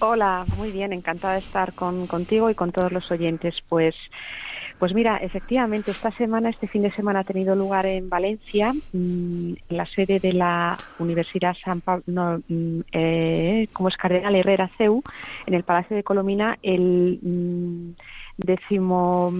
Hola, 0.00 0.44
muy 0.56 0.72
bien, 0.72 0.92
encantada 0.92 1.34
de 1.34 1.40
estar 1.40 1.72
con, 1.72 2.06
contigo 2.06 2.50
y 2.50 2.54
con 2.54 2.72
todos 2.72 2.90
los 2.90 3.10
oyentes. 3.10 3.54
Pues 3.68 3.94
pues 4.78 4.92
mira, 4.92 5.16
efectivamente, 5.16 5.90
esta 5.90 6.10
semana, 6.12 6.50
este 6.50 6.68
fin 6.68 6.82
de 6.82 6.90
semana 6.90 7.20
ha 7.20 7.24
tenido 7.24 7.56
lugar 7.56 7.86
en 7.86 8.10
Valencia, 8.10 8.72
mm, 8.72 9.52
en 9.68 9.76
la 9.76 9.86
sede 9.86 10.20
de 10.20 10.34
la 10.34 10.76
Universidad 10.98 11.56
San 11.64 11.80
Pablo, 11.80 12.04
no, 12.06 12.42
mm, 12.46 12.80
eh, 12.92 13.68
como 13.72 13.88
es 13.88 13.96
Cardenal 13.96 14.34
Herrera 14.34 14.70
CEU, 14.76 15.02
en 15.46 15.54
el 15.54 15.62
Palacio 15.62 15.96
de 15.96 16.02
Colomina, 16.02 16.58
el 16.62 17.18
mm, 17.22 17.90
décimo, 18.36 19.32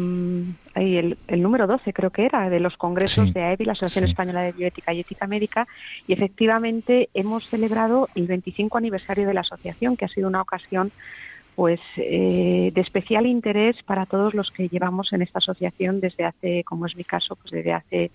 el, 0.75 1.18
el, 1.29 1.42
número 1.42 1.66
12 1.66 1.92
creo 1.92 2.11
que 2.11 2.25
era, 2.25 2.49
de 2.49 2.61
los 2.61 2.79
congresos 2.79 3.35
de 3.35 3.42
AEBI, 3.42 3.66
la 3.66 3.72
Asociación 3.72 4.09
Española 4.09 4.40
de 4.40 4.53
Bioética 4.53 4.94
y 4.94 5.01
Ética 5.01 5.27
Médica, 5.27 5.66
y 6.09 6.14
efectivamente 6.14 7.11
hemos 7.12 7.46
celebrado 7.49 8.09
el 8.14 8.27
25 8.27 8.79
aniversario 8.79 9.27
de 9.27 9.35
la 9.35 9.42
asociación, 9.42 9.99
que 9.99 10.07
ha 10.07 10.09
sido 10.09 10.29
una 10.29 10.40
ocasión 10.40 10.92
pues 11.57 11.81
eh, 11.97 12.71
de 12.73 12.81
especial 12.83 13.27
interés 13.27 13.83
para 13.83 14.05
todos 14.05 14.35
los 14.35 14.51
que 14.51 14.69
llevamos 14.69 15.12
en 15.14 15.23
esta 15.23 15.38
asociación 15.38 16.01
desde 16.01 16.25
hace, 16.25 16.62
como 16.64 16.85
es 16.85 16.95
mi 16.95 17.03
caso, 17.03 17.35
pues 17.35 17.51
desde 17.51 17.73
hace 17.73 18.11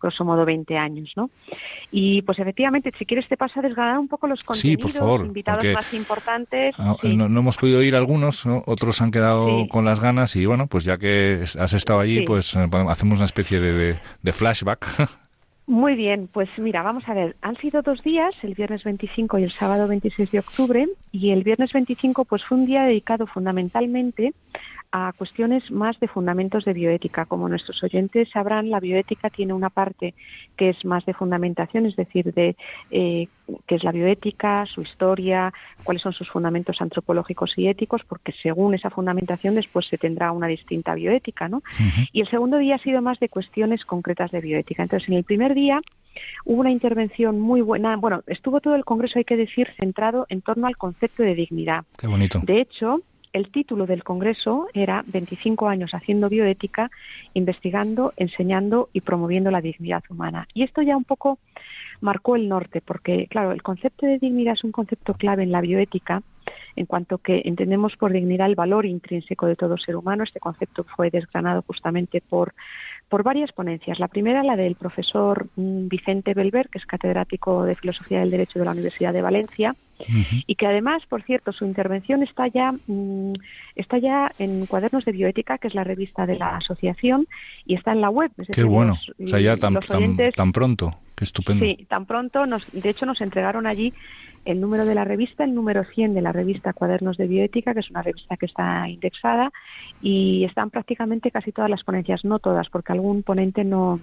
grosso 0.00 0.24
modo 0.24 0.44
20 0.44 0.76
años, 0.76 1.10
¿no? 1.16 1.30
Y 1.90 2.22
pues 2.22 2.38
efectivamente, 2.38 2.92
si 2.98 3.06
quieres 3.06 3.26
te 3.28 3.36
paso 3.36 3.60
a 3.60 3.62
desgranar 3.62 3.98
un 3.98 4.08
poco 4.08 4.26
los 4.26 4.42
contenidos, 4.42 5.22
invitados 5.22 5.64
más 5.72 5.94
importantes. 5.94 6.74
Ah, 6.76 6.96
no, 7.02 7.26
hemos 7.26 7.56
podido 7.56 7.82
ir 7.82 7.96
algunos, 7.96 8.44
otros 8.66 9.00
han 9.00 9.10
quedado 9.10 9.66
con 9.68 9.84
las 9.84 10.00
ganas 10.00 10.36
y 10.36 10.44
bueno, 10.44 10.66
pues 10.66 10.84
ya 10.84 10.98
que 10.98 11.44
has 11.58 11.72
estado 11.72 12.00
allí, 12.00 12.22
pues 12.26 12.54
eh, 12.56 12.68
hacemos 12.88 13.18
una 13.18 13.24
especie 13.24 13.58
de, 13.58 13.98
de 14.20 14.32
flashback. 14.32 14.86
Muy 15.66 15.94
bien, 15.94 16.28
pues 16.32 16.48
mira, 16.58 16.82
vamos 16.82 17.04
a 17.08 17.14
ver, 17.14 17.36
han 17.40 17.56
sido 17.56 17.82
dos 17.82 18.02
días, 18.02 18.34
el 18.42 18.54
viernes 18.54 18.82
25 18.82 19.38
y 19.38 19.44
el 19.44 19.52
sábado 19.52 19.86
26 19.86 20.30
de 20.32 20.40
octubre, 20.40 20.86
y 21.12 21.30
el 21.30 21.44
viernes 21.44 21.72
25 21.72 22.24
pues 22.24 22.44
fue 22.44 22.58
un 22.58 22.66
día 22.66 22.82
dedicado 22.82 23.26
fundamentalmente 23.28 24.32
a 24.92 25.12
cuestiones 25.16 25.70
más 25.70 25.98
de 26.00 26.06
fundamentos 26.06 26.64
de 26.66 26.74
bioética. 26.74 27.24
Como 27.24 27.48
nuestros 27.48 27.82
oyentes 27.82 28.28
sabrán, 28.30 28.70
la 28.70 28.78
bioética 28.78 29.30
tiene 29.30 29.54
una 29.54 29.70
parte 29.70 30.14
que 30.56 30.68
es 30.68 30.84
más 30.84 31.04
de 31.06 31.14
fundamentación, 31.14 31.86
es 31.86 31.96
decir, 31.96 32.32
de 32.34 32.56
eh, 32.90 33.28
qué 33.66 33.74
es 33.74 33.84
la 33.84 33.90
bioética, 33.90 34.66
su 34.66 34.82
historia, 34.82 35.52
cuáles 35.82 36.02
son 36.02 36.12
sus 36.12 36.28
fundamentos 36.30 36.80
antropológicos 36.80 37.54
y 37.56 37.68
éticos, 37.68 38.02
porque 38.06 38.32
según 38.42 38.74
esa 38.74 38.90
fundamentación 38.90 39.54
después 39.54 39.86
se 39.86 39.96
tendrá 39.96 40.30
una 40.30 40.46
distinta 40.46 40.94
bioética, 40.94 41.48
¿no? 41.48 41.62
Y 42.12 42.20
el 42.20 42.28
segundo 42.28 42.58
día 42.58 42.76
ha 42.76 42.78
sido 42.78 43.00
más 43.00 43.18
de 43.18 43.30
cuestiones 43.30 43.84
concretas 43.84 44.30
de 44.30 44.40
bioética. 44.40 44.82
Entonces, 44.82 45.08
en 45.08 45.14
el 45.14 45.24
primer 45.24 45.54
día 45.54 45.80
hubo 46.44 46.60
una 46.60 46.70
intervención 46.70 47.40
muy 47.40 47.62
buena. 47.62 47.96
Bueno, 47.96 48.22
estuvo 48.26 48.60
todo 48.60 48.74
el 48.74 48.84
Congreso, 48.84 49.18
hay 49.18 49.24
que 49.24 49.36
decir, 49.36 49.68
centrado 49.78 50.26
en 50.28 50.42
torno 50.42 50.66
al 50.66 50.76
concepto 50.76 51.22
de 51.22 51.34
dignidad. 51.34 51.84
Qué 51.98 52.06
bonito. 52.06 52.40
De 52.44 52.60
hecho, 52.60 53.00
el 53.32 53.50
título 53.50 53.86
del 53.86 54.04
Congreso 54.04 54.68
era 54.74 55.04
25 55.06 55.68
años 55.68 55.92
haciendo 55.94 56.28
bioética, 56.28 56.90
investigando, 57.34 58.12
enseñando 58.16 58.88
y 58.92 59.00
promoviendo 59.00 59.50
la 59.50 59.60
dignidad 59.60 60.02
humana. 60.10 60.46
Y 60.54 60.62
esto 60.62 60.82
ya 60.82 60.96
un 60.96 61.04
poco 61.04 61.38
marcó 62.00 62.36
el 62.36 62.48
norte, 62.48 62.80
porque, 62.80 63.26
claro, 63.28 63.52
el 63.52 63.62
concepto 63.62 64.06
de 64.06 64.18
dignidad 64.18 64.54
es 64.54 64.64
un 64.64 64.72
concepto 64.72 65.14
clave 65.14 65.44
en 65.44 65.52
la 65.52 65.60
bioética, 65.60 66.22
en 66.74 66.86
cuanto 66.86 67.18
que 67.18 67.42
entendemos 67.44 67.96
por 67.96 68.12
dignidad 68.12 68.48
el 68.48 68.54
valor 68.54 68.86
intrínseco 68.86 69.46
de 69.46 69.56
todo 69.56 69.78
ser 69.78 69.96
humano. 69.96 70.24
Este 70.24 70.40
concepto 70.40 70.84
fue 70.84 71.10
desgranado 71.10 71.62
justamente 71.62 72.20
por 72.20 72.54
por 73.12 73.22
varias 73.22 73.52
ponencias. 73.52 73.98
La 73.98 74.08
primera, 74.08 74.42
la 74.42 74.56
del 74.56 74.74
profesor 74.74 75.46
mm, 75.56 75.88
Vicente 75.88 76.32
Belver, 76.32 76.70
que 76.70 76.78
es 76.78 76.86
catedrático 76.86 77.64
de 77.64 77.74
Filosofía 77.74 78.20
del 78.20 78.30
Derecho 78.30 78.58
de 78.58 78.64
la 78.64 78.70
Universidad 78.70 79.12
de 79.12 79.20
Valencia, 79.20 79.76
y 80.46 80.54
que 80.54 80.66
además, 80.66 81.02
por 81.08 81.22
cierto, 81.22 81.52
su 81.52 81.64
intervención 81.64 82.22
está 82.22 82.48
ya, 82.48 82.72
mm, 82.86 83.32
está 83.76 83.98
ya 83.98 84.32
en 84.38 84.66
Cuadernos 84.66 85.04
de 85.04 85.12
Bioética, 85.12 85.58
que 85.58 85.68
es 85.68 85.74
la 85.74 85.84
revista 85.84 86.26
de 86.26 86.36
la 86.36 86.56
asociación, 86.56 87.26
y 87.66 87.74
está 87.74 87.92
en 87.92 88.00
la 88.00 88.10
web. 88.10 88.30
Qué 88.52 88.64
bueno, 88.64 88.94
o 88.94 89.28
sea, 89.28 89.40
ya 89.40 89.56
tan, 89.56 89.74
tan, 89.74 90.52
pronto, 90.52 90.96
qué 91.14 91.24
estupendo. 91.24 91.64
Sí, 91.64 91.86
tan 91.88 92.06
pronto, 92.06 92.46
nos, 92.46 92.70
de 92.72 92.88
hecho 92.88 93.06
nos 93.06 93.20
entregaron 93.20 93.66
allí 93.66 93.92
el 94.44 94.60
número 94.60 94.84
de 94.84 94.94
la 94.94 95.04
revista, 95.04 95.44
el 95.44 95.54
número 95.54 95.84
100 95.84 96.14
de 96.14 96.22
la 96.22 96.32
revista 96.32 96.72
Cuadernos 96.72 97.16
de 97.16 97.28
Bioética, 97.28 97.74
que 97.74 97.80
es 97.80 97.90
una 97.90 98.02
revista 98.02 98.36
que 98.36 98.46
está 98.46 98.88
indexada, 98.88 99.52
y 100.00 100.44
están 100.44 100.70
prácticamente 100.70 101.30
casi 101.30 101.52
todas 101.52 101.70
las 101.70 101.84
ponencias, 101.84 102.24
no 102.24 102.38
todas, 102.38 102.68
porque 102.68 102.92
algún 102.92 103.22
ponente 103.22 103.62
no, 103.64 104.00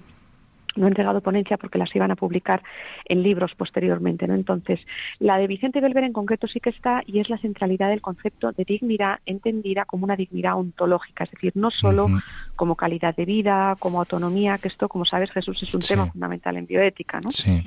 no 0.79 0.87
he 0.87 0.89
entregado 0.89 1.21
ponencia 1.21 1.57
porque 1.57 1.77
las 1.77 1.95
iban 1.95 2.11
a 2.11 2.15
publicar 2.15 2.63
en 3.05 3.21
libros 3.21 3.53
posteriormente. 3.55 4.27
¿no? 4.27 4.33
Entonces, 4.33 4.79
la 5.19 5.37
de 5.37 5.47
Vicente 5.47 5.81
Belver 5.81 6.03
en 6.03 6.13
concreto 6.13 6.47
sí 6.47 6.59
que 6.59 6.69
está 6.69 7.03
y 7.05 7.19
es 7.19 7.29
la 7.29 7.37
centralidad 7.37 7.89
del 7.89 8.01
concepto 8.01 8.51
de 8.51 8.65
dignidad 8.65 9.19
entendida 9.25 9.85
como 9.85 10.05
una 10.05 10.15
dignidad 10.15 10.57
ontológica, 10.57 11.25
es 11.25 11.31
decir, 11.31 11.51
no 11.55 11.69
solo 11.71 12.07
como 12.55 12.75
calidad 12.75 13.15
de 13.15 13.25
vida, 13.25 13.75
como 13.79 13.99
autonomía, 13.99 14.57
que 14.57 14.69
esto, 14.69 14.89
como 14.89 15.05
sabes, 15.05 15.31
Jesús, 15.31 15.61
es 15.61 15.73
un 15.73 15.81
tema 15.81 16.11
fundamental 16.11 16.57
en 16.57 16.65
bioética. 16.65 17.19
¿no? 17.19 17.31
Sí. 17.31 17.61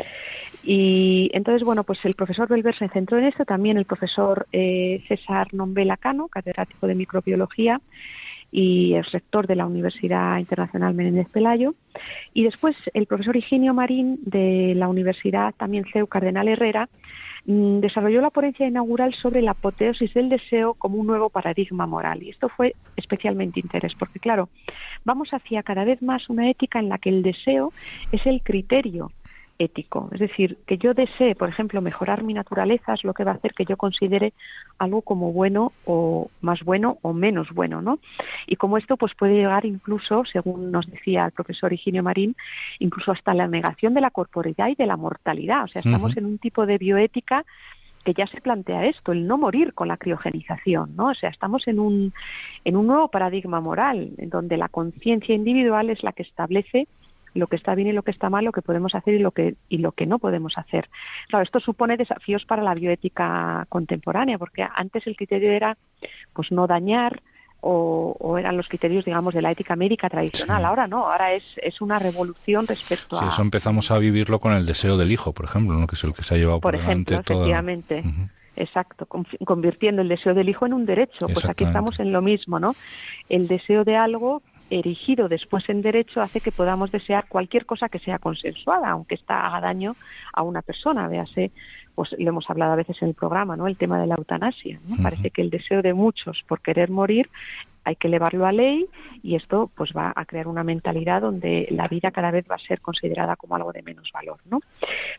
Y 0.65 1.31
entonces, 1.33 1.65
bueno, 1.65 1.85
pues 1.85 2.05
el 2.05 2.15
profesor 2.15 2.49
Belver 2.49 2.77
se 2.77 2.89
centró 2.89 3.19
en 3.19 3.25
esto, 3.25 3.45
también 3.45 3.77
el 3.77 3.85
profesor 3.85 4.47
eh, 4.53 5.03
César 5.09 5.53
Nombela 5.53 5.97
Cano, 5.97 6.29
catedrático 6.29 6.87
de 6.87 6.95
microbiología, 6.95 7.81
y 8.53 8.95
es 8.95 9.11
rector 9.11 9.47
de 9.47 9.57
la 9.57 9.67
Universidad 9.67 10.39
Internacional 10.39 10.95
Menéndez 10.95 11.29
Pelayo. 11.31 11.75
Y 12.35 12.45
después 12.45 12.77
el 12.93 13.07
profesor 13.07 13.35
Higinio 13.35 13.73
Marín 13.73 14.19
de 14.23 14.75
la 14.77 14.89
Universidad 14.89 15.55
también 15.57 15.87
CEU 15.91 16.07
Cardenal 16.07 16.49
Herrera 16.49 16.91
mm, 17.47 17.81
desarrolló 17.81 18.21
la 18.21 18.29
ponencia 18.29 18.69
inaugural 18.69 19.15
sobre 19.15 19.41
la 19.41 19.53
apoteosis 19.53 20.13
del 20.13 20.29
deseo 20.29 20.75
como 20.75 20.99
un 20.99 21.07
nuevo 21.07 21.31
paradigma 21.31 21.87
moral. 21.87 22.23
Y 22.23 22.29
esto 22.29 22.51
fue 22.51 22.77
especialmente 22.97 23.59
interés, 23.59 23.95
porque 23.99 24.21
claro, 24.21 24.51
vamos 25.05 25.31
hacia 25.33 25.63
cada 25.63 25.85
vez 25.85 26.03
más 26.03 26.29
una 26.29 26.51
ética 26.51 26.79
en 26.79 26.91
la 26.91 26.99
que 26.99 27.09
el 27.09 27.23
deseo 27.23 27.73
es 28.13 28.25
el 28.27 28.43
criterio 28.43 29.11
ético. 29.65 30.09
Es 30.13 30.21
decir, 30.21 30.59
que 30.67 30.79
yo 30.79 30.95
desee, 30.95 31.35
por 31.35 31.49
ejemplo, 31.49 31.81
mejorar 31.81 32.23
mi 32.23 32.35
naturaleza 32.35 32.95
es 32.95 33.05
lo 33.05 33.15
que 33.15 33.25
va 33.25 33.33
a 33.33 33.35
hacer 33.35 33.55
que 33.55 33.65
yo 33.65 33.77
considere 33.77 34.33
algo 34.79 35.03
como 35.03 35.33
bueno 35.33 35.73
o 35.85 36.31
más 36.41 36.63
bueno 36.63 36.99
o 37.03 37.13
menos 37.13 37.51
bueno, 37.53 37.83
¿no? 37.83 37.99
Y 38.47 38.57
como 38.57 38.79
esto 38.79 38.97
pues 38.97 39.15
puede 39.15 39.35
llegar 39.35 39.65
incluso, 39.65 40.25
según 40.25 40.71
nos 40.71 40.91
decía 40.91 41.27
el 41.27 41.33
profesor 41.33 41.73
Higinio 41.73 42.03
Marín, 42.03 42.37
incluso 42.79 43.13
hasta 43.13 43.35
la 43.35 43.47
negación 43.47 43.95
de 43.95 44.01
la 44.01 44.11
corporeidad 44.11 44.69
y 44.69 44.75
de 44.75 44.87
la 44.87 44.97
mortalidad. 44.97 45.65
O 45.65 45.69
sea, 45.69 45.81
estamos 45.81 46.17
en 46.17 46.27
un 46.27 46.39
tipo 46.39 46.67
de 46.67 46.79
bioética 46.79 47.45
que 48.05 48.15
ya 48.15 48.27
se 48.27 48.41
plantea 48.41 48.87
esto, 48.87 49.13
el 49.13 49.27
no 49.27 49.39
morir 49.39 49.75
con 49.75 49.89
la 49.89 49.97
criogenización, 49.97 50.97
¿no? 50.97 51.09
O 51.11 51.15
sea, 51.15 51.31
estamos 51.31 51.69
en 51.69 51.79
un, 51.79 52.13
en 52.65 52.77
un 52.77 52.87
nuevo 52.89 53.09
paradigma 53.09 53.61
moral, 53.61 54.11
en 54.19 54.29
donde 54.29 54.57
la 54.57 54.69
conciencia 54.69 55.35
individual 55.35 55.89
es 55.89 56.03
la 56.03 56.13
que 56.13 56.25
establece 56.25 56.89
lo 57.35 57.47
que 57.47 57.57
está 57.57 57.75
bien 57.75 57.89
y 57.89 57.93
lo 57.93 58.03
que 58.03 58.11
está 58.11 58.31
mal, 58.31 58.45
lo 58.45 58.53
que 58.53 58.63
podemos 58.63 58.95
hacer 58.95 59.15
y 59.15 59.19
lo 59.19 59.31
que, 59.31 59.55
y 59.69 59.79
lo 59.79 59.93
que 59.93 60.07
no 60.07 60.19
podemos 60.19 60.59
hacer. 60.59 60.89
Claro, 61.29 61.45
esto 61.45 61.61
supone 61.61 61.97
desafíos 61.97 62.45
para 62.45 62.63
la 62.63 62.75
bioética 62.75 63.67
contemporánea, 63.69 64.39
porque 64.39 64.67
antes 64.75 65.07
el 65.07 65.17
criterio 65.17 65.53
era 65.53 65.77
pues 66.33 66.51
no 66.53 66.67
dañar, 66.67 67.23
o, 67.65 68.37
eran 68.39 68.57
los 68.57 68.67
criterios, 68.67 69.05
digamos, 69.05 69.35
de 69.35 69.41
la 69.41 69.53
ética 69.53 69.77
médica 69.77 70.09
tradicional. 70.09 70.65
Ahora 70.65 70.89
no, 70.89 71.11
ahora 71.11 71.33
es, 71.33 71.45
es 71.63 71.81
una 71.81 72.01
revolución 72.01 72.67
respecto 72.67 73.17
sí, 73.17 73.25
a... 73.25 73.29
eso 73.29 73.41
empezamos 73.41 73.91
a 73.93 73.99
vivirlo 73.99 74.41
con 74.41 74.53
el 74.53 74.67
deseo 74.67 74.97
del 74.97 75.13
hijo, 75.13 75.33
por 75.33 75.45
ejemplo, 75.45 75.79
¿no? 75.79 75.87
que 75.87 75.95
es 75.95 76.03
el 76.03 76.13
que 76.13 76.25
se 76.25 76.35
ha 76.35 76.39
llevado 76.39 76.61
por, 76.61 76.73
por 76.73 76.81
ejemplo, 76.81 77.21
efectivamente. 77.21 78.03
Exacto, 78.55 79.07
convirtiendo 79.07 80.03
el 80.03 80.09
deseo 80.09 80.35
del 80.35 80.49
hijo 80.49 80.67
en 80.67 80.75
un 80.75 80.85
derecho. 80.85 81.27
Pues 81.27 81.45
aquí 81.47 81.65
estamos 81.65 81.99
en 82.01 82.13
lo 82.13 82.21
mismo, 82.21 82.59
¿no? 82.59 82.75
El 83.29 83.49
deseo 83.49 83.85
de 83.85 83.97
algo 83.97 84.43
erigido 84.79 85.29
después 85.29 85.69
en 85.69 85.83
derecho 85.83 86.21
hace 86.21 86.41
que 86.41 86.53
podamos 86.53 86.91
desear 86.91 87.27
cualquier 87.29 87.67
cosa 87.67 87.89
que 87.89 87.99
sea 87.99 88.19
consensuada, 88.19 88.91
aunque 88.91 89.15
esta 89.15 89.47
haga 89.47 89.61
daño 89.61 89.97
a 90.33 90.43
una 90.43 90.63
persona. 90.63 91.09
Véase, 91.09 91.51
pues 91.95 92.15
lo 92.19 92.29
hemos 92.29 92.49
hablado 92.49 92.73
a 92.73 92.77
veces 92.77 93.01
en 93.03 93.09
el 93.09 93.15
programa, 93.15 93.57
¿no? 93.57 93.67
El 93.67 93.77
tema 93.77 94.01
de 94.01 94.07
la 94.07 94.15
eutanasia. 94.15 94.81
Parece 95.03 95.31
que 95.31 95.43
el 95.43 95.51
deseo 95.51 95.83
de 95.83 95.95
muchos 95.95 96.43
por 96.49 96.61
querer 96.61 96.91
morir 96.91 97.29
hay 97.85 97.97
que 97.97 98.09
elevarlo 98.09 98.47
a 98.47 98.53
ley 98.53 98.87
y 99.23 99.35
esto 99.35 99.71
pues 99.75 99.91
va 99.97 100.13
a 100.15 100.25
crear 100.25 100.47
una 100.47 100.63
mentalidad 100.63 101.23
donde 101.23 101.67
la 101.71 101.89
vida 101.89 102.11
cada 102.11 102.31
vez 102.31 102.47
va 102.51 102.57
a 102.57 102.59
ser 102.59 102.81
considerada 102.81 103.37
como 103.37 103.57
algo 103.57 103.73
de 103.73 103.83
menos 103.83 104.11
valor, 104.13 104.39
¿no? 104.45 104.61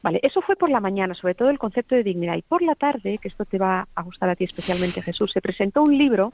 Vale, 0.02 0.20
eso 0.24 0.42
fue 0.42 0.56
por 0.56 0.70
la 0.70 0.80
mañana, 0.80 1.14
sobre 1.14 1.36
todo 1.36 1.50
el 1.50 1.60
concepto 1.60 1.96
de 1.96 2.04
dignidad. 2.04 2.36
Y 2.36 2.42
por 2.42 2.62
la 2.62 2.76
tarde, 2.76 3.18
que 3.18 3.28
esto 3.28 3.46
te 3.46 3.58
va 3.58 3.88
a 3.96 4.02
gustar 4.04 4.30
a 4.30 4.36
ti 4.36 4.46
especialmente, 4.46 5.02
Jesús, 5.02 5.32
se 5.32 5.42
presentó 5.42 5.84
un 5.84 5.98
libro 5.98 6.34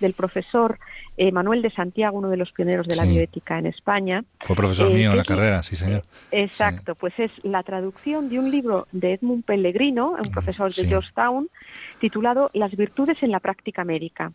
del 0.00 0.12
profesor 0.14 0.78
eh, 1.22 1.32
Manuel 1.32 1.60
de 1.60 1.68
Santiago, 1.68 2.16
uno 2.16 2.30
de 2.30 2.38
los 2.38 2.50
pioneros 2.50 2.88
de 2.88 2.96
la 2.96 3.04
bioética 3.04 3.58
en 3.58 3.66
España. 3.66 4.24
Fue 4.38 4.56
profesor 4.56 4.90
eh, 4.90 4.94
mío 4.94 5.10
en 5.10 5.18
la 5.18 5.24
carrera, 5.24 5.62
sí, 5.62 5.76
señor. 5.76 6.02
Exacto, 6.30 6.94
pues 6.94 7.12
es 7.18 7.30
la 7.42 7.62
traducción 7.62 8.30
de 8.30 8.38
un 8.38 8.50
libro 8.50 8.86
de 8.90 9.12
Edmund 9.12 9.44
Pellegrino, 9.44 10.16
un 10.18 10.30
profesor 10.30 10.72
de 10.72 10.86
Georgetown, 10.86 11.50
titulado 11.98 12.50
Las 12.54 12.74
virtudes 12.74 13.22
en 13.22 13.32
la 13.32 13.40
práctica 13.40 13.84
médica. 13.84 14.32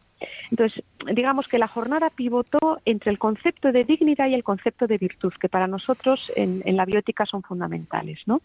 Entonces, 0.52 0.84
digamos 1.12 1.48
que 1.48 1.58
la 1.58 1.68
jornada 1.68 2.10
pivotó 2.10 2.80
entre 2.86 3.12
el 3.12 3.20
concepto 3.20 3.72
de 3.72 3.84
dignidad 3.84 4.28
y 4.28 4.34
el 4.34 4.44
concepto 4.44 4.88
de 4.88 4.98
virtud, 4.98 5.34
que 5.40 5.50
para 5.50 5.68
nosotros 5.68 6.32
en, 6.36 6.64
la 6.76 6.86
biótica 6.86 7.26
son 7.26 7.42
fundamentales. 7.42 8.20
¿no? 8.26 8.42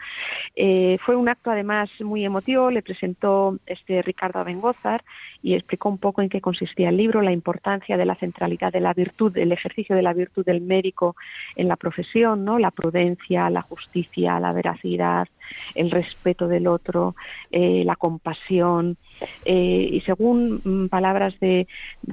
Eh, 0.57 0.99
fue 1.05 1.14
un 1.14 1.28
acto 1.28 1.51
además 1.51 1.91
muy 2.01 2.24
emotivo, 2.24 2.70
le 2.70 2.82
presentó 2.82 3.59
este 3.66 4.03
Ricardo 4.03 4.41
Abengozar 4.41 5.05
y 5.43 5.55
explicó 5.55 5.88
un 5.88 5.99
poco 5.99 6.22
en 6.22 6.28
qué 6.28 6.41
consistía 6.41 6.88
el 6.88 6.97
libro, 6.97 7.22
la 7.22 7.32
importancia 7.32 7.97
de 7.97 8.07
la 8.07 8.14
centralidad 8.31 8.72
de 8.72 8.81
la 8.81 8.95
virtud, 8.95 9.37
el 9.37 9.53
ejercicio 9.53 9.97
de 9.97 10.03
la 10.03 10.12
virtud 10.12 10.45
del 10.45 10.61
médico 10.61 11.16
en 11.57 11.66
la 11.68 11.76
profesión, 11.76 12.45
¿no? 12.45 12.59
la 12.59 12.70
prudencia, 12.70 13.51
la 13.51 13.62
justicia, 13.62 14.39
la 14.39 14.53
veracidad, 14.53 15.26
el 15.74 15.91
respeto 15.91 16.47
del 16.47 16.66
otro, 16.66 17.16
eh, 17.51 17.83
la 17.85 17.97
compasión. 17.97 18.97
Eh, 19.45 19.89
y 19.93 20.01
según 20.03 20.61
mm, 20.64 20.89
palabras 20.89 21.39
de 21.41 21.66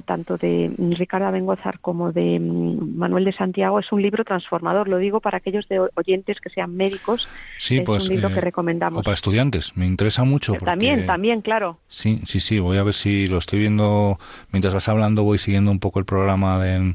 tanto 0.04 0.36
de 0.36 0.70
Ricardo 0.96 1.30
Bengozar 1.32 1.80
como 1.80 2.12
de 2.12 2.38
mm, 2.38 2.96
Manuel 2.96 3.24
de 3.24 3.32
Santiago, 3.32 3.78
es 3.78 3.90
un 3.92 4.02
libro 4.02 4.24
transformador. 4.24 4.88
Lo 4.88 4.98
digo 4.98 5.20
para 5.20 5.38
aquellos 5.38 5.68
de 5.68 5.80
oyentes 5.94 6.40
que 6.40 6.50
sean 6.50 6.74
médicos. 6.76 7.28
Sí, 7.58 7.78
es 7.78 7.84
pues, 7.84 8.08
un 8.08 8.16
libro 8.16 8.28
que 8.28 8.38
eh, 8.38 8.42
recomendamos. 8.42 9.00
O 9.00 9.02
para 9.02 9.14
estudiantes, 9.14 9.76
me 9.76 9.86
interesa 9.86 10.24
mucho. 10.24 10.54
También, 10.54 11.06
también, 11.06 11.40
claro. 11.40 11.78
Sí, 11.88 12.20
sí, 12.24 12.40
sí. 12.40 12.58
Voy 12.58 12.78
a 12.78 12.82
ver 12.82 12.94
si 12.94 13.26
lo 13.26 13.38
estoy 13.38 13.60
viendo 13.60 14.18
mientras 14.52 14.74
vas 14.74 14.88
hablando. 14.88 15.22
Voy 15.22 15.38
siguiendo 15.38 15.70
un 15.70 15.80
poco 15.80 15.98
el 15.98 16.04
programa 16.04 16.62
de, 16.62 16.94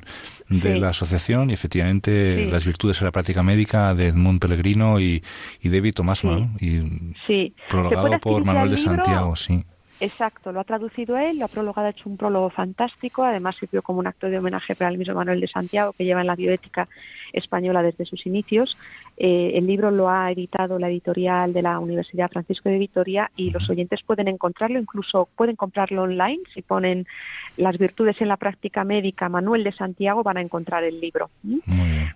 de 0.50 0.78
la 0.78 0.90
asociación 0.90 1.50
y 1.50 1.54
efectivamente 1.54 2.48
las 2.50 2.66
virtudes 2.66 3.00
de 3.00 3.06
la 3.06 3.12
práctica 3.12 3.44
médica 3.44 3.94
de 3.94 4.08
Edmund 4.08 4.40
Pellegrino 4.40 5.00
y, 5.00 5.24
y 5.62 5.70
David 5.70 5.94
Tomás 5.94 6.24
y 6.60 6.82
sí. 7.28 7.54
prologado 7.70 8.20
por 8.20 8.44
Manuel 8.46 8.70
de 8.70 8.78
Santiago, 8.78 9.36
sí. 9.36 9.64
Exacto, 10.04 10.52
lo 10.52 10.60
ha 10.60 10.66
traducido 10.66 11.18
él, 11.18 11.40
lo 11.40 11.46
ha 11.46 11.48
prologado, 11.48 11.88
ha 11.88 11.92
hecho 11.92 12.10
un 12.10 12.18
prólogo 12.18 12.50
fantástico, 12.50 13.24
además 13.24 13.56
sirvió 13.58 13.82
como 13.82 14.00
un 14.00 14.08
acto 14.08 14.28
de 14.28 14.38
homenaje 14.38 14.76
para 14.76 14.92
el 14.92 14.98
mismo 14.98 15.16
Manuel 15.16 15.40
de 15.40 15.48
Santiago, 15.48 15.94
que 15.94 16.04
lleva 16.04 16.20
en 16.20 16.28
la 16.28 16.36
bioética 16.36 16.90
española 17.34 17.84
desde 17.84 18.06
sus 18.06 18.26
inicios. 18.26 18.78
Eh, 19.18 19.52
el 19.56 19.68
libro 19.68 19.92
lo 19.92 20.10
ha 20.10 20.32
editado 20.32 20.80
la 20.80 20.90
editorial 20.90 21.54
de 21.54 21.62
la 21.62 21.80
Universidad 21.80 22.30
Francisco 22.32 22.70
de 22.70 22.78
Vitoria 22.78 23.30
y 23.36 23.50
los 23.50 23.70
oyentes 23.70 24.02
pueden 24.04 24.28
encontrarlo, 24.28 24.80
incluso 24.80 25.28
pueden 25.36 25.56
comprarlo 25.56 26.04
online. 26.04 26.40
Si 26.54 26.62
ponen 26.62 27.06
las 27.58 27.78
virtudes 27.78 28.20
en 28.22 28.30
la 28.30 28.38
práctica 28.38 28.84
médica 28.84 29.30
Manuel 29.30 29.64
de 29.64 29.72
Santiago 29.72 30.24
van 30.24 30.38
a 30.38 30.42
encontrar 30.42 30.84
el 30.84 31.00
libro. 31.00 31.30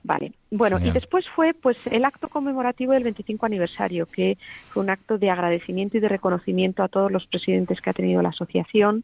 Vale. 0.04 0.32
Bueno, 0.50 0.80
y 0.80 0.92
después 0.92 1.28
fue 1.36 1.54
pues 1.54 1.78
el 1.92 2.06
acto 2.06 2.30
conmemorativo 2.30 2.94
del 2.94 3.04
25 3.04 3.46
aniversario, 3.46 4.06
que 4.06 4.38
fue 4.70 4.82
un 4.84 4.90
acto 4.90 5.18
de 5.18 5.30
agradecimiento 5.30 5.98
y 5.98 6.00
de 6.00 6.10
reconocimiento 6.10 6.84
a 6.84 6.88
todos 6.88 7.12
los 7.12 7.28
presidentes 7.28 7.82
que 7.82 7.90
ha 7.90 7.94
tenido 7.94 8.22
la 8.22 8.30
asociación, 8.30 9.04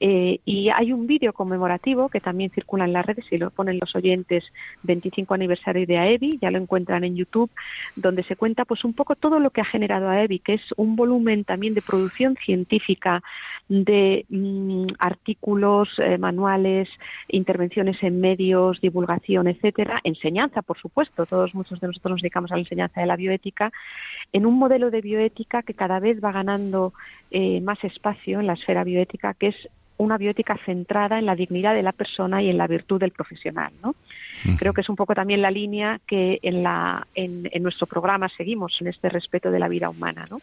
eh, 0.00 0.40
y 0.44 0.68
hay 0.74 0.92
un 0.92 1.06
vídeo 1.06 1.32
conmemorativo 1.32 2.08
que 2.08 2.20
también 2.20 2.50
circula 2.50 2.84
en 2.84 2.92
las 2.92 3.06
redes 3.06 3.24
y 3.30 3.38
lo 3.38 3.50
ponen 3.50 3.78
los 3.80 3.94
oyentes 3.94 4.44
25 4.82 5.34
aniversario 5.34 5.86
de 5.86 5.98
AEBI, 5.98 6.38
ya 6.42 6.50
lo 6.50 6.58
encuentran 6.58 7.04
en 7.04 7.16
YouTube, 7.16 7.50
donde 7.96 8.24
se 8.24 8.36
cuenta 8.36 8.64
pues 8.64 8.84
un 8.84 8.94
poco 8.94 9.14
todo 9.14 9.38
lo 9.38 9.50
que 9.50 9.60
ha 9.60 9.64
generado 9.64 10.08
AEBI, 10.08 10.40
que 10.40 10.54
es 10.54 10.62
un 10.76 10.96
volumen 10.96 11.44
también 11.44 11.74
de 11.74 11.82
producción 11.82 12.36
científica, 12.44 13.22
de 13.68 14.26
mm, 14.28 14.88
artículos, 14.98 15.88
eh, 15.98 16.18
manuales, 16.18 16.88
intervenciones 17.28 18.02
en 18.02 18.20
medios, 18.20 18.80
divulgación, 18.80 19.46
etcétera, 19.48 20.00
enseñanza, 20.04 20.62
por 20.62 20.78
supuesto, 20.78 21.24
todos 21.24 21.54
muchos 21.54 21.80
de 21.80 21.86
nosotros 21.86 22.12
nos 22.12 22.22
dedicamos 22.22 22.52
a 22.52 22.56
la 22.56 22.60
enseñanza 22.60 23.00
de 23.00 23.06
la 23.06 23.16
bioética, 23.16 23.72
en 24.32 24.44
un 24.46 24.58
modelo 24.58 24.90
de 24.90 25.00
bioética 25.00 25.62
que 25.62 25.74
cada 25.74 25.98
vez 26.00 26.22
va 26.22 26.32
ganando 26.32 26.92
eh, 27.36 27.60
más 27.60 27.82
espacio 27.82 28.38
en 28.38 28.46
la 28.46 28.52
esfera 28.52 28.84
bioética, 28.84 29.34
que 29.34 29.48
es 29.48 29.56
una 29.96 30.18
bioética 30.18 30.56
centrada 30.64 31.18
en 31.18 31.26
la 31.26 31.34
dignidad 31.34 31.74
de 31.74 31.82
la 31.82 31.90
persona 31.90 32.40
y 32.40 32.48
en 32.48 32.56
la 32.56 32.68
virtud 32.68 33.00
del 33.00 33.10
profesional. 33.10 33.72
¿no? 33.82 33.96
Creo 34.56 34.72
que 34.72 34.82
es 34.82 34.88
un 34.88 34.94
poco 34.94 35.16
también 35.16 35.42
la 35.42 35.50
línea 35.50 36.00
que 36.06 36.38
en, 36.42 36.62
la, 36.62 37.08
en, 37.16 37.50
nuestro 37.60 37.88
programa 37.88 38.28
seguimos 38.28 38.76
en 38.80 38.86
este 38.86 39.08
respeto 39.08 39.50
de 39.50 39.58
la 39.58 39.66
vida 39.66 39.90
humana. 39.90 40.28
¿no? 40.30 40.40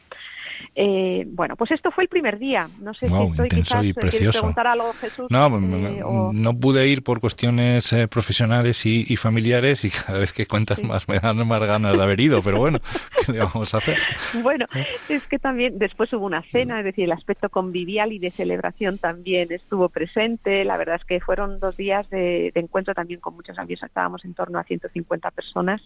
Eh, 0.76 1.26
bueno, 1.28 1.56
pues 1.56 1.72
esto 1.72 1.92
fue 1.92 2.04
el 2.04 2.10
primer 2.10 2.40
día. 2.40 2.70
No 2.80 2.94
sé 2.94 3.08
si 3.08 3.14
estoy 3.14 3.50
quizás, 3.50 3.84
y 3.84 3.94
precioso. 3.94 4.40
preguntar 4.40 4.68
algo, 4.68 4.94
Jesús. 4.94 5.28
No, 5.30 5.48
eh, 5.48 6.02
no 6.34 6.60
pude 6.60 6.88
ir 6.88 7.04
por 7.04 7.20
cuestiones 7.20 7.92
eh, 7.94 8.08
profesionales 8.08 8.86
y, 8.86 9.16
familiares 9.18 9.86
y 9.86 9.92
cada 9.92 10.20
vez 10.20 10.34
que 10.34 10.46
cuentas 10.46 10.82
más 10.84 11.08
me 11.08 11.20
dan 11.20 11.48
más 11.48 11.60
ganas 11.62 11.96
de 11.96 12.04
haber 12.04 12.20
ido, 12.20 12.42
pero 12.42 12.58
bueno, 12.58 12.80
¿qué 13.26 13.38
vamos 13.38 13.74
a 13.74 13.78
hacer? 13.78 13.98
Bueno, 14.42 14.66
es 15.10 15.26
que 15.28 15.38
también 15.38 15.78
después 15.78 16.12
hubo 16.14 16.26
una 16.26 16.42
cena, 16.44 16.80
es 16.80 16.86
decir, 16.86 17.06
el 17.06 17.12
aspecto 17.12 17.50
convivial 17.50 18.14
y 18.14 18.20
de 18.20 18.32
celebración 18.32 18.98
también 18.98 19.52
estuvo 19.52 19.90
presente. 19.90 20.64
La 20.66 20.78
verdad 20.78 20.96
es 20.96 21.06
que 21.06 21.20
fueron 21.20 21.60
dos 21.60 21.78
días 21.78 22.10
de, 22.10 22.52
encuentro 22.56 22.94
también 22.94 23.20
con 23.20 23.36
muchos 23.36 23.58
amigos. 23.60 23.84
Estábamos 23.84 24.26
en 24.26 24.34
torno 24.34 24.60
a 24.60 24.64
150 24.64 25.32
personas 25.32 25.82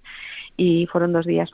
y 0.58 0.88
fueron 0.88 1.14
dos 1.14 1.26
días 1.26 1.50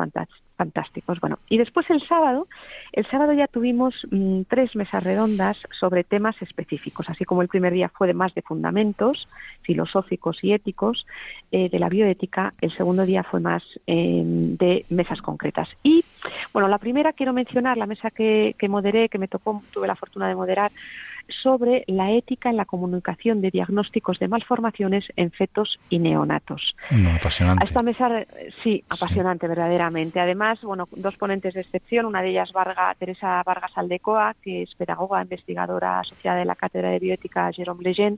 fantásticos. 0.56 1.20
Bueno, 1.20 1.40
y 1.50 1.58
después 1.58 1.90
el 1.90 2.06
sábado, 2.08 2.48
el 2.94 3.06
sábado 3.12 3.34
ya 3.34 3.48
tuvimos 3.48 3.94
mm, 4.10 4.44
tres 4.48 4.76
mesas 4.76 5.04
redondas 5.04 5.58
sobre 5.80 6.04
temas 6.04 6.36
específicos, 6.42 7.10
así 7.10 7.26
como 7.26 7.42
el 7.42 7.48
primer 7.50 7.74
día 7.74 7.90
fue 7.90 8.14
más 8.14 8.34
de 8.34 8.42
fundamentos 8.42 9.28
filosóficos 9.62 10.44
y 10.44 10.54
éticos 10.54 11.06
eh, 11.52 11.70
de 11.70 11.80
la 11.80 11.90
bioética, 11.90 12.54
el 12.62 12.76
segundo 12.76 13.06
día 13.06 13.24
fue 13.24 13.40
más 13.40 13.64
em, 13.86 14.58
de 14.58 14.86
mesas 14.90 15.22
concretas. 15.22 15.70
Y 15.84 16.04
bueno, 16.54 16.68
la 16.70 16.80
primera 16.80 17.14
quiero 17.14 17.34
mencionar 17.34 17.78
la 17.78 17.86
mesa 17.86 18.10
que, 18.10 18.56
que 18.58 18.70
moderé, 18.70 19.10
que 19.10 19.20
me 19.20 19.28
tocó, 19.28 19.62
tuve 19.72 19.88
la 19.88 19.96
fortuna 19.96 20.28
de 20.28 20.36
moderar, 20.36 20.72
sobre 21.42 21.84
la 21.88 22.12
ética 22.12 22.50
en 22.50 22.58
la 22.58 22.66
comunicación 22.66 23.42
de 23.42 23.52
diagnósticos 23.52 24.20
de 24.20 24.28
malformaciones 24.28 25.06
en 25.16 25.32
fetos 25.32 25.80
y 25.90 26.00
neonatos. 26.00 26.76
apasionante. 27.16 27.64
A 27.64 27.66
esta 27.66 27.82
mesa, 27.82 28.26
sí, 28.64 28.84
apasionante 28.90 29.48
verdaderamente. 29.48 30.20
Además, 30.20 30.62
bueno, 30.62 30.88
dos 30.96 31.16
ponentes 31.18 31.54
de 31.54 31.62
excepción, 31.62 32.06
una 32.06 32.22
de 32.22 32.30
ellas 32.30 32.52
Varga, 32.52 32.96
Teresa 32.98 33.42
Vargas 33.46 33.72
Aldecoa, 33.76 34.36
que 34.42 34.64
es 34.64 34.76
pedagoga, 34.76 35.22
investigadora 35.22 36.00
asociada 36.00 36.38
de 36.38 36.46
la 36.46 36.56
Cátedra 36.56 36.90
de 36.90 37.00
Bioética 37.00 37.52
Jerome 37.52 37.84
Lejeune, 37.84 38.18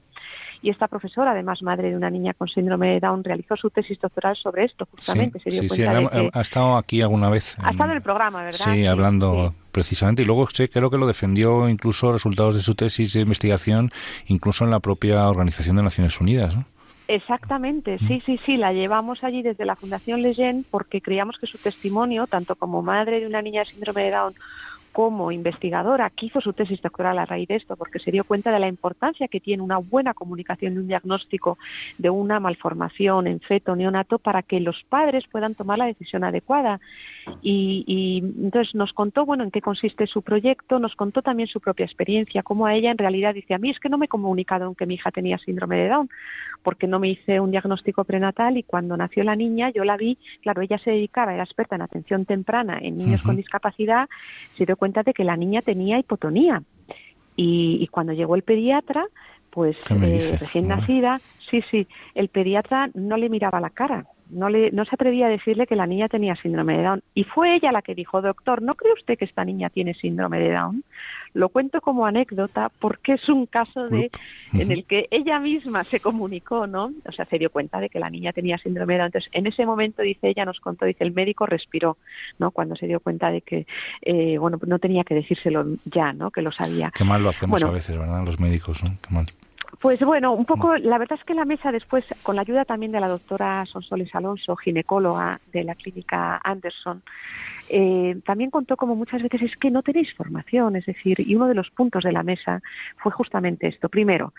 y 0.62 0.70
esta 0.70 0.88
profesora, 0.88 1.32
además 1.32 1.62
madre 1.62 1.90
de 1.90 1.98
una 1.98 2.10
niña 2.10 2.34
con 2.34 2.48
síndrome 2.48 2.94
de 2.94 3.00
Down, 3.02 3.24
realizó 3.24 3.58
su 3.58 3.70
tesis 3.70 4.00
doctoral 4.00 4.36
sobre 4.38 4.64
esto, 4.64 4.88
justamente. 4.90 5.40
Sí, 5.40 5.52
sí, 5.52 5.70
sí, 5.70 5.84
ha, 5.84 6.42
estado 6.42 6.78
aquí 6.78 7.02
alguna 7.02 7.30
vez. 7.30 7.58
Ha 7.62 7.72
estado 7.72 7.92
en 7.92 7.98
el 7.98 8.02
programa, 8.02 8.44
¿verdad? 8.44 8.74
Sí, 8.74 8.86
hablando 8.86 9.54
precisamente. 9.74 10.22
Y 10.22 10.26
luego 10.26 10.48
creo 10.72 10.90
que 10.90 10.98
lo 10.98 11.08
defendió 11.08 11.68
incluso 11.68 12.14
resultados 12.14 12.56
de 12.56 12.62
su 12.62 12.76
tesis 12.76 13.12
de 13.12 13.20
investigación, 13.20 13.92
incluso 14.28 14.64
en 14.64 14.72
la 14.72 14.80
propia 14.80 15.28
Organización 15.28 15.76
de 15.76 15.84
Naciones 15.84 16.22
Unidas. 16.22 16.56
¿no? 16.56 16.64
Exactamente, 17.10 18.00
sí, 18.00 18.22
sí, 18.26 18.40
sí, 18.46 18.56
la 18.56 18.72
llevamos 18.72 19.24
allí 19.26 19.42
desde 19.42 19.66
la 19.66 19.76
Fundación 19.76 20.22
Leyen 20.22 20.66
porque 20.72 21.02
creíamos 21.02 21.38
que 21.38 21.48
su 21.48 21.58
testimonio, 21.58 22.28
tanto 22.28 22.56
como 22.56 22.82
madre 22.82 23.20
de 23.20 23.28
una 23.28 23.42
niña 23.42 23.62
de 23.62 23.72
síndrome 23.72 24.04
de 24.04 24.12
Down 24.12 24.36
como 24.94 25.32
investigadora 25.32 26.12
que 26.12 26.28
hizo 26.28 26.40
su 26.40 26.54
tesis 26.54 26.82
doctoral 26.82 27.18
a 27.20 27.26
raíz 27.26 27.48
de 27.48 27.56
esto, 27.56 27.76
porque 27.76 28.00
se 28.00 28.12
dio 28.12 28.24
cuenta 28.24 28.52
de 28.52 28.60
la 28.60 28.68
importancia 28.68 29.28
que 29.28 29.40
tiene 29.40 29.64
una 29.64 29.80
buena 29.80 30.14
comunicación 30.14 30.76
de 30.76 30.80
un 30.80 30.88
diagnóstico 30.88 31.58
de 31.98 32.10
una 32.10 32.40
malformación 32.40 33.28
en 33.28 33.40
feto 33.40 33.76
neonato 33.76 34.20
para 34.20 34.44
que 34.44 34.60
los 34.60 34.84
padres 34.88 35.26
puedan 35.32 35.56
tomar 35.56 35.80
la 35.80 35.88
decisión 35.88 36.24
adecuada. 36.24 36.80
Y, 37.42 37.84
y, 37.88 38.20
entonces 38.44 38.76
nos 38.76 38.94
contó, 38.94 39.26
bueno, 39.26 39.44
en 39.44 39.52
qué 39.52 39.62
consiste 39.62 40.06
su 40.08 40.22
proyecto, 40.22 40.78
nos 40.78 40.96
contó 40.96 41.22
también 41.22 41.48
su 41.48 41.60
propia 41.60 41.86
experiencia, 41.86 42.44
cómo 42.44 42.68
a 42.68 42.76
ella 42.76 42.92
en 42.92 42.98
realidad 42.98 43.34
dice, 43.34 43.54
a 43.54 43.58
mí 43.58 43.72
es 43.72 43.80
que 43.80 43.90
no 43.90 43.98
me 43.98 44.06
he 44.06 44.10
comunicado 44.10 44.68
en 44.68 44.76
que 44.76 44.86
mi 44.86 44.96
hija 44.96 45.12
tenía 45.12 45.38
síndrome 45.40 45.78
de 45.78 45.88
Down, 45.90 46.10
porque 46.62 46.88
no 46.88 47.00
me 47.00 47.10
hice 47.10 47.40
un 47.40 47.52
diagnóstico 47.52 48.04
prenatal 48.04 48.58
y 48.58 48.64
cuando 48.64 48.96
nació 48.96 49.24
la 49.24 49.36
niña 49.36 49.72
yo 49.72 49.84
la 49.84 49.98
vi, 49.98 50.18
claro, 50.42 50.62
ella 50.62 50.78
se 50.78 50.92
dedicaba, 50.92 51.34
era 51.34 51.44
experta 51.44 51.76
en 51.76 51.82
atención 51.82 52.26
temprana 52.26 52.80
en 52.82 52.98
niños 52.98 53.24
con 53.24 53.36
discapacidad, 53.36 54.08
se 54.56 54.66
dio 54.66 54.76
cuenta 54.84 55.02
de 55.02 55.14
que 55.14 55.24
la 55.24 55.38
niña 55.38 55.62
tenía 55.62 55.98
hipotonía. 55.98 56.62
Y, 57.38 57.88
cuando 57.88 58.12
llegó 58.12 58.36
el 58.36 58.44
pediatra, 58.44 59.06
pues 59.50 59.78
eh, 59.90 60.38
recién 60.38 60.68
nacida, 60.68 61.22
sí, 61.50 61.64
sí, 61.72 61.88
el 62.16 62.28
pediatra 62.28 62.90
no 62.94 63.16
le 63.16 63.30
miraba 63.30 63.62
la 63.62 63.70
cara, 63.70 64.06
no, 64.30 64.50
le, 64.50 64.72
no 64.72 64.86
se 64.86 64.96
atrevía 64.96 65.28
a 65.28 65.30
decirle 65.30 65.68
que 65.68 65.76
la 65.76 65.88
niña 65.88 66.10
tenía 66.10 66.36
síndrome 66.36 66.78
de 66.78 66.84
Down. 66.84 67.04
Y 67.14 67.24
fue 67.24 67.56
ella 67.56 67.72
la 67.72 67.82
que 67.82 67.96
dijo, 67.96 68.22
doctor, 68.22 68.62
¿no 68.62 68.76
cree 68.76 68.94
usted 68.94 69.18
que 69.18 69.26
esta 69.26 69.46
niña 69.46 69.70
tiene 69.70 69.94
síndrome 69.94 70.40
de 70.40 70.52
Down? 70.52 70.84
Lo 71.34 71.50
cuento 71.50 71.82
como 71.82 72.06
anécdota 72.06 72.70
porque 72.80 73.14
es 73.14 73.28
un 73.28 73.48
caso 73.48 73.88
de 73.88 74.12
en 74.54 74.72
el 74.72 74.86
que 74.86 75.08
ella 75.10 75.40
misma 75.40 75.84
se 75.84 76.00
comunicó, 76.00 76.68
¿no? 76.68 76.92
O 77.08 77.12
sea, 77.12 77.26
se 77.26 77.40
dio 77.40 77.50
cuenta 77.50 77.80
de 77.80 77.90
que 77.90 78.00
la 78.00 78.10
niña 78.10 78.34
tenía 78.34 78.58
síndrome 78.60 78.94
de 78.94 79.00
Down. 79.00 79.08
Entonces, 79.08 79.32
en 79.34 79.48
ese 79.48 79.66
momento, 79.66 80.04
dice 80.04 80.30
ella, 80.30 80.46
nos 80.46 80.60
contó, 80.60 80.86
dice, 80.86 81.04
el 81.04 81.12
médico 81.12 81.46
respiró, 81.46 81.98
¿no? 82.38 82.52
Cuando 82.52 82.76
se 82.76 82.86
dio 82.86 83.00
cuenta 83.00 83.32
de 83.32 83.42
que, 83.42 83.66
eh, 84.02 84.38
bueno, 84.38 84.60
no 84.66 84.78
tenía 84.78 85.04
que 85.04 85.16
decírselo 85.16 85.66
ya, 85.86 86.14
¿no? 86.14 86.30
Que 86.30 86.44
lo 86.44 86.52
sabía. 86.52 86.92
Qué 86.94 87.04
mal 87.04 87.24
lo 87.24 87.30
hacemos 87.30 87.64
a 87.64 87.72
veces, 87.72 87.98
¿verdad? 87.98 88.24
Los 88.24 88.40
médicos, 88.40 88.84
¿no? 88.84 88.96
Qué 89.02 89.14
mal. 89.14 89.26
Pues 89.80 90.00
bueno, 90.00 90.34
un 90.34 90.46
poco, 90.46 90.78
la 90.78 90.98
verdad 90.98 91.18
es 91.20 91.26
que 91.26 91.34
la 91.34 91.46
mesa 91.46 91.72
después, 91.72 92.06
con 92.22 92.36
la 92.36 92.42
ayuda 92.42 92.66
también 92.66 92.92
de 92.92 93.00
la 93.00 93.08
doctora 93.08 93.66
Sonsoles 93.66 94.14
Alonso, 94.14 94.56
ginecóloga 94.56 95.40
de 95.52 95.64
la 95.64 95.76
clínica 95.76 96.40
Anderson, 96.44 97.02
eh, 97.70 98.18
también 98.26 98.52
contó 98.52 98.76
como 98.76 98.96
muchas 98.96 99.22
veces 99.24 99.42
es 99.42 99.58
que 99.58 99.72
no 99.72 99.82
tenéis 99.82 100.14
formación, 100.14 100.76
es 100.76 100.86
decir, 100.86 101.20
y 101.20 101.36
uno 101.36 101.48
de 101.48 101.56
los 101.56 101.70
puntos 101.72 102.04
de 102.04 102.12
la 102.12 102.24
mesa 102.24 102.62
fue 102.98 103.12
justamente 103.12 103.68
esto. 103.68 103.90
Primero, 103.90 104.34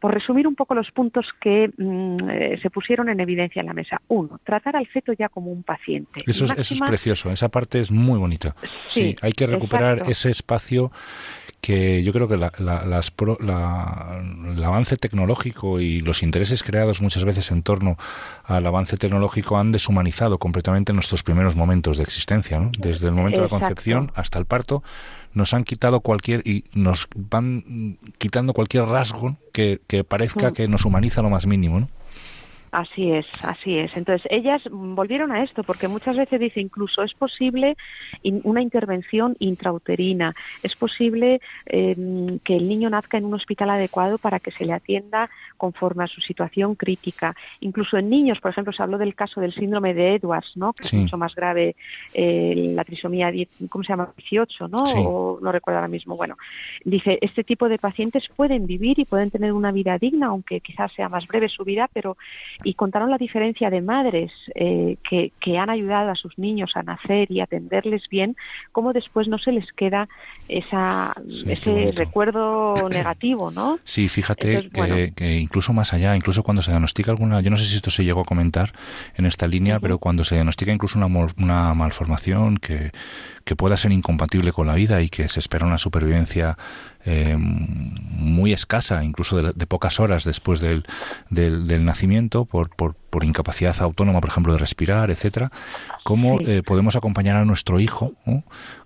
por 0.00 0.14
resumir 0.14 0.46
un 0.46 0.54
poco 0.54 0.74
los 0.74 0.90
puntos 0.90 1.26
que 1.40 1.70
mm, 1.76 2.30
eh, 2.30 2.58
se 2.60 2.70
pusieron 2.70 3.08
en 3.08 3.20
evidencia 3.20 3.60
en 3.60 3.66
la 3.66 3.74
mesa. 3.74 4.00
Uno, 4.08 4.40
tratar 4.42 4.76
al 4.76 4.86
feto 4.86 5.12
ya 5.12 5.28
como 5.28 5.52
un 5.52 5.62
paciente. 5.62 6.22
Eso 6.26 6.44
es, 6.44 6.80
precioso, 6.80 7.30
esa 7.30 7.48
parte 7.48 7.78
es 7.78 7.90
muy 7.92 8.18
bonita. 8.18 8.54
Sí, 8.86 9.14
hay 9.22 9.32
que 9.32 9.46
recuperar 9.46 10.02
ese 10.08 10.30
espacio 10.30 10.90
que 11.66 12.04
yo 12.04 12.12
creo 12.12 12.28
que 12.28 12.36
la, 12.36 12.52
las 12.60 13.12
el 13.40 14.64
avance 14.64 14.96
tecnológico 14.96 15.80
y 15.80 16.00
los 16.00 16.22
intereses 16.22 16.62
creados 16.62 17.02
muchas 17.02 17.24
veces 17.24 17.50
en 17.50 17.64
torno 17.64 17.98
al 18.44 18.64
avance 18.68 18.96
tecnológico 18.96 19.58
han 19.58 19.72
deshumanizado 19.72 20.38
completamente 20.38 20.92
nuestros 20.92 21.24
primeros 21.24 21.56
momentos 21.56 21.96
de 21.96 22.04
existencia, 22.04 22.60
¿no? 22.60 22.70
desde 22.78 23.08
el 23.08 23.14
momento 23.14 23.40
de 23.40 23.46
la 23.46 23.50
concepción 23.50 24.12
hasta 24.14 24.38
el 24.38 24.44
parto, 24.44 24.84
nos 25.34 25.54
han 25.54 25.64
quitado 25.64 25.98
cualquier 25.98 26.46
y 26.46 26.66
nos 26.72 27.08
van 27.16 27.98
quitando 28.18 28.52
cualquier 28.52 28.84
rasgo 28.84 29.36
que, 29.52 29.80
que 29.88 30.04
parezca 30.04 30.50
mm. 30.50 30.52
que 30.52 30.68
nos 30.68 30.84
humaniza 30.84 31.20
lo 31.20 31.30
más 31.30 31.48
mínimo. 31.48 31.80
¿no? 31.80 31.88
Así 32.72 33.12
es, 33.12 33.26
así 33.42 33.78
es. 33.78 33.96
Entonces, 33.96 34.26
ellas 34.30 34.60
volvieron 34.70 35.32
a 35.32 35.42
esto, 35.42 35.62
porque 35.62 35.88
muchas 35.88 36.16
veces 36.16 36.40
dice 36.40 36.60
incluso 36.60 37.02
es 37.02 37.14
posible 37.14 37.76
una 38.42 38.60
intervención 38.60 39.36
intrauterina, 39.38 40.34
es 40.62 40.74
posible 40.74 41.40
em, 41.64 42.38
que 42.40 42.56
el 42.56 42.68
niño 42.68 42.90
nazca 42.90 43.18
en 43.18 43.24
un 43.24 43.34
hospital 43.34 43.70
adecuado 43.70 44.18
para 44.18 44.40
que 44.40 44.50
se 44.50 44.64
le 44.64 44.72
atienda 44.72 45.30
conforme 45.56 46.04
a 46.04 46.06
su 46.06 46.20
situación 46.20 46.74
crítica. 46.74 47.34
Incluso 47.60 47.96
en 47.96 48.10
niños, 48.10 48.40
por 48.40 48.50
ejemplo, 48.50 48.72
se 48.72 48.82
habló 48.82 48.98
del 48.98 49.14
caso 49.14 49.40
del 49.40 49.54
síndrome 49.54 49.94
de 49.94 50.14
Edwards, 50.14 50.52
¿no? 50.56 50.72
que 50.72 50.84
es 50.84 50.92
mucho 50.94 51.16
más 51.16 51.34
grave, 51.34 51.76
eh, 52.14 52.72
la 52.74 52.84
trisomía, 52.84 53.32
¿cómo 53.68 53.84
se 53.84 53.92
llama? 53.92 54.12
18, 54.16 54.68
¿no? 54.68 54.84
O 54.84 55.38
no 55.40 55.52
recuerdo 55.52 55.78
ahora 55.78 55.88
mismo. 55.88 56.16
Bueno, 56.16 56.36
dice, 56.84 57.18
este 57.20 57.44
tipo 57.44 57.68
de 57.68 57.78
pacientes 57.78 58.24
pueden 58.34 58.66
vivir 58.66 58.98
y 58.98 59.04
pueden 59.04 59.30
tener 59.30 59.52
una 59.52 59.72
vida 59.72 59.98
digna, 59.98 60.28
aunque 60.28 60.60
quizás 60.60 60.92
sea 60.92 61.08
más 61.08 61.26
breve 61.26 61.48
su 61.48 61.64
vida, 61.64 61.88
pero 61.92 62.16
y 62.64 62.74
contaron 62.74 63.10
la 63.10 63.18
diferencia 63.18 63.70
de 63.70 63.80
madres 63.80 64.32
eh, 64.54 64.96
que, 65.08 65.32
que, 65.40 65.58
han 65.58 65.70
ayudado 65.70 66.10
a 66.10 66.14
sus 66.14 66.38
niños 66.38 66.72
a 66.74 66.82
nacer 66.82 67.30
y 67.30 67.40
atenderles 67.40 68.08
bien, 68.08 68.36
cómo 68.72 68.92
después 68.92 69.28
no 69.28 69.38
se 69.38 69.52
les 69.52 69.72
queda 69.72 70.08
esa, 70.48 71.12
ese 71.46 71.92
recuerdo 71.96 72.74
negativo, 72.88 73.50
¿no? 73.50 73.78
Sí, 73.84 74.08
fíjate 74.08 74.70
que, 74.70 75.45
incluso 75.46 75.72
más 75.72 75.92
allá, 75.92 76.16
incluso 76.16 76.42
cuando 76.42 76.62
se 76.62 76.72
diagnostica 76.72 77.12
alguna, 77.12 77.40
yo 77.40 77.50
no 77.50 77.56
sé 77.56 77.64
si 77.64 77.76
esto 77.76 77.90
se 77.90 78.04
llegó 78.04 78.22
a 78.22 78.24
comentar 78.24 78.72
en 79.14 79.26
esta 79.26 79.46
línea, 79.46 79.78
pero 79.78 79.98
cuando 79.98 80.24
se 80.24 80.34
diagnostica 80.34 80.72
incluso 80.72 80.98
una, 80.98 81.06
una 81.06 81.72
malformación 81.74 82.56
que, 82.56 82.90
que 83.46 83.54
pueda 83.54 83.76
ser 83.76 83.92
incompatible 83.92 84.50
con 84.50 84.66
la 84.66 84.74
vida 84.74 85.00
y 85.02 85.08
que 85.08 85.28
se 85.28 85.38
espera 85.38 85.64
una 85.64 85.78
supervivencia 85.78 86.58
eh, 87.04 87.36
muy 87.38 88.52
escasa, 88.52 89.04
incluso 89.04 89.40
de, 89.40 89.66
pocas 89.66 90.00
horas 90.00 90.24
después 90.24 90.60
del, 90.60 90.84
del, 91.30 91.84
nacimiento, 91.84 92.44
por, 92.44 92.70
por, 92.70 92.94
por, 92.94 93.22
incapacidad 93.22 93.76
autónoma, 93.80 94.20
por 94.20 94.30
ejemplo, 94.30 94.52
de 94.52 94.58
respirar, 94.58 95.12
etcétera, 95.12 95.52
cómo 96.02 96.40
eh, 96.40 96.64
podemos 96.66 96.96
acompañar 96.96 97.36
a 97.36 97.44
nuestro 97.44 97.78
hijo 97.78 98.14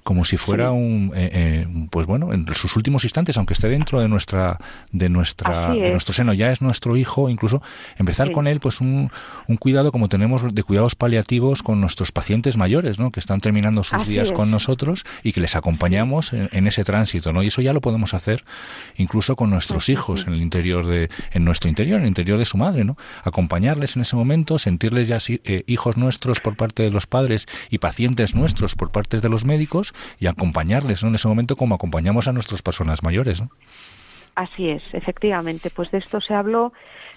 como 0.03 0.25
si 0.25 0.37
fuera 0.37 0.73
un, 0.73 1.13
eh, 1.15 1.31
eh, 1.33 1.87
pues 1.91 2.07
bueno, 2.07 2.33
en 2.33 2.47
sus 2.55 2.77
últimos 2.77 3.05
instantes, 3.05 3.37
aunque 3.37 3.55
esté 3.55 3.69
dentro 3.69 4.01
de 4.01 4.09
nuestra, 4.09 4.59
de 4.93 5.09
nuestra, 5.09 5.73
de 5.73 5.91
nuestro 5.91 6.15
seno, 6.15 6.33
ya 6.33 6.51
es 6.51 6.63
nuestro 6.63 6.97
hijo, 6.97 7.29
incluso 7.29 7.63
empezar 7.97 8.33
con 8.33 8.47
él, 8.47 8.61
pues 8.61 8.81
un, 8.81 9.11
un 9.47 9.57
cuidado 9.57 9.93
como 9.93 10.09
tenemos 10.09 10.43
de 10.53 10.63
cuidados 10.63 10.95
paliativos 10.95 11.63
con 11.63 11.81
nuestros 11.81 12.13
pacientes 12.13 12.57
mayores, 12.57 12.99
¿no? 12.99 13.11
Que 13.11 13.21
están 13.21 13.41
terminando 13.41 13.85
sus 13.85 14.07
días 14.07 14.33
con 14.33 14.50
nosotros 14.51 15.05
y 15.23 15.33
que 15.33 15.41
les 15.41 15.57
acompañamos 15.57 16.33
en, 16.33 16.67
ese 16.67 16.85
tránsito, 16.85 17.33
¿no? 17.33 17.43
Y 17.43 17.49
eso 17.49 17.63
ya 17.63 17.73
lo 17.73 17.81
podemos 17.81 18.15
hacer 18.15 18.45
incluso 18.97 19.37
con 19.37 19.51
nuestros 19.51 19.89
hijos 19.89 20.27
en 20.27 20.35
el 20.35 20.43
interior 20.43 20.87
de, 20.87 21.11
en 21.33 21.45
nuestro 21.45 21.69
interior, 21.69 21.97
en 21.99 22.03
el 22.03 22.09
interior 22.09 22.39
de 22.39 22.45
su 22.45 22.57
madre, 22.59 22.85
¿no? 22.85 22.97
Acompañarles 23.25 23.97
en 23.97 24.03
ese 24.03 24.17
momento, 24.17 24.59
sentirles 24.59 25.09
ya 25.09 25.19
eh, 25.29 25.65
hijos 25.67 25.97
nuestros 25.97 26.41
por 26.41 26.57
parte 26.57 26.83
de 26.83 26.91
los 26.91 27.07
padres 27.07 27.47
y 27.71 27.79
pacientes 27.79 28.35
nuestros 28.35 28.75
por 28.75 28.91
parte 28.91 29.21
de 29.21 29.29
los 29.29 29.45
médicos 29.45 29.95
y 30.19 30.27
acompañarles 30.27 31.03
en 31.03 31.15
ese 31.15 31.29
momento 31.29 31.57
como 31.57 31.75
acompañamos 31.75 32.29
a 32.29 32.33
nuestras 32.33 32.63
personas 32.63 33.03
mayores. 33.03 33.41
¿no? 33.41 33.51
Así 34.35 34.69
es, 34.69 34.83
efectivamente. 34.93 35.71
Pues 35.71 35.91
de 35.91 35.99
esto 35.99 36.21
se 36.21 36.35
habló 36.35 36.73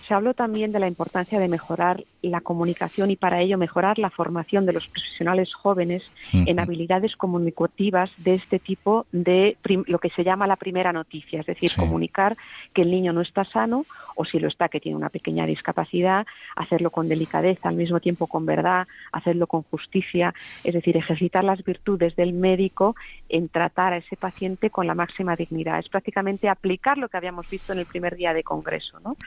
se 0.07 0.13
habló 0.13 0.33
también 0.33 0.71
de 0.71 0.79
la 0.79 0.87
importancia 0.87 1.39
de 1.39 1.47
mejorar 1.47 2.03
la 2.21 2.41
comunicación 2.41 3.11
y 3.11 3.15
para 3.15 3.41
ello 3.41 3.57
mejorar 3.57 3.99
la 3.99 4.09
formación 4.09 4.65
de 4.65 4.73
los 4.73 4.87
profesionales 4.87 5.53
jóvenes 5.53 6.03
en 6.31 6.59
habilidades 6.59 7.15
comunicativas 7.15 8.11
de 8.17 8.35
este 8.35 8.59
tipo 8.59 9.05
de 9.11 9.57
lo 9.87 9.99
que 9.99 10.09
se 10.09 10.23
llama 10.23 10.47
la 10.47 10.55
primera 10.55 10.93
noticia, 10.93 11.41
es 11.41 11.45
decir, 11.45 11.71
comunicar 11.75 12.37
que 12.73 12.83
el 12.83 12.91
niño 12.91 13.13
no 13.13 13.21
está 13.21 13.43
sano 13.45 13.85
o 14.15 14.25
si 14.25 14.39
lo 14.39 14.47
está, 14.47 14.69
que 14.69 14.79
tiene 14.79 14.95
una 14.95 15.09
pequeña 15.09 15.45
discapacidad, 15.45 16.25
hacerlo 16.55 16.91
con 16.91 17.09
delicadeza, 17.09 17.69
al 17.69 17.75
mismo 17.75 17.99
tiempo 17.99 18.27
con 18.27 18.45
verdad, 18.45 18.87
hacerlo 19.11 19.47
con 19.47 19.63
justicia, 19.63 20.33
es 20.63 20.73
decir, 20.73 20.95
ejercitar 20.97 21.43
las 21.43 21.63
virtudes 21.63 22.15
del 22.15 22.33
médico 22.33 22.95
en 23.29 23.49
tratar 23.49 23.93
a 23.93 23.97
ese 23.97 24.15
paciente 24.15 24.69
con 24.69 24.87
la 24.87 24.95
máxima 24.95 25.35
dignidad. 25.35 25.79
Es 25.79 25.89
prácticamente 25.89 26.47
aplicar 26.47 26.97
lo 26.97 27.09
que 27.09 27.17
habíamos 27.17 27.49
visto 27.49 27.73
en 27.73 27.79
el 27.79 27.85
primer 27.85 28.15
día 28.15 28.33
de 28.33 28.43
Congreso. 28.43 28.99
¿no? 28.99 29.17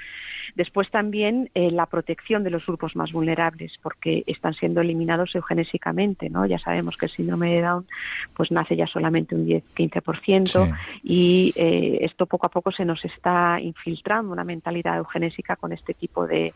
Después 0.54 0.90
también 0.90 1.50
eh, 1.54 1.70
la 1.70 1.86
protección 1.86 2.44
de 2.44 2.50
los 2.50 2.64
grupos 2.64 2.96
más 2.96 3.12
vulnerables, 3.12 3.72
porque 3.82 4.24
están 4.26 4.54
siendo 4.54 4.80
eliminados 4.80 5.34
eugenésicamente, 5.34 6.30
¿no? 6.30 6.46
Ya 6.46 6.58
sabemos 6.58 6.96
que 6.96 7.06
el 7.06 7.12
síndrome 7.12 7.54
de 7.54 7.62
Down 7.62 7.86
pues 8.34 8.50
nace 8.50 8.76
ya 8.76 8.86
solamente 8.86 9.34
un 9.34 9.46
10-15% 9.46 10.74
y 11.02 11.52
eh, 11.56 11.98
esto 12.02 12.26
poco 12.26 12.46
a 12.46 12.50
poco 12.50 12.70
se 12.70 12.84
nos 12.84 13.04
está 13.04 13.58
infiltrando 13.60 14.32
una 14.32 14.44
mentalidad 14.44 14.96
eugenésica 14.96 15.56
con 15.56 15.72
este 15.72 15.94
tipo 15.94 16.26
de, 16.26 16.54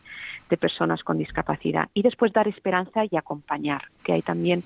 de 0.49 0.57
personas 0.57 1.03
con 1.03 1.17
discapacidad. 1.17 1.89
Y 1.93 2.01
después 2.01 2.33
dar 2.33 2.47
esperanza 2.47 3.03
y 3.09 3.15
acompañar, 3.17 3.83
que 4.03 4.13
hay 4.13 4.21
también 4.21 4.63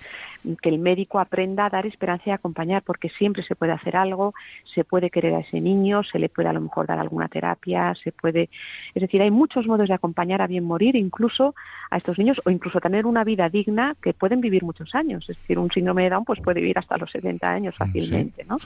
que 0.61 0.69
el 0.69 0.79
médico 0.79 1.19
aprenda 1.19 1.65
a 1.65 1.69
dar 1.69 1.85
esperanza 1.85 2.23
y 2.27 2.31
acompañar, 2.31 2.83
porque 2.83 3.09
siempre 3.09 3.43
se 3.43 3.55
puede 3.55 3.71
hacer 3.71 3.95
algo, 3.95 4.33
se 4.73 4.83
puede 4.83 5.09
querer 5.09 5.33
a 5.33 5.39
ese 5.39 5.59
niño, 5.61 6.03
se 6.03 6.19
le 6.19 6.29
puede 6.29 6.49
a 6.49 6.53
lo 6.53 6.61
mejor 6.61 6.87
dar 6.87 6.99
alguna 6.99 7.27
terapia, 7.27 7.93
se 7.95 8.11
puede, 8.11 8.49
es 8.93 9.01
decir, 9.01 9.21
hay 9.21 9.31
muchos 9.31 9.67
modos 9.67 9.87
de 9.87 9.93
acompañar 9.93 10.41
a 10.41 10.47
bien 10.47 10.63
morir, 10.63 10.95
incluso 10.95 11.55
a 11.89 11.97
estos 11.97 12.17
niños, 12.17 12.41
o 12.45 12.49
incluso 12.49 12.79
tener 12.79 13.05
una 13.05 13.23
vida 13.23 13.49
digna 13.49 13.95
que 14.01 14.13
pueden 14.13 14.41
vivir 14.41 14.63
muchos 14.63 14.93
años. 14.95 15.29
Es 15.29 15.37
decir, 15.37 15.59
un 15.59 15.71
síndrome 15.71 16.03
de 16.03 16.09
Down 16.11 16.25
pues 16.25 16.39
puede 16.41 16.61
vivir 16.61 16.77
hasta 16.77 16.97
los 16.97 17.11
70 17.11 17.49
años 17.49 17.75
fácilmente, 17.75 18.43
¿no? 18.45 18.57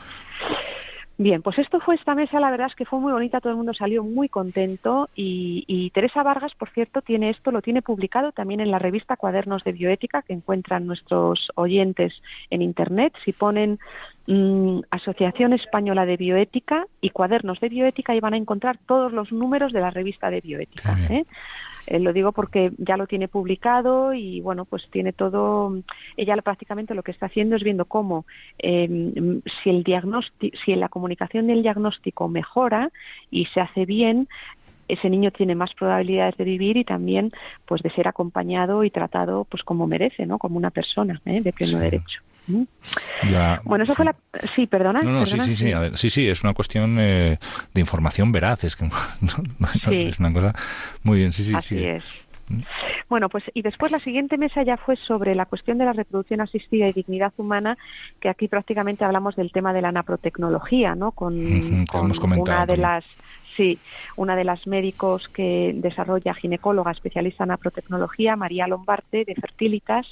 Bien, 1.21 1.41
pues 1.41 1.59
esto 1.59 1.81
fue 1.81 1.95
esta 1.95 2.15
mesa, 2.15 2.39
la 2.39 2.49
verdad 2.49 2.67
es 2.67 2.75
que 2.75 2.85
fue 2.85 2.97
muy 2.97 3.11
bonita, 3.11 3.41
todo 3.41 3.51
el 3.51 3.57
mundo 3.57 3.73
salió 3.73 4.05
muy 4.05 4.29
contento 4.29 5.09
y, 5.13 5.91
Teresa 5.93 6.23
Vargas, 6.23 6.55
por 6.55 6.69
cierto, 6.69 7.01
tiene 7.01 7.29
esto, 7.29 7.51
lo 7.51 7.61
tiene 7.61 7.81
publicado 7.81 8.31
también 8.31 8.61
en 8.61 8.71
la 8.71 8.79
revista 8.79 9.17
Cuadernos 9.17 9.65
de 9.65 9.73
Bioética 9.73 10.21
que 10.21 10.31
encuentran 10.31 10.87
nuestros 10.87 11.51
oyentes 11.55 12.13
en 12.49 12.61
Internet. 12.61 13.11
Si 13.25 13.33
ponen 13.33 13.79
mm, 14.29 14.81
Asociación 14.91 15.53
Española 15.53 16.05
de 16.05 16.17
Bioética 16.17 16.85
y 17.01 17.09
Cuadernos 17.09 17.59
de 17.59 17.69
Bioética, 17.69 18.13
ahí 18.13 18.19
van 18.19 18.33
a 18.33 18.37
encontrar 18.37 18.77
todos 18.85 19.11
los 19.11 19.31
números 19.31 19.73
de 19.73 19.81
la 19.81 19.89
revista 19.89 20.29
de 20.29 20.41
Bioética. 20.41 20.97
¿eh? 21.09 21.25
Eh, 21.87 21.99
lo 21.99 22.13
digo 22.13 22.31
porque 22.31 22.71
ya 22.77 22.97
lo 22.97 23.07
tiene 23.07 23.27
publicado 23.27 24.13
y 24.13 24.41
bueno, 24.41 24.65
pues 24.65 24.87
tiene 24.91 25.11
todo. 25.11 25.75
Ella 26.17 26.37
prácticamente 26.37 26.93
lo 26.93 27.01
que 27.01 27.11
está 27.11 27.25
haciendo 27.25 27.55
es 27.55 27.63
viendo 27.63 27.85
cómo 27.85 28.25
em, 28.59 29.41
si 29.63 29.71
el 29.71 29.83
diagnóstico, 29.83 30.55
si 30.63 30.75
la 30.75 30.89
comunicación 30.89 31.47
del 31.47 31.63
diagnóstico 31.63 32.27
mejora 32.27 32.91
y 33.31 33.45
se 33.47 33.59
hace 33.59 33.85
bien, 33.85 34.27
ese 34.87 35.09
niño 35.09 35.31
tiene 35.31 35.55
más 35.55 35.73
probabilidades 35.73 36.37
de 36.37 36.43
vivir 36.43 36.77
y 36.77 36.83
también 36.83 37.31
pues 37.65 37.81
de 37.81 37.89
ser 37.91 38.07
acompañado 38.07 38.83
y 38.83 38.91
tratado 38.91 39.45
pues 39.45 39.63
como 39.63 39.87
merece, 39.87 40.25
¿no? 40.27 40.37
Como 40.37 40.57
una 40.57 40.69
persona 40.69 41.19
¿eh? 41.25 41.41
de 41.41 41.53
pleno 41.53 41.79
derecho 41.79 42.21
bueno, 43.63 43.83
eso 43.83 43.95
fue 43.95 44.05
la... 44.05 44.15
Sí, 44.55 44.67
perdona. 44.67 45.01
No, 45.01 45.11
no, 45.11 45.25
sí, 45.25 45.39
sí, 45.39 45.55
sí. 45.55 45.73
sí, 45.95 46.09
sí, 46.09 46.27
es 46.27 46.43
una 46.43 46.53
cuestión 46.53 46.97
eh, 46.99 47.37
de 47.73 47.79
información 47.79 48.31
veraz. 48.31 48.63
Es 48.63 48.75
que 48.75 48.85
es 49.91 50.19
una 50.19 50.33
cosa 50.33 50.53
muy 51.03 51.17
bien, 51.17 51.33
sí, 51.33 51.43
sí. 51.43 51.53
Así 51.55 51.83
es. 51.83 52.03
Bueno, 53.09 53.29
pues 53.29 53.43
y 53.53 53.61
después 53.61 53.91
la 53.91 53.99
siguiente 53.99 54.37
mesa 54.37 54.63
ya 54.63 54.77
fue 54.77 54.95
sobre 54.95 55.35
la 55.35 55.45
cuestión 55.45 55.77
de 55.77 55.85
la 55.85 55.93
reproducción 55.93 56.41
asistida 56.41 56.87
y 56.87 56.93
dignidad 56.93 57.33
humana, 57.37 57.77
que 58.19 58.29
aquí 58.29 58.47
prácticamente 58.47 59.05
hablamos 59.05 59.35
del 59.35 59.51
tema 59.51 59.71
de 59.73 59.81
la 59.81 59.91
naprotecnología, 59.91 60.95
¿no? 60.95 61.11
Con, 61.11 61.35
una 61.35 62.65
de 62.65 62.77
las 62.77 63.05
Sí, 63.59 63.77
una 64.15 64.37
de 64.37 64.45
las 64.45 64.65
médicos 64.67 65.27
que 65.27 65.73
desarrolla 65.75 66.33
ginecóloga 66.33 66.91
especialista 66.91 67.43
en 67.43 67.51
aprotecnología, 67.51 68.37
María 68.37 68.67
Lombarte, 68.67 69.25
de 69.25 69.35
Fertilitas, 69.35 70.07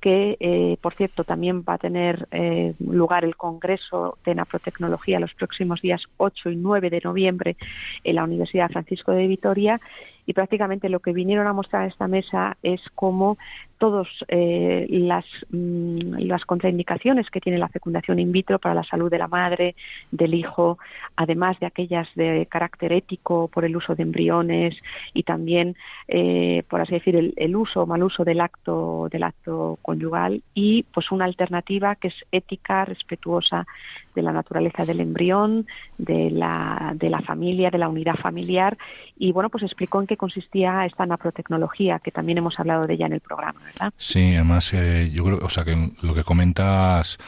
que, 0.00 0.36
eh, 0.40 0.76
por 0.80 0.94
cierto, 0.94 1.22
también 1.22 1.62
va 1.62 1.74
a 1.74 1.78
tener 1.78 2.26
eh, 2.32 2.74
lugar 2.80 3.24
el 3.24 3.36
Congreso 3.36 4.18
de 4.24 4.34
Naprotecnología 4.34 5.20
los 5.20 5.32
próximos 5.34 5.80
días 5.80 6.02
8 6.16 6.50
y 6.50 6.56
9 6.56 6.90
de 6.90 7.00
noviembre 7.04 7.56
en 8.02 8.16
la 8.16 8.24
Universidad 8.24 8.68
Francisco 8.70 9.12
de 9.12 9.28
Vitoria. 9.28 9.80
Y 10.26 10.32
prácticamente 10.32 10.88
lo 10.88 10.98
que 10.98 11.12
vinieron 11.12 11.46
a 11.46 11.52
mostrar 11.52 11.84
en 11.84 11.90
esta 11.90 12.08
mesa 12.08 12.56
es 12.64 12.80
cómo 12.96 13.38
todas 13.80 14.06
eh, 14.28 14.86
las, 14.90 15.24
mm, 15.50 16.18
las 16.28 16.44
contraindicaciones 16.44 17.30
que 17.30 17.40
tiene 17.40 17.58
la 17.58 17.70
fecundación 17.70 18.18
in 18.18 18.30
vitro 18.30 18.58
para 18.58 18.74
la 18.74 18.84
salud 18.84 19.10
de 19.10 19.16
la 19.16 19.26
madre, 19.26 19.74
del 20.10 20.34
hijo, 20.34 20.78
además 21.16 21.58
de 21.60 21.66
aquellas 21.66 22.06
de 22.14 22.46
carácter 22.46 22.92
ético 22.92 23.48
por 23.48 23.64
el 23.64 23.74
uso 23.74 23.94
de 23.94 24.02
embriones 24.02 24.76
y 25.14 25.22
también, 25.22 25.76
eh, 26.08 26.62
por 26.68 26.82
así 26.82 26.92
decir, 26.92 27.16
el, 27.16 27.32
el, 27.36 27.56
uso 27.56 27.82
o 27.82 27.86
mal 27.86 28.02
uso 28.02 28.22
del 28.22 28.42
acto, 28.42 29.08
del 29.10 29.22
acto 29.22 29.78
conyugal 29.80 30.42
y 30.52 30.82
pues 30.92 31.10
una 31.10 31.24
alternativa 31.24 31.96
que 31.96 32.08
es 32.08 32.16
ética, 32.30 32.84
respetuosa 32.84 33.66
de 34.14 34.22
la 34.22 34.32
naturaleza 34.32 34.84
del 34.84 35.00
embrión, 35.00 35.66
de 35.98 36.30
la, 36.30 36.92
de 36.96 37.10
la 37.10 37.20
familia, 37.20 37.70
de 37.70 37.78
la 37.78 37.88
unidad 37.88 38.16
familiar. 38.16 38.76
Y 39.18 39.32
bueno, 39.32 39.50
pues 39.50 39.64
explicó 39.64 40.00
en 40.00 40.06
qué 40.06 40.16
consistía 40.16 40.84
esta 40.86 41.06
naprotecnología, 41.06 41.98
que 41.98 42.10
también 42.10 42.38
hemos 42.38 42.58
hablado 42.58 42.84
de 42.84 42.94
ella 42.94 43.06
en 43.06 43.12
el 43.12 43.20
programa, 43.20 43.60
¿verdad? 43.72 43.92
Sí, 43.96 44.34
además 44.34 44.72
eh, 44.72 45.10
yo 45.12 45.24
creo, 45.24 45.38
o 45.42 45.50
sea, 45.50 45.64
que 45.64 45.92
lo 46.02 46.14
que 46.14 46.24
comentas 46.24 47.18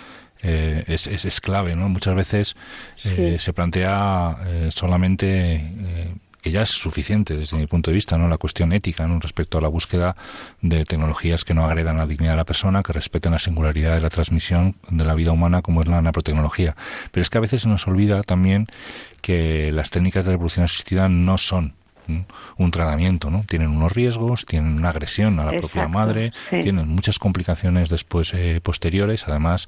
eh, 0.43 0.84
es, 0.86 1.07
es, 1.07 1.40
clave, 1.40 1.76
¿no? 1.76 1.88
Muchas 1.88 2.14
veces 2.14 2.57
eh, 3.05 3.36
se 3.38 3.53
plantea 3.53 4.36
solamente 4.70 6.18
que 6.43 6.51
ya 6.51 6.62
es 6.62 6.70
suficiente 6.70 7.36
desde 7.36 7.57
mi 7.57 7.68
punto 7.68 7.90
de 7.90 7.95
vista, 7.95 8.18
¿no? 8.18 8.28
La 8.28 8.36
cuestión 8.36 8.72
ética, 8.72 9.07
¿no? 9.07 9.20
Respecto 9.20 9.59
a 9.59 9.61
la 9.61 9.68
búsqueda 9.68 10.16
de 10.61 10.84
tecnologías 10.84 11.45
que 11.45 11.55
no 11.55 11.64
agredan 11.64 11.97
la 11.97 12.07
dignidad 12.07 12.32
de 12.32 12.38
la 12.38 12.45
persona, 12.45 12.82
que 12.82 12.93
respeten 12.93 13.30
la 13.30 13.38
singularidad 13.38 13.95
de 13.95 14.01
la 14.01 14.11
transmisión 14.11 14.74
de 14.90 15.05
la 15.05 15.14
vida 15.14 15.30
humana, 15.30 15.62
como 15.62 15.82
es 15.82 15.86
la 15.86 16.03
naprotecnología. 16.03 16.74
Pero 17.12 17.22
es 17.22 17.30
que 17.30 17.38
a 17.38 17.40
veces 17.40 17.62
se 17.62 17.68
nos 17.68 17.86
olvida 17.86 18.24
también 18.24 18.66
que 19.20 19.70
las 19.70 19.90
técnicas 19.90 20.24
de 20.24 20.32
reproducción 20.32 20.64
asistida 20.64 21.09
no 21.09 21.38
son 21.38 21.74
un 22.57 22.71
tratamiento, 22.71 23.31
¿no? 23.31 23.45
Tienen 23.49 23.69
unos 23.69 23.93
riesgos, 23.93 24.47
tienen 24.47 24.75
una 24.75 24.91
agresión 24.91 25.39
a 25.41 25.45
la 25.45 25.59
propia 25.59 25.89
madre, 25.89 26.33
tienen 26.51 26.89
muchas 26.89 27.19
complicaciones 27.19 27.89
después 27.89 28.33
eh, 28.35 28.61
posteriores, 28.63 29.27
además, 29.29 29.67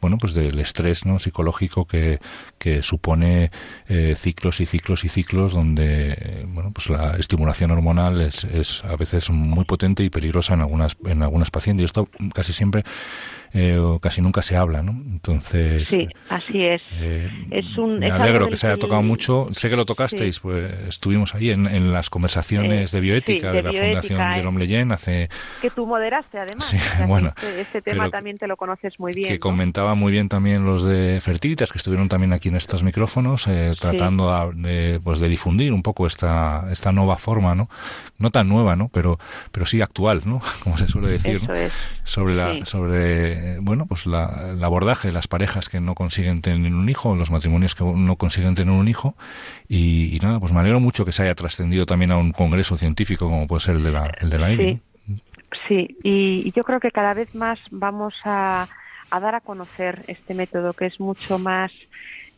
bueno, 0.00 0.18
pues 0.18 0.34
del 0.34 0.58
estrés 0.58 1.06
no 1.06 1.18
psicológico 1.18 1.86
que, 1.86 2.18
que 2.58 2.82
supone 2.82 3.50
eh, 3.88 4.14
ciclos 4.16 4.60
y 4.60 4.66
ciclos 4.66 5.04
y 5.04 5.08
ciclos 5.08 5.52
donde, 5.52 6.44
bueno, 6.48 6.70
pues 6.72 6.88
la 6.88 7.16
estimulación 7.16 7.70
hormonal 7.70 8.20
es, 8.20 8.44
es 8.44 8.84
a 8.84 8.96
veces 8.96 9.30
muy 9.30 9.64
potente 9.64 10.02
y 10.02 10.10
peligrosa 10.10 10.54
en 10.54 10.60
algunas 10.60 10.96
en 11.04 11.22
algunas 11.22 11.50
pacientes. 11.50 11.82
Y 11.82 11.84
esto 11.84 12.08
casi 12.34 12.52
siempre 12.52 12.84
eh, 13.58 13.98
casi 14.02 14.20
nunca 14.20 14.42
se 14.42 14.54
habla, 14.54 14.82
¿no? 14.82 14.92
Entonces... 14.92 15.88
Sí, 15.88 16.06
así 16.28 16.62
es. 16.62 16.82
Eh, 17.00 17.30
es 17.50 17.78
un, 17.78 17.98
me 17.98 18.10
alegro 18.10 18.48
que 18.48 18.56
se 18.56 18.66
haya 18.66 18.76
tocado 18.76 19.00
mucho. 19.00 19.48
Sé 19.52 19.70
que 19.70 19.76
lo 19.76 19.86
tocasteis, 19.86 20.40
pues 20.40 20.70
estuvimos 20.86 21.34
ahí 21.34 21.50
en, 21.50 21.66
en 21.66 21.90
las 21.90 22.10
conversaciones 22.10 22.92
de 22.92 23.00
bioética 23.00 23.52
de, 23.52 23.62
la 23.62 23.72
Fundación 23.72 24.34
Jerome 24.34 24.60
Leyen 24.60 24.92
hace... 24.92 25.30
Que 25.62 25.70
tú 25.70 25.86
moderaste, 25.86 26.38
además. 26.38 26.66
Sí, 26.66 26.76
bueno. 27.06 27.32
Este, 27.56 27.80
tema 27.80 28.10
también 28.10 28.36
te 28.36 28.46
lo 28.46 28.58
conoces 28.58 29.00
muy 29.00 29.14
bien. 29.14 29.28
Que 29.30 29.38
comentaba 29.38 29.94
muy 29.94 30.12
bien 30.12 30.28
también 30.28 30.66
los 30.66 30.84
de 30.84 31.18
Fertilitas, 31.22 31.72
que 31.72 31.78
estuvieron 31.78 32.10
también 32.10 32.34
aquí 32.34 32.50
en 32.50 32.56
estos 32.56 32.82
micrófonos, 32.82 33.46
eh, 33.46 33.74
tratando 33.80 34.52
de, 34.54 35.00
pues 35.02 35.18
de 35.18 35.30
difundir 35.30 35.72
un 35.72 35.82
poco 35.82 36.06
esta, 36.06 36.66
esta 36.70 36.92
nueva 36.92 37.16
forma, 37.16 37.54
¿no? 37.54 37.70
No 38.18 38.30
tan 38.30 38.50
nueva, 38.50 38.76
¿no? 38.76 38.88
Pero, 38.92 39.18
pero 39.50 39.64
sí 39.64 39.80
actual, 39.80 40.22
¿no? 40.26 40.42
Como 40.62 40.76
se 40.76 40.88
suele 40.88 41.08
decir, 41.08 41.40
Sobre 42.04 42.34
la, 42.34 42.66
sobre 42.66 43.45
eh, 43.46 43.58
bueno, 43.60 43.86
pues 43.86 44.06
la, 44.06 44.52
el 44.52 44.64
abordaje, 44.64 45.12
las 45.12 45.28
parejas 45.28 45.68
que 45.68 45.80
no 45.80 45.94
consiguen 45.94 46.40
tener 46.40 46.72
un 46.72 46.88
hijo, 46.88 47.14
los 47.14 47.30
matrimonios 47.30 47.74
que 47.74 47.84
no 47.84 48.16
consiguen 48.16 48.54
tener 48.54 48.74
un 48.74 48.88
hijo, 48.88 49.14
y, 49.68 50.18
nada, 50.22 50.40
pues 50.40 50.52
me 50.52 50.60
alegro 50.60 50.80
mucho 50.80 51.04
que 51.04 51.12
se 51.12 51.22
haya 51.22 51.34
trascendido 51.34 51.86
también 51.86 52.10
a 52.10 52.16
un 52.16 52.32
congreso 52.32 52.76
científico 52.76 53.28
como 53.28 53.46
puede 53.46 53.60
ser 53.60 53.76
el 53.76 53.84
de 53.84 53.92
la, 53.92 54.06
el 54.20 54.30
de 54.30 54.38
la 54.38 54.48
sí. 54.48 54.80
Sí, 55.68 55.96
y, 56.02 56.52
yo 56.52 56.64
creo 56.64 56.80
que 56.80 56.90
cada 56.90 57.14
vez 57.14 57.34
más 57.34 57.60
vamos 57.70 58.14
a, 58.24 58.68
a 59.10 59.20
dar 59.20 59.36
a 59.36 59.40
conocer 59.40 60.04
este 60.08 60.34
método 60.34 60.72
que 60.72 60.86
es 60.86 60.98
mucho 60.98 61.38
más 61.38 61.70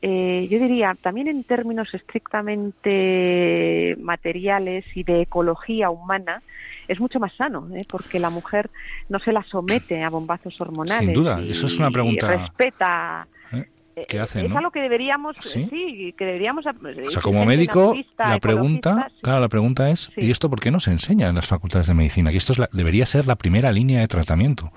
eh, 0.01 0.47
yo 0.49 0.61
diría, 0.61 0.97
también 1.01 1.27
en 1.27 1.43
términos 1.43 1.93
estrictamente 1.93 3.97
materiales 4.01 4.85
y 4.95 5.03
de 5.03 5.23
ecología 5.23 5.91
humana, 5.91 6.43
es 6.89 6.99
mucho 6.99 7.21
más 7.21 7.33
sano, 7.37 7.69
¿eh? 7.75 7.83
porque 7.89 8.19
la 8.19 8.31
mujer 8.31 8.71
no 9.09 9.19
se 9.21 9.33
la 9.33 9.43
somete 9.45 10.03
a 10.03 10.11
bombazos 10.11 10.59
hormonales. 10.61 11.05
Sin 11.05 11.13
duda, 11.13 11.41
eso 11.41 11.67
es 11.67 11.79
una 11.79 11.91
pregunta. 11.91 12.27
respeta. 12.27 13.29
¿Eh? 13.53 13.67
¿Qué 14.09 14.19
hacen, 14.19 14.47
es 14.47 14.57
algo 14.57 14.71
que 14.71 14.81
deberíamos, 14.81 15.37
¿Sí? 15.41 15.69
que 16.17 16.25
deberíamos. 16.25 16.65
O 16.67 17.11
sea, 17.11 17.21
como 17.21 17.45
médico, 17.45 17.95
la 18.17 18.39
pregunta, 18.39 19.11
claro, 19.23 19.41
la 19.41 19.49
pregunta 19.49 19.91
es, 19.91 20.11
¿y 20.17 20.31
esto 20.31 20.49
por 20.49 20.61
qué 20.61 20.71
no 20.71 20.81
se 20.81 20.91
enseña 20.91 21.29
en 21.29 21.35
las 21.35 21.47
facultades 21.47 21.89
de 21.89 21.95
medicina? 21.95 22.31
Que 22.31 22.39
esto 22.39 22.53
es 22.53 22.61
debería 22.73 23.07
ser 23.07 23.27
la 23.27 23.37
primera 23.37 23.71
línea 23.71 24.01
de 24.01 24.09
tratamiento. 24.09 24.73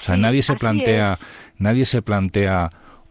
O 0.00 0.02
sea, 0.02 0.16
nadie 0.16 0.42
se 0.42 0.56
plantea, 0.56 1.18
nadie 1.58 1.84
se 1.84 2.02
plantea 2.02 2.70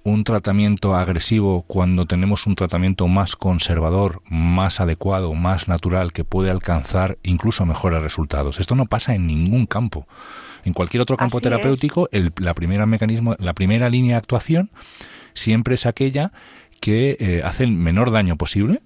un 0.10 0.24
tratamiento 0.24 0.96
agresivo 0.96 1.64
cuando 1.64 2.06
tenemos 2.06 2.48
un 2.48 2.56
tratamiento 2.56 3.08
más 3.08 3.36
conservador, 3.36 4.22
más 4.30 4.80
adecuado, 4.80 5.34
más 5.34 5.68
natural, 5.68 6.12
que 6.12 6.24
puede 6.24 6.50
alcanzar 6.50 7.18
incluso 7.24 7.66
mejores 7.66 8.02
resultados. 8.02 8.60
Esto 8.60 8.76
no 8.76 8.86
pasa 8.86 9.16
en 9.16 9.28
ningún 9.28 9.66
campo. 9.66 10.08
En 10.66 10.74
cualquier 10.74 11.02
otro 11.02 11.16
campo 11.16 11.40
terapéutico, 11.40 12.10
el, 12.12 12.34
la 12.38 12.54
primera 12.54 12.86
mecanismo, 12.86 13.36
la 13.40 13.54
primera 13.54 13.90
línea 13.90 14.12
de 14.12 14.18
actuación 14.18 14.72
siempre 15.34 15.76
es 15.76 15.86
aquella 15.86 16.32
que 16.80 17.18
eh, 17.20 17.42
hace 17.44 17.64
el 17.64 17.72
menor 17.72 18.12
daño 18.12 18.36
posible. 18.36 18.82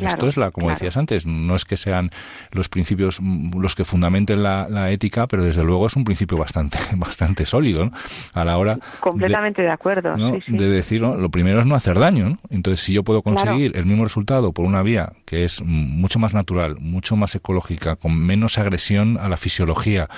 Esto 0.00 0.28
es 0.28 0.36
la, 0.36 0.50
como 0.50 0.70
decías 0.70 0.96
antes, 0.96 1.26
no 1.26 1.54
es 1.54 1.64
que 1.64 1.76
sean 1.76 2.10
los 2.50 2.68
principios 2.68 3.18
mm, 3.20 3.60
los 3.60 3.74
que 3.74 3.84
fundamenten 3.84 4.42
la, 4.42 4.90
ética, 4.90 5.26
pero 5.26 5.44
desde 5.44 5.62
luego 5.64 5.86
es 5.86 5.96
un 5.96 6.04
principio 6.04 6.36
bastante, 6.36 6.78
bastante 6.96 7.46
sólido, 7.46 7.90
A 8.34 8.44
la 8.44 8.58
hora 8.58 8.78
completamente 9.00 9.62
de, 9.62 9.70
acuerdo, 9.70 10.16
de 10.16 10.68
decir, 10.68 11.02
lo 11.02 11.28
primero 11.30 11.60
es 11.60 11.66
no 11.66 11.74
hacer 11.74 11.98
daño, 11.98 12.38
Entonces, 12.50 12.80
si 12.84 12.92
yo 12.92 13.02
puedo 13.02 13.22
conseguir 13.22 13.76
el 13.76 13.86
mismo 13.86 14.04
resultado 14.04 14.52
por 14.52 14.66
una 14.66 14.82
vía 14.82 15.12
que 15.24 15.44
es 15.44 15.62
mucho 15.62 16.18
más 16.18 16.34
natural, 16.34 16.76
mucho 16.80 17.16
más 17.16 17.34
ecológica, 17.34 17.96
con 17.96 18.18
menos 18.18 18.58
agresión 18.58 19.18
a 19.18 19.28
la 19.28 19.36
fisiología 19.36 20.08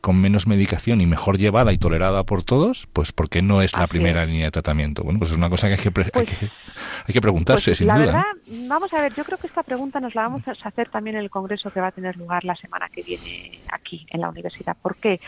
con 0.00 0.20
menos 0.20 0.46
medicación 0.46 1.00
y 1.00 1.06
mejor 1.06 1.38
llevada 1.38 1.72
y 1.72 1.78
tolerada 1.78 2.24
por 2.24 2.42
todos, 2.42 2.86
pues 2.92 3.12
¿por 3.12 3.28
qué 3.28 3.42
no 3.42 3.62
es 3.62 3.76
la 3.76 3.86
primera 3.86 4.24
línea 4.24 4.46
de 4.46 4.50
tratamiento? 4.50 5.02
Bueno, 5.02 5.18
pues 5.18 5.30
es 5.30 5.36
una 5.36 5.50
cosa 5.50 5.68
que 5.68 5.74
hay 5.74 5.80
que, 5.80 5.88
hay 5.88 6.10
pues 6.12 6.28
que, 6.28 6.50
hay 7.06 7.12
que 7.12 7.20
preguntarse, 7.20 7.70
pues 7.70 7.78
sin 7.78 7.88
la 7.88 7.98
duda. 7.98 8.06
Verdad, 8.06 8.24
Vamos 8.68 8.92
a 8.94 9.00
ver, 9.00 9.14
yo 9.14 9.24
creo 9.24 9.38
que 9.38 9.46
esta 9.46 9.62
pregunta 9.62 9.98
nos 10.00 10.14
la 10.14 10.22
vamos 10.22 10.42
a 10.46 10.52
hacer 10.68 10.88
también 10.88 11.16
en 11.16 11.22
el 11.22 11.30
congreso 11.30 11.70
que 11.70 11.80
va 11.80 11.88
a 11.88 11.92
tener 11.92 12.16
lugar 12.16 12.44
la 12.44 12.54
semana 12.56 12.88
que 12.88 13.02
viene 13.02 13.58
aquí 13.68 14.06
en 14.10 14.20
la 14.20 14.28
universidad. 14.28 14.76
¿Por 14.80 14.96
qué? 14.96 15.20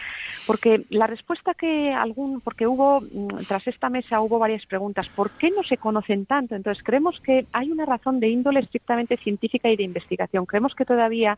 Porque 0.46 0.84
la 0.90 1.06
respuesta 1.06 1.54
que 1.54 1.92
algún, 1.92 2.40
porque 2.40 2.66
hubo, 2.66 3.00
mm, 3.00 3.44
tras 3.48 3.66
esta 3.66 3.88
mesa 3.88 4.20
hubo 4.20 4.38
varias 4.38 4.64
preguntas, 4.66 5.08
¿por 5.08 5.30
qué 5.30 5.50
no 5.50 5.62
se 5.64 5.76
conocen 5.76 6.26
tanto? 6.26 6.54
Entonces 6.54 6.82
creemos 6.84 7.20
que 7.20 7.46
hay 7.52 7.70
una 7.70 7.86
razón 7.86 8.20
de 8.20 8.28
índole 8.28 8.60
estrictamente 8.60 9.16
científica 9.16 9.68
y 9.68 9.76
de 9.76 9.82
investigación. 9.82 10.46
Creemos 10.46 10.74
que 10.74 10.84
todavía 10.84 11.36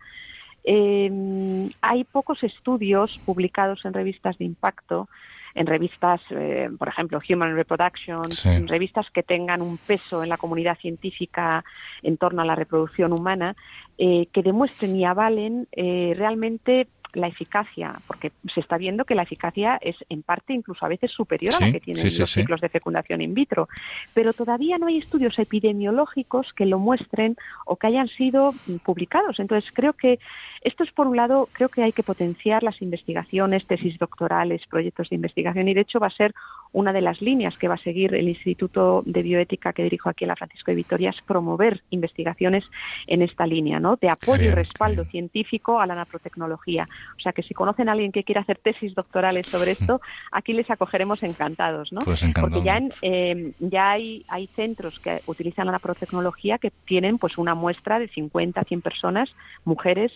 eh, 0.65 1.71
hay 1.81 2.05
pocos 2.05 2.43
estudios 2.43 3.19
publicados 3.25 3.85
en 3.85 3.93
revistas 3.93 4.39
de 4.39 4.45
impacto, 4.45 5.09
en 5.55 5.67
revistas, 5.67 6.21
eh, 6.31 6.69
por 6.79 6.89
ejemplo, 6.89 7.21
Human 7.29 7.55
Reproduction, 7.57 8.23
en 8.45 8.69
revistas 8.69 9.11
que 9.11 9.23
tengan 9.23 9.63
un 9.63 9.79
peso 9.79 10.23
en 10.23 10.29
la 10.29 10.37
comunidad 10.37 10.79
científica 10.79 11.65
en 12.03 12.17
torno 12.17 12.43
a 12.43 12.45
la 12.45 12.55
reproducción 12.55 13.13
humana, 13.13 13.57
eh, 13.99 14.27
que 14.33 14.43
demuestren 14.43 14.97
y 14.97 15.05
avalen 15.05 15.67
eh, 15.73 16.15
realmente 16.17 16.89
la 17.15 17.27
eficacia, 17.27 18.01
porque 18.07 18.33
se 18.53 18.61
está 18.61 18.77
viendo 18.79 19.05
que 19.05 19.15
la 19.15 19.23
eficacia 19.23 19.79
es 19.81 19.97
en 20.09 20.23
parte 20.23 20.53
incluso 20.53 20.85
a 20.85 20.89
veces 20.89 21.11
superior 21.11 21.55
a 21.55 21.67
la 21.67 21.73
que 21.73 21.81
tienen 21.81 22.05
los 22.05 22.31
ciclos 22.31 22.61
de 22.61 22.69
fecundación 22.69 23.21
in 23.21 23.35
vitro, 23.35 23.69
pero 24.15 24.33
todavía 24.33 24.79
no 24.79 24.87
hay 24.87 24.99
estudios 24.99 25.39
epidemiológicos 25.39 26.53
que 26.53 26.67
lo 26.67 26.79
muestren 26.79 27.37
o 27.67 27.77
que 27.77 27.89
hayan 27.89 28.09
sido 28.09 28.55
publicados. 28.85 29.41
Entonces 29.41 29.71
creo 29.75 29.93
que 29.95 30.19
esto 30.63 30.85
es 30.85 30.93
por 30.93 31.07
un 31.07 31.17
lado, 31.17 31.49
creo 31.53 31.71
que 31.71 31.83
hay 31.83 31.93
que 31.93 32.03
potenciar 32.03 32.63
las 32.63 32.83
investigaciones, 32.83 33.67
tesis 33.67 33.99
doctorales, 33.99 34.61
proyectos 34.69 35.09
de 35.09 35.17
investigación 35.17 35.69
y 35.69 35.75
de 35.75 35.81
hecho 35.81 35.99
va 35.99 36.09
a 36.09 36.11
ser 36.11 36.35
una 36.73 36.93
de 36.93 37.01
las 37.01 37.21
líneas 37.21 37.57
que 37.59 37.67
va 37.67 37.75
a 37.75 37.79
seguir 37.79 38.15
el 38.15 38.29
Instituto 38.29 39.03
de 39.07 39.23
Bioética 39.23 39.73
que 39.73 39.83
dirijo 39.83 40.09
aquí 40.09 40.25
en 40.25 40.29
la 40.29 40.37
Francisco 40.37 40.71
de 40.71 40.77
Vitoria 40.77 41.11
es 41.11 41.21
promover 41.23 41.83
investigaciones 41.91 42.65
en 43.07 43.23
esta 43.23 43.47
línea, 43.47 43.81
¿no? 43.81 43.97
De 43.97 44.09
apoyo 44.09 44.45
y 44.45 44.51
respaldo 44.51 45.05
científico 45.07 45.81
a 45.81 45.87
la 45.87 45.95
naprotecnología. 45.95 46.87
O 47.17 47.21
sea 47.21 47.33
que 47.33 47.43
si 47.43 47.55
conocen 47.55 47.89
a 47.89 47.93
alguien 47.93 48.13
que 48.13 48.23
quiera 48.23 48.43
hacer 48.43 48.59
tesis 48.59 48.95
doctorales 48.95 49.47
sobre 49.47 49.73
esto, 49.73 50.01
aquí 50.33 50.53
les 50.53 50.71
acogeremos 50.71 51.23
encantados, 51.23 51.93
¿no? 51.93 52.01
Pues 52.05 52.25
Porque 52.41 52.63
ya, 52.63 52.81
eh, 53.03 53.53
ya 53.59 53.93
hay, 53.93 54.25
hay 54.29 54.47
centros 54.49 54.99
que 55.01 55.23
utilizan 55.27 55.67
la 55.67 55.73
naprotecnología 55.73 56.59
que 56.59 56.71
tienen 56.85 57.19
pues 57.19 57.39
una 57.39 57.55
muestra 57.55 57.99
de 57.99 58.09
50, 58.09 58.63
100 58.63 58.83
personas, 58.83 59.35
mujeres, 59.65 60.13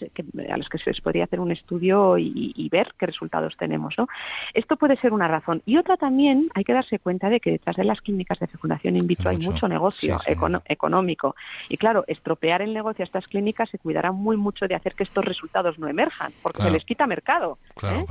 a 0.50 0.56
las 0.56 0.68
que 0.68 0.78
se 0.78 0.90
les 0.90 1.00
podría 1.00 1.24
hacer 1.24 1.40
un 1.40 1.52
estudio 1.52 2.18
y, 2.18 2.68
ver 2.70 2.92
qué 2.98 3.06
resultados 3.06 3.54
tenemos, 3.56 3.94
¿no? 3.96 4.08
Esto 4.52 4.76
puede 4.76 4.96
ser 4.96 5.12
una 5.12 5.28
razón. 5.28 5.62
Y 5.64 5.76
otra 5.76 5.96
también, 5.96 6.48
hay 6.54 6.64
que 6.64 6.72
darse 6.72 6.98
cuenta 6.98 7.28
de 7.28 7.38
que 7.38 7.52
detrás 7.52 7.76
de 7.76 7.84
las 7.84 8.00
clínicas 8.00 8.40
de 8.40 8.48
fecundación 8.48 8.96
in 8.96 9.06
vitro 9.06 9.30
hay 9.30 9.36
mucho, 9.36 9.68
negocio 9.68 10.18
económico. 10.66 11.36
Y 11.68 11.76
claro, 11.76 12.04
estropear 12.08 12.62
el 12.62 12.74
negocio 12.74 13.04
a 13.04 13.06
estas 13.06 13.28
clínicas 13.28 13.70
se 13.70 13.78
cuidará 13.78 14.10
muy 14.10 14.36
mucho 14.36 14.66
de 14.66 14.74
hacer 14.74 14.94
que 14.94 15.04
estos 15.04 15.24
resultados 15.24 15.78
no 15.78 15.88
emerjan, 15.88 16.32
porque 16.42 16.62
se 16.62 16.70
les 16.70 16.84
quita 16.84 17.06
mercado. 17.06 17.58
¿eh? 17.82 18.04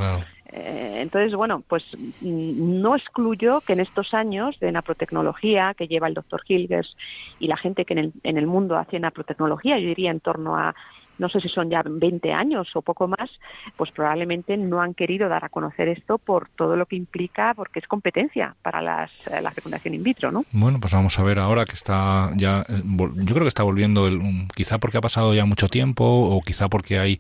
Eh, 0.55 0.99
entonces, 1.01 1.34
bueno, 1.36 1.63
pues 1.67 1.84
mm, 2.21 2.82
no 2.82 2.95
excluyo 2.95 3.61
que 3.61 3.74
en 3.74 3.80
estos 3.80 4.13
años 4.13 4.59
de 4.59 4.71
naprotecnología 4.71 5.74
que 5.74 5.88
lleva 5.88 6.07
el 6.07 6.13
doctor 6.13 6.43
Hilgers 6.47 6.95
y 7.39 7.47
la 7.47 7.57
gente 7.57 7.86
que 7.86 7.93
en 7.93 7.99
el, 7.99 8.13
en 8.24 8.38
el 8.38 8.45
mundo 8.45 8.78
hace 8.78 8.99
naprotecnología, 8.99 9.80
yo 9.80 9.88
diría 9.88 10.11
en 10.11 10.19
torno 10.19 10.55
a 10.55 10.76
no 11.18 11.30
sé 11.30 11.39
si 11.41 11.49
son 11.49 11.70
ya 11.70 11.84
20 11.86 12.32
años 12.34 12.70
o 12.76 12.82
poco 12.82 13.07
más, 13.07 13.30
pues 13.78 13.91
probablemente 13.91 14.57
no 14.57 14.82
han 14.82 14.93
querido 14.93 15.30
dar 15.30 15.45
a 15.45 15.49
conocer 15.49 15.88
esto 15.88 16.18
por 16.18 16.49
todo 16.49 16.76
lo 16.76 16.86
que 16.86 16.95
implica, 16.95 17.53
porque 17.53 17.80
es 17.80 17.88
competencia 17.88 18.55
para 18.61 18.82
las, 18.82 19.11
eh, 19.28 19.41
la 19.41 19.51
fecundación 19.51 19.93
in 19.93 20.03
vitro, 20.03 20.32
¿no? 20.32 20.43
Bueno, 20.51 20.80
pues 20.80 20.93
vamos 20.93 21.18
a 21.20 21.24
ver 21.24 21.39
ahora 21.39 21.66
que 21.66 21.74
está 21.76 22.32
ya, 22.36 22.61
eh, 22.68 22.82
yo 22.84 23.34
creo 23.34 23.41
que 23.41 23.47
está 23.47 23.64
volviendo, 23.64 24.07
el, 24.07 24.47
quizá 24.55 24.78
porque 24.80 24.97
ha 24.97 25.01
pasado 25.01 25.34
ya 25.34 25.45
mucho 25.45 25.68
tiempo 25.68 26.03
o 26.03 26.41
quizá 26.41 26.68
porque 26.68 26.99
hay, 26.99 27.20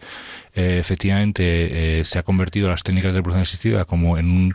eh, 0.55 0.77
efectivamente, 0.79 2.03
se 2.05 2.19
ha 2.19 2.23
convertido 2.23 2.69
las 2.69 2.83
técnicas 2.83 3.11
de 3.13 3.19
reproducción 3.19 3.43
asistida 3.43 3.85
como 3.85 4.17
en 4.17 4.29
un 4.29 4.53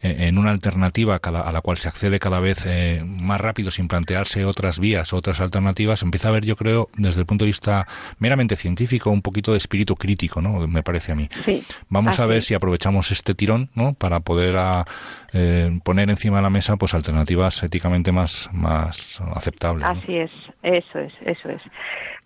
en 0.00 0.38
una 0.38 0.50
alternativa 0.50 1.16
a 1.22 1.52
la 1.52 1.60
cual 1.60 1.78
se 1.78 1.88
accede 1.88 2.20
cada 2.20 2.40
vez 2.40 2.64
eh, 2.66 3.02
más 3.04 3.40
rápido 3.40 3.70
sin 3.70 3.88
plantearse 3.88 4.44
otras 4.44 4.78
vías, 4.78 5.12
otras 5.12 5.40
alternativas, 5.40 6.02
empieza 6.02 6.28
a 6.28 6.30
haber, 6.30 6.44
yo 6.44 6.56
creo, 6.56 6.88
desde 6.96 7.20
el 7.20 7.26
punto 7.26 7.44
de 7.44 7.48
vista 7.48 7.86
meramente 8.18 8.56
científico, 8.56 8.77
un 9.06 9.22
poquito 9.22 9.52
de 9.52 9.58
espíritu 9.58 9.94
crítico, 9.94 10.40
¿no? 10.40 10.66
Me 10.66 10.82
parece 10.82 11.12
a 11.12 11.14
mí. 11.14 11.28
Vamos 11.88 12.18
a 12.20 12.26
ver 12.26 12.42
si 12.42 12.54
aprovechamos 12.54 13.10
este 13.10 13.34
tirón, 13.34 13.70
¿no? 13.74 13.94
Para 13.94 14.20
poder 14.20 14.56
a, 14.56 14.84
eh, 15.32 15.78
poner 15.84 16.10
encima 16.10 16.36
de 16.36 16.42
la 16.42 16.50
mesa, 16.50 16.76
pues, 16.76 16.94
alternativas 16.94 17.62
éticamente 17.62 18.12
más, 18.12 18.48
más 18.52 19.20
aceptables. 19.34 19.86
Así 19.88 20.16
es, 20.16 20.30
eso 20.62 20.98
es, 20.98 21.12
eso 21.22 21.48
es. 21.50 21.62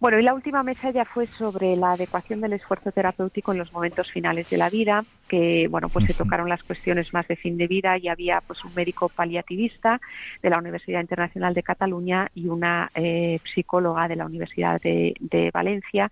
Bueno, 0.03 0.19
y 0.19 0.25
la 0.25 0.35
última 0.35 0.65
mesa 0.65 0.91
ya 0.91 1.05
fue 1.05 1.29
sobre 1.29 1.77
la 1.77 1.93
adecuación 1.93 2.41
del 2.41 2.55
esfuerzo 2.55 2.91
terapéutico 2.91 3.53
en 3.53 3.59
los 3.59 3.73
momentos 3.73 4.11
finales 4.11 4.51
de 4.51 4.57
la 4.57 4.69
vida, 4.69 5.05
que 5.29 5.69
bueno, 5.71 5.89
pues 5.89 6.07
se 6.07 6.15
tocaron 6.15 6.49
las 6.49 6.65
cuestiones 6.65 7.13
más 7.13 7.29
de 7.29 7.37
fin 7.37 7.57
de 7.57 7.69
vida 7.69 7.97
y 7.99 8.09
había 8.09 8.41
pues 8.45 8.65
un 8.65 8.75
médico 8.75 9.09
paliativista 9.09 10.01
de 10.43 10.51
la 10.51 10.59
Universidad 10.59 11.03
Internacional 11.03 11.55
de 11.55 11.63
Cataluña 11.63 12.29
y 12.35 12.49
una 12.49 12.91
eh, 12.97 13.39
psicóloga 13.55 14.09
de 14.09 14.17
la 14.17 14.27
Universidad 14.27 14.81
de, 14.81 15.15
de 15.21 15.53
Valencia 15.53 16.11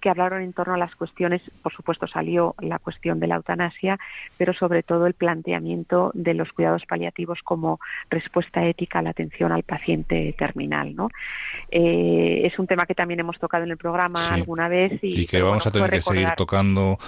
que 0.00 0.10
hablaron 0.10 0.42
en 0.42 0.52
torno 0.52 0.74
a 0.74 0.78
las 0.78 0.94
cuestiones, 0.94 1.42
por 1.62 1.72
supuesto 1.72 2.06
salió 2.06 2.54
la 2.60 2.78
cuestión 2.78 3.18
de 3.20 3.26
la 3.26 3.36
eutanasia, 3.36 3.98
pero 4.36 4.52
sobre 4.54 4.82
todo 4.82 5.06
el 5.06 5.14
planteamiento 5.14 6.10
de 6.14 6.34
los 6.34 6.52
cuidados 6.52 6.86
paliativos 6.86 7.40
como 7.42 7.80
respuesta 8.08 8.64
ética 8.64 9.00
a 9.00 9.02
la 9.02 9.10
atención 9.10 9.52
al 9.52 9.64
paciente 9.64 10.34
terminal. 10.38 10.94
¿no? 10.94 11.08
Eh, 11.70 12.42
es 12.44 12.58
un 12.58 12.66
tema 12.66 12.86
que 12.86 12.94
también 12.94 13.20
hemos 13.20 13.27
tocado 13.36 13.64
en 13.64 13.70
el 13.70 13.76
programa 13.76 14.28
alguna 14.28 14.68
vez 14.68 15.00
y, 15.02 15.26
que 15.26 15.42
vamos 15.42 15.66
a 15.66 15.70
tener 15.70 15.90
que 15.90 16.00
seguir 16.00 16.30
tocando 16.36 16.98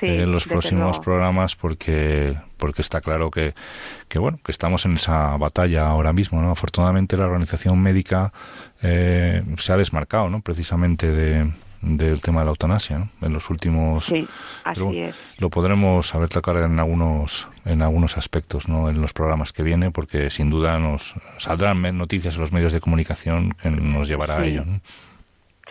en 0.00 0.30
los 0.30 0.46
próximos 0.46 1.00
programas 1.00 1.56
porque 1.56 2.36
porque 2.58 2.82
está 2.82 3.00
claro 3.00 3.30
que, 3.30 3.54
que 4.08 4.18
bueno 4.18 4.38
que 4.44 4.52
estamos 4.52 4.84
en 4.86 4.94
esa 4.94 5.36
batalla 5.36 5.86
ahora 5.86 6.12
mismo 6.12 6.40
no 6.40 6.50
afortunadamente 6.50 7.16
la 7.16 7.26
organización 7.26 7.82
médica 7.82 8.32
eh, 8.82 9.42
se 9.58 9.72
ha 9.72 9.76
desmarcado 9.76 10.28
no 10.30 10.40
precisamente 10.40 11.10
de, 11.10 11.50
del 11.84 12.20
tema 12.20 12.40
de 12.40 12.46
la 12.46 12.50
eutanasia 12.50 12.98
¿no? 12.98 13.08
en 13.20 13.32
los 13.32 13.50
últimos 13.50 14.06
sí, 14.06 14.26
así 14.64 14.98
es. 14.98 15.14
lo 15.38 15.50
podremos 15.50 16.08
saber 16.08 16.28
tocar 16.28 16.56
en 16.56 16.78
algunos 16.78 17.48
en 17.64 17.82
algunos 17.82 18.16
aspectos 18.16 18.68
no 18.68 18.88
en 18.88 19.00
los 19.00 19.12
programas 19.12 19.52
que 19.52 19.62
vienen 19.62 19.92
porque 19.92 20.30
sin 20.30 20.50
duda 20.50 20.78
nos 20.78 21.14
saldrán 21.38 21.82
noticias 21.96 22.34
en 22.34 22.40
los 22.40 22.52
medios 22.52 22.72
de 22.72 22.80
comunicación 22.80 23.54
que 23.62 23.70
nos 23.70 24.08
llevará 24.08 24.38
a 24.38 24.46
ello 24.46 24.64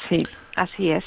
sí 0.09 0.19
así 0.55 0.91
es 0.91 1.03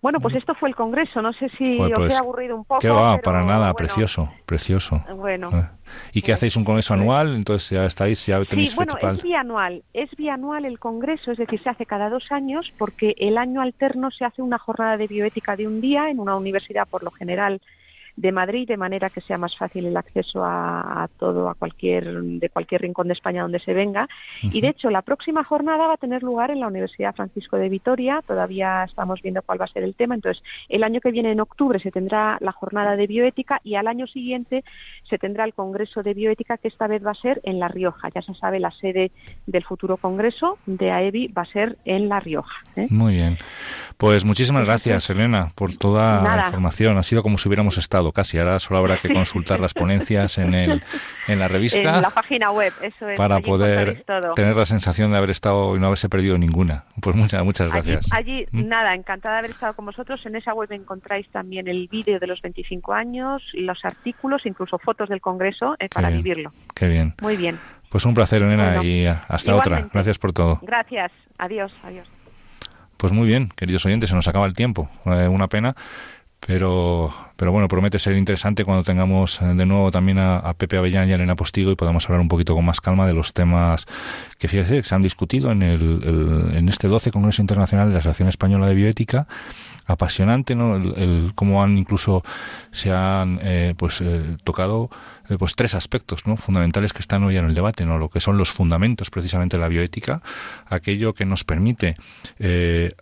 Bueno, 0.00 0.20
pues 0.20 0.34
esto 0.34 0.54
fue 0.54 0.68
el 0.68 0.76
congreso. 0.76 1.20
No 1.20 1.32
sé 1.32 1.48
si 1.58 1.80
os 1.80 1.90
he 1.90 1.94
pues, 1.94 2.20
aburrido 2.20 2.56
un 2.56 2.64
poco. 2.64 2.80
¿Qué 2.80 2.88
va? 2.88 3.18
para 3.18 3.42
nada, 3.42 3.72
precioso, 3.74 4.30
precioso. 4.46 5.04
Bueno. 5.16 5.50
Eh, 5.52 5.68
¿Y 6.12 6.22
qué 6.22 6.32
hacéis 6.32 6.56
un 6.56 6.64
congreso 6.64 6.94
anual? 6.94 7.34
Entonces 7.34 7.70
ya 7.70 7.84
estáis, 7.84 8.24
ya 8.26 8.42
tenéis 8.44 8.70
sí, 8.70 8.76
bueno, 8.76 8.94
es 9.00 9.22
bianual. 9.22 9.82
Es 9.92 10.10
bianual 10.16 10.64
el 10.64 10.78
congreso, 10.78 11.32
es 11.32 11.38
decir, 11.38 11.60
se 11.62 11.70
hace 11.70 11.86
cada 11.86 12.08
dos 12.08 12.26
años 12.30 12.72
porque 12.78 13.14
el 13.18 13.38
año 13.38 13.60
alterno 13.60 14.10
se 14.10 14.24
hace 14.24 14.42
una 14.42 14.58
jornada 14.58 14.96
de 14.96 15.06
bioética 15.06 15.56
de 15.56 15.66
un 15.66 15.80
día 15.80 16.10
en 16.10 16.20
una 16.20 16.36
universidad, 16.36 16.86
por 16.88 17.02
lo 17.02 17.10
general 17.10 17.60
de 18.18 18.32
Madrid, 18.32 18.66
de 18.66 18.76
manera 18.76 19.10
que 19.10 19.20
sea 19.20 19.38
más 19.38 19.56
fácil 19.56 19.86
el 19.86 19.96
acceso 19.96 20.42
a, 20.44 21.08
todo, 21.18 21.48
a 21.48 21.54
cualquier, 21.54 22.20
de 22.20 22.50
cualquier 22.50 22.82
rincón 22.82 23.06
de 23.06 23.12
España 23.12 23.42
donde 23.42 23.60
se 23.60 23.72
venga. 23.72 24.08
Y 24.42 24.60
de 24.60 24.70
hecho, 24.70 24.90
la 24.90 25.02
próxima 25.02 25.44
jornada 25.44 25.86
va 25.86 25.94
a 25.94 25.98
tener 25.98 26.24
lugar 26.24 26.50
en 26.50 26.58
la 26.58 26.66
Universidad 26.66 27.14
Francisco 27.14 27.56
de 27.56 27.68
Vitoria. 27.68 28.20
Todavía 28.26 28.84
estamos 28.84 29.22
viendo 29.22 29.42
cuál 29.42 29.60
va 29.60 29.66
a 29.66 29.68
ser 29.68 29.84
el 29.84 29.94
tema. 29.94 30.16
Entonces, 30.16 30.42
el 30.68 30.82
año 30.82 31.00
que 31.00 31.12
viene, 31.12 31.30
en 31.30 31.40
octubre, 31.40 31.78
se 31.78 31.92
tendrá 31.92 32.38
la 32.40 32.50
jornada 32.50 32.96
de 32.96 33.06
bioética 33.06 33.58
y 33.62 33.76
al 33.76 33.86
año 33.86 34.08
siguiente 34.08 34.64
se 35.08 35.18
tendrá 35.18 35.44
el 35.44 35.54
Congreso 35.54 36.02
de 36.02 36.14
Bioética, 36.14 36.58
que 36.58 36.68
esta 36.68 36.88
vez 36.88 37.06
va 37.06 37.12
a 37.12 37.14
ser 37.14 37.40
en 37.44 37.60
La 37.60 37.68
Rioja. 37.68 38.08
Ya 38.12 38.22
se 38.22 38.34
sabe, 38.34 38.58
la 38.58 38.72
sede 38.72 39.12
del 39.46 39.64
futuro 39.64 39.96
Congreso 39.96 40.58
de 40.66 40.90
AEBI 40.90 41.28
va 41.28 41.42
a 41.42 41.46
ser 41.46 41.78
en 41.84 42.08
La 42.08 42.18
Rioja. 42.18 42.56
¿eh? 42.74 42.88
Muy 42.90 43.14
bien. 43.14 43.38
Pues 43.96 44.24
muchísimas 44.24 44.66
gracias, 44.66 45.08
Elena, 45.10 45.52
por 45.54 45.76
toda 45.76 46.22
la 46.22 46.44
información. 46.46 46.98
Ha 46.98 47.02
sido 47.02 47.22
como 47.22 47.38
si 47.38 47.48
hubiéramos 47.48 47.78
estado 47.78 48.07
casi. 48.12 48.38
Ahora 48.38 48.58
solo 48.58 48.78
habrá 48.78 48.96
que 48.96 49.12
consultar 49.12 49.60
las 49.60 49.74
ponencias 49.74 50.38
en, 50.38 50.54
el, 50.54 50.82
en 51.26 51.38
la 51.38 51.48
revista. 51.48 51.96
En 51.96 52.02
la 52.02 52.10
página 52.10 52.50
web, 52.50 52.72
eso 52.82 53.08
es. 53.08 53.16
Para 53.18 53.40
poder 53.40 54.04
tener 54.34 54.56
la 54.56 54.66
sensación 54.66 55.10
de 55.10 55.18
haber 55.18 55.30
estado 55.30 55.76
y 55.76 55.80
no 55.80 55.86
haberse 55.86 56.08
perdido 56.08 56.38
ninguna. 56.38 56.84
Pues 57.00 57.16
muchas, 57.16 57.44
muchas 57.44 57.72
gracias. 57.72 58.06
Allí, 58.10 58.46
¿Mm? 58.50 58.68
nada, 58.68 58.94
encantada 58.94 59.34
de 59.36 59.38
haber 59.40 59.50
estado 59.52 59.74
con 59.74 59.86
vosotros. 59.86 60.24
En 60.26 60.36
esa 60.36 60.54
web 60.54 60.70
encontráis 60.72 61.28
también 61.30 61.68
el 61.68 61.88
vídeo 61.88 62.18
de 62.18 62.26
los 62.26 62.40
25 62.42 62.92
años, 62.92 63.42
los 63.54 63.84
artículos, 63.84 64.46
incluso 64.46 64.78
fotos 64.78 65.08
del 65.08 65.20
Congreso 65.20 65.76
eh, 65.78 65.88
para 65.88 66.10
vivirlo. 66.10 66.52
Qué 66.74 66.88
bien. 66.88 67.14
Muy 67.20 67.36
bien. 67.36 67.58
Pues 67.90 68.04
un 68.04 68.14
placer, 68.14 68.42
Elena, 68.42 68.84
y 68.84 69.06
hasta 69.06 69.54
otra. 69.54 69.88
Gracias 69.92 70.18
por 70.18 70.32
todo. 70.32 70.58
Gracias. 70.62 71.10
Adiós. 71.38 71.72
Adiós. 71.82 72.06
Pues 72.98 73.12
muy 73.12 73.28
bien, 73.28 73.48
queridos 73.54 73.86
oyentes, 73.86 74.10
se 74.10 74.16
nos 74.16 74.26
acaba 74.26 74.44
el 74.44 74.54
tiempo. 74.54 74.90
Eh, 75.06 75.28
una 75.28 75.46
pena 75.46 75.76
pero, 76.46 77.12
pero 77.36 77.52
bueno, 77.52 77.68
promete 77.68 77.98
ser 77.98 78.16
interesante 78.16 78.64
cuando 78.64 78.84
tengamos 78.84 79.40
eh, 79.42 79.46
de 79.46 79.66
nuevo 79.66 79.90
también 79.90 80.18
a, 80.18 80.54
Pepe 80.54 80.78
Avellán 80.78 81.08
y 81.08 81.12
a 81.12 81.16
Elena 81.16 81.36
Postigo 81.36 81.70
y 81.70 81.76
podamos 81.76 82.04
hablar 82.06 82.20
un 82.20 82.28
poquito 82.28 82.54
con 82.54 82.64
más 82.64 82.80
calma 82.80 83.06
de 83.06 83.14
los 83.14 83.32
temas 83.32 83.86
que 84.38 84.48
fíjese 84.48 84.82
se 84.82 84.94
han 84.94 85.02
discutido 85.02 85.50
en, 85.52 85.62
el, 85.62 86.50
en 86.54 86.68
este 86.68 86.88
12 86.88 87.10
Congreso 87.10 87.42
Internacional 87.42 87.88
de 87.88 87.94
la 87.94 87.98
Asociación 87.98 88.28
Española 88.28 88.66
de 88.66 88.74
Bioética 88.74 89.26
apasionante, 89.88 90.54
¿no? 90.54 90.76
El, 90.76 91.32
cómo 91.34 91.62
han 91.62 91.78
incluso 91.78 92.22
se 92.70 92.92
han 92.92 93.40
eh, 93.42 93.74
pues 93.76 94.00
eh, 94.02 94.36
tocado 94.44 94.90
pues 95.38 95.54
tres 95.54 95.74
aspectos, 95.74 96.26
¿no? 96.26 96.36
Fundamentales 96.36 96.92
que 96.92 97.00
están 97.00 97.24
hoy 97.24 97.36
en 97.36 97.46
el 97.46 97.54
debate, 97.54 97.84
¿no? 97.84 97.98
Lo 97.98 98.08
que 98.08 98.20
son 98.20 98.38
los 98.38 98.50
fundamentos 98.50 99.10
precisamente 99.10 99.56
de 99.56 99.60
la 99.60 99.68
bioética, 99.68 100.22
aquello 100.66 101.14
que 101.14 101.24
nos 101.24 101.44
permite 101.44 101.96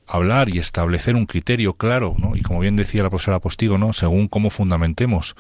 hablar 0.07 0.49
y 0.49 0.59
establecer 0.59 1.14
un 1.14 1.27
criterio 1.27 1.74
claro, 1.74 2.14
¿no? 2.18 2.37
Y 2.37 2.43
como 2.43 2.61
bien 2.61 2.77
decía 2.77 3.03
la 3.03 3.11
profesora 3.11 3.39
Postigo, 3.39 3.79
¿no? 3.79 3.93
Según 3.93 4.29
cómo 4.29 4.51
fundamentemos 4.51 5.37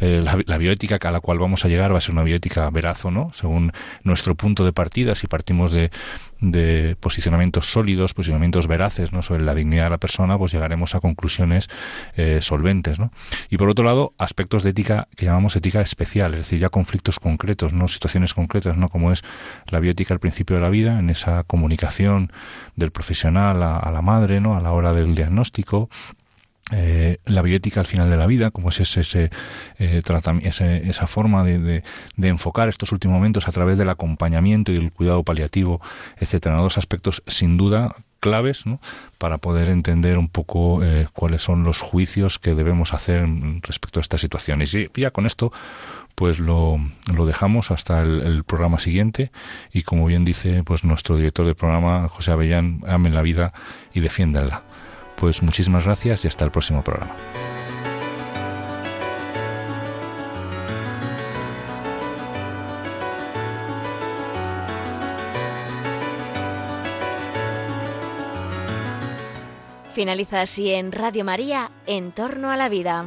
la, 0.00 0.38
la, 0.44 0.58
bioética 0.58 0.98
a 1.02 1.10
la 1.10 1.20
cual 1.20 1.38
vamos 1.38 1.64
a 1.64 1.68
llegar 1.68 1.92
va 1.92 1.98
a 1.98 2.00
ser 2.00 2.12
una 2.12 2.22
bioética 2.22 2.68
veraz 2.70 3.04
o 3.04 3.10
no, 3.10 3.30
según 3.32 3.72
nuestro 4.02 4.34
punto 4.34 4.64
de 4.64 4.72
partida, 4.72 5.14
si 5.14 5.26
partimos 5.26 5.70
de 5.70 5.90
de 6.40 6.96
posicionamientos 7.00 7.72
sólidos, 7.72 8.14
posicionamientos 8.14 8.66
veraces 8.66 9.12
¿no? 9.12 9.22
sobre 9.22 9.42
la 9.42 9.54
dignidad 9.54 9.84
de 9.84 9.90
la 9.90 9.98
persona, 9.98 10.36
pues 10.36 10.52
llegaremos 10.52 10.94
a 10.94 11.00
conclusiones 11.00 11.68
eh, 12.16 12.40
solventes. 12.42 12.98
¿no? 12.98 13.10
Y 13.50 13.56
por 13.56 13.68
otro 13.68 13.84
lado, 13.84 14.12
aspectos 14.18 14.62
de 14.62 14.70
ética 14.70 15.08
que 15.16 15.26
llamamos 15.26 15.56
ética 15.56 15.80
especial, 15.80 16.25
es 16.34 16.40
decir, 16.40 16.58
ya 16.58 16.68
conflictos 16.68 17.18
concretos, 17.18 17.72
no 17.72 17.88
situaciones 17.88 18.34
concretas, 18.34 18.76
¿no? 18.76 18.88
como 18.88 19.12
es 19.12 19.22
la 19.68 19.80
bioética 19.80 20.14
al 20.14 20.20
principio 20.20 20.56
de 20.56 20.62
la 20.62 20.70
vida, 20.70 20.98
en 20.98 21.10
esa 21.10 21.44
comunicación 21.44 22.32
del 22.76 22.90
profesional 22.90 23.62
a, 23.62 23.90
la 23.90 24.02
madre, 24.02 24.40
¿no? 24.40 24.56
a 24.56 24.60
la 24.60 24.72
hora 24.72 24.92
del 24.92 25.14
diagnóstico, 25.14 25.88
eh, 26.72 27.18
la 27.26 27.42
bioética 27.42 27.78
al 27.78 27.86
final 27.86 28.10
de 28.10 28.16
la 28.16 28.26
vida, 28.26 28.50
como 28.50 28.70
es 28.70 28.80
ese, 28.80 29.02
ese, 29.02 29.30
eh, 29.78 30.02
esa 30.84 31.06
forma 31.06 31.44
de, 31.44 31.82
de, 32.16 32.28
enfocar 32.28 32.68
estos 32.68 32.90
últimos 32.90 33.14
momentos 33.14 33.46
a 33.46 33.52
través 33.52 33.78
del 33.78 33.88
acompañamiento 33.88 34.72
y 34.72 34.76
el 34.76 34.90
cuidado 34.90 35.22
paliativo, 35.22 35.80
etcétera. 36.18 36.56
Dos 36.56 36.76
aspectos 36.76 37.22
sin 37.28 37.56
duda 37.56 37.94
claves 38.26 38.66
¿no? 38.66 38.80
para 39.18 39.38
poder 39.38 39.68
entender 39.68 40.18
un 40.18 40.28
poco 40.28 40.82
eh, 40.82 41.06
cuáles 41.12 41.42
son 41.42 41.62
los 41.62 41.80
juicios 41.80 42.40
que 42.40 42.56
debemos 42.56 42.92
hacer 42.92 43.24
respecto 43.62 44.00
a 44.00 44.02
estas 44.02 44.20
situaciones. 44.20 44.74
Y 44.74 44.88
ya 44.96 45.12
con 45.12 45.26
esto 45.26 45.52
pues 46.16 46.40
lo, 46.40 46.80
lo 47.14 47.26
dejamos 47.26 47.70
hasta 47.70 48.02
el, 48.02 48.42
programa 48.42 48.78
siguiente 48.78 49.30
y 49.70 49.82
como 49.82 50.06
bien 50.06 50.24
dice 50.24 50.62
pues 50.64 50.82
nuestro 50.82 51.16
director 51.16 51.44
del 51.46 51.54
programa 51.54 52.08
José 52.08 52.32
Avellán, 52.32 52.80
amen 52.88 53.14
la 53.14 53.22
vida 53.22 53.52
y 53.92 54.00
defiéndanla. 54.00 54.62
Pues 55.16 55.42
muchísimas 55.42 55.84
gracias 55.84 56.24
y 56.24 56.28
hasta 56.28 56.44
el 56.44 56.50
próximo 56.50 56.82
programa. 56.82 57.14
Finaliza 69.92 70.42
así 70.42 70.72
en 70.72 70.92
Radio 70.92 71.24
María, 71.24 71.70
En 71.86 72.12
torno 72.12 72.50
a 72.50 72.56
la 72.56 72.68
vida. 72.68 73.06